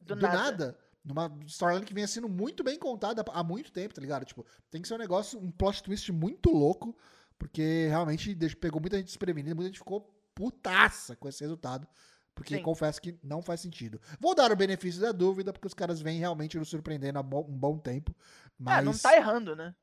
do, 0.00 0.16
Do, 0.16 0.22
nada. 0.22 0.36
nada. 0.38 0.78
Numa 1.04 1.30
storyline 1.46 1.86
que 1.86 1.94
vem 1.94 2.04
sendo 2.06 2.28
muito 2.28 2.64
bem 2.64 2.76
contada 2.78 3.24
há 3.32 3.44
muito 3.44 3.70
tempo, 3.70 3.94
tá 3.94 4.00
ligado? 4.00 4.24
Tipo, 4.24 4.44
tem 4.70 4.82
que 4.82 4.88
ser 4.88 4.94
um 4.94 4.98
negócio, 4.98 5.38
um 5.38 5.52
plot 5.52 5.80
twist 5.82 6.10
muito 6.10 6.50
louco, 6.50 6.96
porque 7.38 7.86
realmente 7.88 8.34
pegou 8.56 8.80
muita 8.80 8.96
gente 8.96 9.06
desprevenida, 9.06 9.54
muita 9.54 9.68
gente 9.68 9.78
ficou 9.78 10.00
putaça 10.34 11.14
com 11.14 11.28
esse 11.28 11.42
resultado. 11.44 11.86
Porque 12.34 12.56
Sim. 12.56 12.62
confesso 12.62 13.00
que 13.00 13.18
não 13.22 13.40
faz 13.40 13.60
sentido. 13.62 13.98
Vou 14.20 14.34
dar 14.34 14.52
o 14.52 14.56
benefício 14.56 15.00
da 15.00 15.10
dúvida, 15.10 15.54
porque 15.54 15.66
os 15.66 15.72
caras 15.72 16.02
vêm 16.02 16.18
realmente 16.18 16.58
nos 16.58 16.68
surpreendendo 16.68 17.18
há 17.18 17.22
um 17.22 17.56
bom 17.56 17.78
tempo. 17.78 18.14
Mas, 18.58 18.80
É, 18.80 18.82
não 18.82 18.92
tá 18.92 19.16
errando, 19.16 19.56
né? 19.56 19.74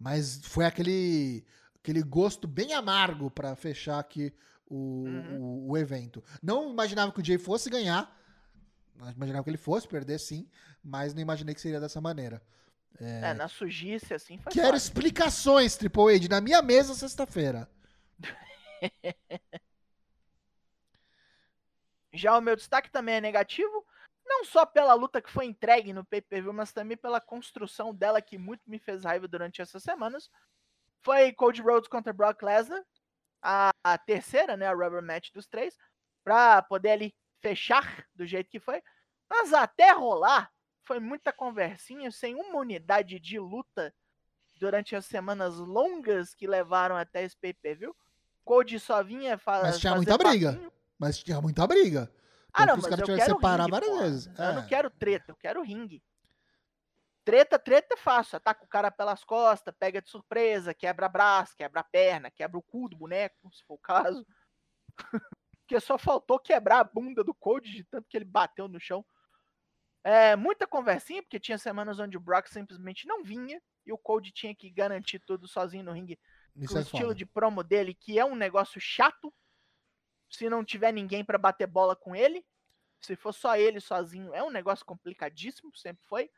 Mas 0.00 0.40
foi 0.44 0.64
aquele, 0.64 1.44
aquele 1.76 2.02
gosto 2.02 2.48
bem 2.48 2.72
amargo 2.72 3.30
pra 3.30 3.54
fechar 3.54 3.98
aqui 4.00 4.32
o, 4.66 5.04
Uhum. 5.04 5.40
o, 5.40 5.70
o 5.72 5.76
evento. 5.78 6.24
Não 6.42 6.70
imaginava 6.72 7.12
que 7.12 7.20
o 7.20 7.24
Jay 7.24 7.36
fosse 7.38 7.68
ganhar. 7.68 8.16
Imaginava 9.14 9.44
que 9.44 9.50
ele 9.50 9.56
fosse 9.58 9.86
perder, 9.86 10.18
sim, 10.18 10.48
mas 10.82 11.12
não 11.14 11.20
imaginei 11.22 11.54
que 11.54 11.60
seria 11.60 11.80
dessa 11.80 12.00
maneira. 12.00 12.42
É, 12.98 13.32
na 13.34 13.48
sujice, 13.48 14.12
assim, 14.12 14.36
foi 14.38 14.52
Quero 14.52 14.66
foda. 14.66 14.76
explicações, 14.78 15.76
Triple 15.76 16.14
H, 16.16 16.28
na 16.28 16.40
minha 16.40 16.60
mesa 16.60 16.94
sexta-feira. 16.94 17.68
Já 22.12 22.36
o 22.36 22.40
meu 22.40 22.56
destaque 22.56 22.90
também 22.90 23.14
é 23.16 23.20
negativo, 23.20 23.84
não 24.30 24.44
só 24.44 24.64
pela 24.64 24.94
luta 24.94 25.20
que 25.20 25.30
foi 25.30 25.44
entregue 25.44 25.92
no 25.92 26.04
pay-per-view, 26.04 26.52
mas 26.52 26.72
também 26.72 26.96
pela 26.96 27.20
construção 27.20 27.92
dela 27.92 28.22
que 28.22 28.38
muito 28.38 28.62
me 28.70 28.78
fez 28.78 29.02
raiva 29.04 29.26
durante 29.26 29.60
essas 29.60 29.82
semanas. 29.82 30.30
Foi 31.02 31.32
Cody 31.32 31.60
Rhodes 31.60 31.88
contra 31.88 32.12
Brock 32.12 32.40
Lesnar, 32.42 32.82
a, 33.42 33.70
a 33.82 33.98
terceira, 33.98 34.56
né, 34.56 34.68
a 34.68 34.72
rubber 34.72 35.02
match 35.02 35.32
dos 35.32 35.48
três, 35.48 35.76
pra 36.22 36.62
poder 36.62 36.90
ali 36.90 37.14
fechar 37.40 38.06
do 38.14 38.24
jeito 38.24 38.48
que 38.48 38.60
foi. 38.60 38.80
Mas 39.28 39.52
até 39.52 39.90
rolar, 39.90 40.50
foi 40.84 41.00
muita 41.00 41.32
conversinha, 41.32 42.12
sem 42.12 42.36
uma 42.36 42.58
unidade 42.58 43.18
de 43.18 43.38
luta 43.38 43.92
durante 44.58 44.94
as 44.94 45.06
semanas 45.06 45.56
longas 45.56 46.34
que 46.34 46.46
levaram 46.46 46.96
até 46.96 47.24
esse 47.24 47.36
pay-per-view. 47.36 47.96
Cody 48.44 48.78
só 48.78 49.02
vinha 49.02 49.36
fa 49.36 49.62
Mas 49.62 49.80
tinha 49.80 49.94
muita 49.94 50.16
briga. 50.16 50.52
papinho. 50.52 50.72
Mas 50.98 51.18
tinha 51.18 51.40
muita 51.40 51.66
briga. 51.66 52.12
Ah, 52.52 52.66
não, 52.66 52.76
mas 52.76 52.86
eu 52.98 53.04
quero 53.06 53.24
separar 53.24 53.64
ringue, 53.64 53.70
várias 53.70 53.98
vezes. 54.00 54.26
Eu 54.38 54.44
É. 54.44 54.52
não 54.54 54.66
quero 54.66 54.90
treta, 54.90 55.32
eu 55.32 55.36
quero 55.36 55.62
ringue. 55.62 56.02
Treta, 57.24 57.58
treta 57.58 57.94
é 57.94 57.96
fácil. 57.96 58.36
Ataca 58.36 58.64
o 58.64 58.68
cara 58.68 58.90
pelas 58.90 59.22
costas, 59.24 59.74
pega 59.78 60.00
de 60.00 60.08
surpresa, 60.10 60.74
quebra 60.74 61.08
braço, 61.08 61.54
quebra 61.56 61.84
perna, 61.84 62.30
quebra 62.30 62.58
o 62.58 62.62
cu 62.62 62.88
do 62.88 62.96
boneco, 62.96 63.52
se 63.52 63.62
for 63.64 63.74
o 63.74 63.78
caso. 63.78 64.26
Porque 65.66 65.78
só 65.80 65.96
faltou 65.96 66.38
quebrar 66.38 66.80
a 66.80 66.84
bunda 66.84 67.22
do 67.22 67.32
Cody 67.32 67.70
de 67.70 67.84
tanto 67.84 68.08
que 68.08 68.16
ele 68.16 68.24
bateu 68.24 68.66
no 68.66 68.80
chão. 68.80 69.04
É, 70.02 70.34
muita 70.34 70.66
conversinha, 70.66 71.22
porque 71.22 71.38
tinha 71.38 71.58
semanas 71.58 72.00
onde 72.00 72.16
o 72.16 72.20
Brock 72.20 72.48
simplesmente 72.48 73.06
não 73.06 73.22
vinha 73.22 73.60
e 73.86 73.92
o 73.92 73.98
Cody 73.98 74.32
tinha 74.32 74.54
que 74.54 74.70
garantir 74.70 75.20
tudo 75.20 75.46
sozinho 75.46 75.84
no 75.84 75.92
ringue 75.92 76.18
Isso 76.56 76.74
o 76.74 76.78
é 76.78 76.80
estilo 76.80 77.02
foda. 77.02 77.14
de 77.14 77.26
promo 77.26 77.62
dele, 77.62 77.94
que 77.94 78.18
é 78.18 78.24
um 78.24 78.34
negócio 78.34 78.80
chato. 78.80 79.32
Se 80.30 80.48
não 80.48 80.64
tiver 80.64 80.92
ninguém 80.92 81.24
pra 81.24 81.36
bater 81.36 81.66
bola 81.66 81.96
com 81.96 82.14
ele, 82.14 82.44
se 83.00 83.16
for 83.16 83.32
só 83.32 83.56
ele 83.56 83.80
sozinho, 83.80 84.32
é 84.32 84.42
um 84.42 84.50
negócio 84.50 84.86
complicadíssimo, 84.86 85.74
sempre 85.76 86.06
foi. 86.06 86.30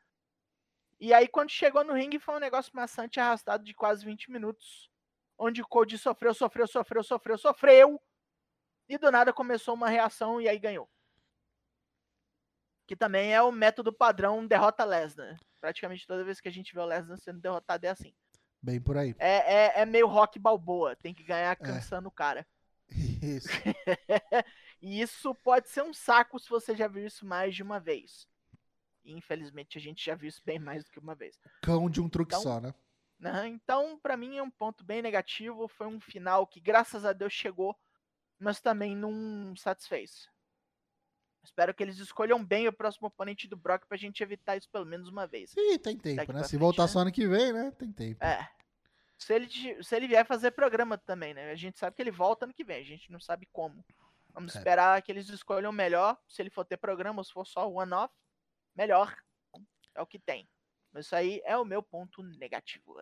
E 0.99 1.13
aí 1.13 1.29
quando 1.29 1.51
chegou 1.51 1.85
no 1.85 1.93
ringue 1.93 2.19
foi 2.19 2.35
um 2.37 2.41
negócio 2.41 2.73
maçante 2.75 3.21
arrastado 3.21 3.65
de 3.65 3.75
quase 3.75 4.05
20 4.05 4.31
minutos, 4.31 4.91
onde 5.37 5.61
o 5.61 5.67
Cody 5.67 5.99
sofreu, 5.99 6.33
sofreu, 6.33 6.67
sofreu, 6.67 7.03
sofreu, 7.03 7.39
sofreu, 7.39 8.03
e 8.89 8.97
do 8.97 9.11
nada 9.11 9.33
começou 9.33 9.75
uma 9.75 9.89
reação 9.89 10.41
e 10.41 10.49
aí 10.49 10.59
ganhou. 10.59 10.89
Que 12.87 12.97
também 12.97 13.35
é 13.35 13.43
o 13.43 13.53
método 13.53 13.93
padrão 13.93 14.47
derrota 14.47 14.85
Lesnar. 14.85 15.39
Praticamente 15.61 16.07
toda 16.07 16.25
vez 16.25 16.41
que 16.41 16.49
a 16.49 16.53
gente 16.53 16.75
vê 16.75 16.81
o 16.81 16.85
Lesnar 16.85 17.19
sendo 17.19 17.41
derrotado 17.41 17.85
é 17.85 17.91
assim. 17.91 18.15
Bem 18.61 18.81
por 18.81 18.97
aí. 18.97 19.15
É, 19.19 19.55
é, 19.55 19.81
é 19.81 19.87
meio 19.87 20.07
rock 20.07 20.39
balboa, 20.39 20.95
tem 20.95 21.13
que 21.13 21.25
ganhar 21.25 21.57
cansando 21.57 22.09
o 22.09 22.13
cara. 22.13 22.47
Isso. 23.23 23.49
E 24.85 25.01
isso 25.01 25.33
pode 25.33 25.69
ser 25.69 25.83
um 25.83 25.95
saco 25.95 26.41
se 26.41 26.51
você 26.51 26.75
já 26.75 26.89
viu 26.89 27.07
isso 27.07 27.25
mais 27.25 27.55
de 27.55 27.63
uma 27.63 27.79
vez. 27.79 28.27
E, 29.05 29.13
infelizmente 29.13 29.79
a 29.79 29.81
gente 29.81 30.05
já 30.05 30.17
viu 30.17 30.29
isso 30.29 30.43
bem 30.45 30.59
mais 30.59 30.83
do 30.85 30.91
que 30.91 30.99
uma 30.99 31.15
vez. 31.15 31.39
Cão 31.63 31.89
de 31.89 32.01
um 32.01 32.09
truque 32.09 32.35
Então- 32.35 32.43
só, 32.43 32.61
né? 32.61 32.75
né? 33.17 33.47
Então, 33.47 33.97
pra 34.01 34.17
mim 34.17 34.39
é 34.39 34.43
um 34.43 34.51
ponto 34.51 34.83
bem 34.83 35.01
negativo. 35.01 35.69
Foi 35.69 35.87
um 35.87 36.01
final 36.01 36.49
que, 36.49 36.59
graças 36.61 37.05
a 37.05 37.13
Deus, 37.13 37.33
chegou, 37.33 37.79
mas 38.41 38.61
também 38.61 38.97
não 38.97 39.55
satisfez. 39.55 40.29
Espero 41.45 41.73
que 41.73 41.83
eles 41.85 41.99
escolham 41.99 42.45
bem 42.45 42.67
o 42.67 42.73
próximo 42.73 43.07
oponente 43.07 43.47
do 43.47 43.57
Brock 43.57 43.87
pra 43.87 43.97
gente 43.97 44.21
evitar 44.21 44.57
isso 44.57 44.69
pelo 44.69 44.85
menos 44.85 45.09
uma 45.09 45.29
vez. 45.29 45.55
Ih, 45.57 45.79
tem 45.79 45.97
tempo, 45.97 46.17
Daqui 46.17 46.33
né? 46.33 46.43
Se 46.43 46.49
frente, 46.51 46.61
voltar 46.61 46.83
né? 46.83 46.89
só 46.89 46.99
ano 47.01 47.13
que 47.13 47.25
vem, 47.29 47.53
né? 47.53 47.71
Tem 47.79 47.93
tempo. 47.93 48.25
É. 48.25 48.51
Se 49.23 49.35
ele, 49.35 49.83
se 49.85 49.95
ele 49.97 50.09
vier 50.09 50.27
fazer 50.27 50.51
programa 50.51 50.99
também, 50.99 51.33
né? 51.33 51.51
A 51.51 51.55
gente 51.55 51.79
sabe 51.79 51.95
que 51.95 52.03
ele 52.03 52.11
volta 52.11 52.45
ano 52.45 52.55
que 52.55 52.65
vem, 52.65 52.81
a 52.81 52.85
gente 52.85 53.11
não 53.11 53.21
sabe 53.21 53.47
como. 53.53 53.85
Vamos 54.35 54.55
É. 54.55 54.59
esperar 54.59 55.01
que 55.03 55.13
eles 55.13 55.29
escolham 55.29 55.71
melhor. 55.73 56.19
Se 56.27 56.43
ele 56.43 56.51
for 56.51 56.65
ter 56.65 56.77
programa, 56.77 57.21
ou 57.21 57.25
se 57.25 57.33
for 57.33 57.47
só 57.47 57.71
one-off, 57.71 58.13
melhor. 58.75 59.15
É 59.95 60.01
o 60.03 60.07
que 60.07 60.19
tem. 60.19 60.49
Mas 60.91 61.07
isso 61.07 61.15
aí 61.15 61.41
é 61.45 61.57
o 61.57 61.65
meu 61.65 61.83
ponto 61.83 62.23
negativo. 62.23 62.97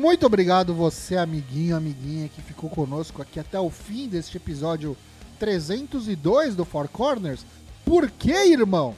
Muito 0.00 0.24
obrigado 0.24 0.72
você, 0.72 1.14
amiguinho, 1.14 1.76
amiguinha, 1.76 2.26
que 2.26 2.40
ficou 2.40 2.70
conosco 2.70 3.20
aqui 3.20 3.38
até 3.38 3.60
o 3.60 3.68
fim 3.68 4.08
deste 4.08 4.38
episódio 4.38 4.96
302 5.38 6.56
do 6.56 6.64
Four 6.64 6.88
Corners. 6.88 7.44
Por 7.84 8.10
que, 8.10 8.32
irmão? 8.32 8.94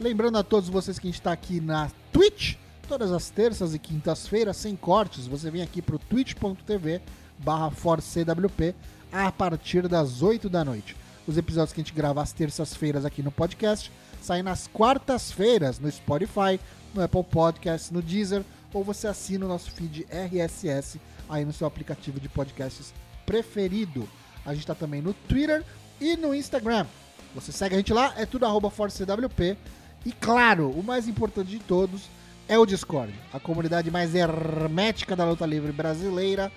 Lembrando 0.00 0.38
a 0.38 0.42
todos 0.42 0.68
vocês 0.68 0.98
que 0.98 1.06
a 1.06 1.10
gente 1.10 1.20
está 1.20 1.30
aqui 1.30 1.60
na 1.60 1.88
Twitch, 2.12 2.56
todas 2.88 3.12
as 3.12 3.30
terças 3.30 3.74
e 3.74 3.78
quintas-feiras, 3.78 4.56
sem 4.56 4.74
cortes. 4.74 5.28
Você 5.28 5.52
vem 5.52 5.62
aqui 5.62 5.80
para 5.80 5.94
o 5.94 6.00
twitch.tv 6.00 7.00
barra 7.38 7.70
ForceCWP 7.70 8.74
a 9.12 9.30
partir 9.30 9.86
das 9.86 10.20
8 10.20 10.48
da 10.48 10.64
noite. 10.64 10.96
Os 11.28 11.38
episódios 11.38 11.72
que 11.72 11.80
a 11.80 11.84
gente 11.84 11.94
grava 11.94 12.20
às 12.20 12.32
terças-feiras 12.32 13.04
aqui 13.04 13.22
no 13.22 13.30
podcast 13.30 13.92
saem 14.20 14.42
nas 14.42 14.66
quartas-feiras 14.66 15.78
no 15.78 15.88
Spotify, 15.88 16.58
no 16.92 17.04
Apple 17.04 17.22
Podcasts, 17.22 17.92
no 17.92 18.02
Deezer, 18.02 18.42
ou 18.76 18.84
você 18.84 19.08
assina 19.08 19.46
o 19.46 19.48
nosso 19.48 19.70
feed 19.70 20.06
RSS 20.10 21.00
aí 21.30 21.46
no 21.46 21.52
seu 21.52 21.66
aplicativo 21.66 22.20
de 22.20 22.28
podcasts 22.28 22.92
preferido. 23.24 24.06
A 24.44 24.50
gente 24.52 24.60
está 24.64 24.74
também 24.74 25.00
no 25.00 25.14
Twitter 25.14 25.64
e 25.98 26.14
no 26.14 26.34
Instagram. 26.34 26.86
Você 27.34 27.52
segue 27.52 27.74
a 27.74 27.78
gente 27.78 27.92
lá, 27.92 28.12
é 28.18 28.26
tudo 28.26 28.44
arroba 28.44 28.68
ForceCWP. 28.68 29.56
E 30.04 30.12
claro, 30.12 30.70
o 30.70 30.82
mais 30.82 31.08
importante 31.08 31.48
de 31.48 31.58
todos 31.58 32.02
é 32.46 32.58
o 32.58 32.66
Discord, 32.66 33.12
a 33.32 33.40
comunidade 33.40 33.90
mais 33.90 34.14
hermética 34.14 35.16
da 35.16 35.24
luta 35.24 35.46
livre 35.46 35.72
brasileira. 35.72 36.52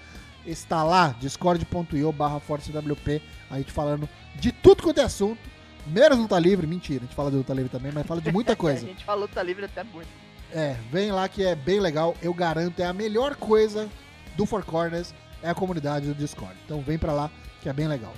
Está 0.45 0.83
lá, 0.83 1.15
discord.io 1.19 2.11
barra 2.11 2.39
ForceWP, 2.41 3.21
a 3.49 3.57
gente 3.57 3.71
falando 3.71 4.09
de 4.35 4.51
tudo 4.51 4.83
quanto 4.83 4.99
é 4.99 5.03
assunto, 5.03 5.39
menos 5.87 6.17
luta 6.17 6.37
livre, 6.37 6.67
mentira, 6.67 6.99
a 7.03 7.05
gente 7.05 7.15
fala 7.15 7.31
de 7.31 7.37
luta 7.37 7.53
livre 7.53 7.69
também, 7.69 7.91
mas 7.93 8.05
fala 8.05 8.21
de 8.21 8.31
muita 8.31 8.51
A 8.53 8.55
coisa. 8.55 8.85
gente 8.85 9.05
falou 9.05 9.27
tá 9.27 9.41
livre 9.41 9.65
até 9.65 9.83
muito. 9.83 10.28
É, 10.51 10.73
vem 10.91 11.11
lá 11.11 11.29
que 11.29 11.43
é 11.43 11.55
bem 11.55 11.79
legal, 11.79 12.15
eu 12.21 12.33
garanto, 12.33 12.79
é 12.79 12.85
a 12.85 12.93
melhor 12.93 13.35
coisa 13.35 13.87
do 14.35 14.45
Four 14.45 14.65
Corners, 14.65 15.13
é 15.43 15.49
a 15.49 15.55
comunidade 15.55 16.07
do 16.07 16.15
Discord. 16.15 16.57
Então 16.65 16.81
vem 16.81 16.97
pra 16.97 17.13
lá 17.13 17.31
que 17.61 17.69
é 17.69 17.73
bem 17.73 17.87
legal. 17.87 18.13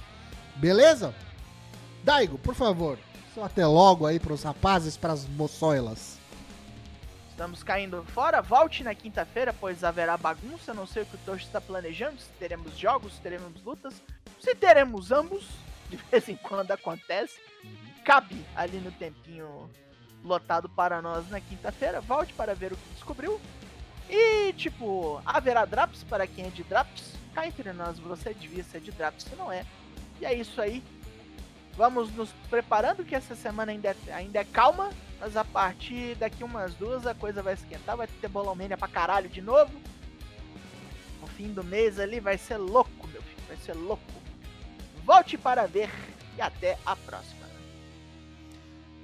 Beleza? 0.56 1.14
Daigo, 2.04 2.38
por 2.38 2.56
favor, 2.56 2.97
só 3.36 3.43
até 3.43 3.66
logo 3.66 4.05
aí 4.05 4.20
pros 4.20 4.43
rapazes, 4.43 4.96
pras 4.96 5.28
moçoilas. 5.28 6.20
Estamos 7.30 7.64
caindo 7.64 8.04
fora. 8.04 8.39
Volte 8.39 8.84
na 8.84 8.93
quinta-feira, 8.93 9.51
pois 9.51 9.84
haverá 9.84 10.16
bagunça. 10.16 10.76
Não 10.76 10.86
sei 10.86 11.01
o 11.01 11.05
que 11.08 11.16
o 11.16 11.20
Tocho 11.26 11.46
está 11.46 11.60
planejando. 11.60 12.20
Se 12.20 12.30
teremos 12.38 12.78
jogos, 12.78 13.16
se 13.16 13.22
teremos 13.22 13.64
lutas. 13.64 13.96
Se 14.39 14.54
teremos 14.54 15.12
ambos. 15.12 15.47
De 15.89 15.97
vez 15.97 16.30
em 16.30 16.36
quando 16.36 16.70
acontece. 16.72 17.39
Cabe 18.05 18.46
ali 18.55 18.78
no 18.78 18.92
tempinho 18.92 19.70
lotado 20.24 20.70
para 20.70 21.02
nós 21.02 21.30
na 21.30 21.39
quinta-feira. 21.39 22.02
Volte 22.02 22.34
para 22.34 22.54
ver 22.54 22.74
o 22.74 22.78
que 22.78 22.93
descobriu. 22.93 23.39
E, 24.10 24.54
tipo, 24.54 25.22
haverá 25.26 25.66
drops 25.66 26.04
para 26.04 26.28
quem 26.28 26.46
é 26.46 26.50
de 26.50 26.64
drops. 26.64 27.14
Cá 27.34 27.48
entre 27.48 27.72
nós, 27.72 27.98
você 27.98 28.34
devia 28.34 28.64
ser 28.64 28.82
de 28.82 28.92
drops, 28.92 29.24
se 29.24 29.36
não 29.36 29.52
é. 29.52 29.66
E 30.20 30.26
é 30.26 30.34
isso 30.34 30.62
aí. 30.62 30.84
Vamos 31.76 32.12
nos 32.12 32.30
preparando 32.50 33.06
que 33.06 33.16
essa 33.16 33.36
semana 33.36 33.72
ainda 33.72 33.89
é, 33.89 34.14
ainda 34.14 34.39
é 34.39 34.43
calma, 34.43 34.92
mas 35.20 35.38
a 35.38 35.46
partir 35.46 36.16
daqui 36.16 36.43
umas 36.43 36.74
duas 36.76 37.08
a 37.08 37.16
coisa 37.16 37.42
vai 37.42 37.54
esquentar, 37.54 37.96
vai 37.96 38.08
ter 38.08 38.28
bolomania 38.28 38.78
pra 38.78 38.88
caralho 38.88 39.30
de 39.30 39.42
novo. 39.42 39.72
O 41.22 41.28
fim 41.28 41.54
do 41.54 41.64
mês 41.64 42.00
ali 42.00 42.20
vai 42.20 42.38
ser 42.38 42.58
louco, 42.58 43.08
meu 43.08 43.22
filho, 43.22 43.48
vai 43.48 43.58
ser 43.58 43.74
louco. 43.74 44.04
Volte 45.06 45.38
para 45.38 45.66
ver 45.66 45.89
e 46.38 46.42
até 46.42 46.78
a 46.86 46.96
próxima. 46.96 47.41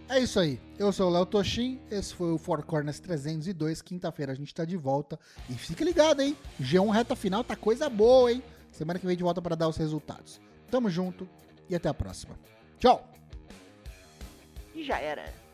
É 0.10 0.20
isso 0.20 0.40
aí. 0.40 0.60
Eu 0.80 0.92
sou 0.94 1.10
o 1.10 1.14
Léo 1.14 1.26
Toshin, 1.26 1.82
esse 1.92 2.14
foi 2.14 2.32
o 2.32 2.38
Four 2.38 2.64
Corners 2.64 3.00
302. 3.00 3.82
Quinta-feira 3.82 4.32
a 4.32 4.36
gente 4.36 4.54
tá 4.54 4.64
de 4.64 4.78
volta. 4.78 5.20
E 5.50 5.54
fica 5.54 5.84
ligado, 5.84 6.22
hein? 6.22 6.36
G1 6.62 6.90
reta 6.92 7.16
final 7.16 7.44
tá 7.44 7.58
coisa 7.58 7.90
boa, 7.90 8.32
hein? 8.32 8.42
Semana 8.72 9.00
que 9.00 9.06
vem 9.06 9.18
de 9.18 9.24
volta 9.24 9.42
para 9.42 9.56
dar 9.56 9.68
os 9.68 9.76
resultados. 9.76 10.40
Tamo 10.72 10.90
junto 10.90 11.28
e 11.70 11.76
até 11.76 11.90
a 11.90 11.94
próxima. 11.94 12.40
Tchau! 12.80 13.06
E 14.74 14.84
já 14.84 14.98
era. 15.00 15.47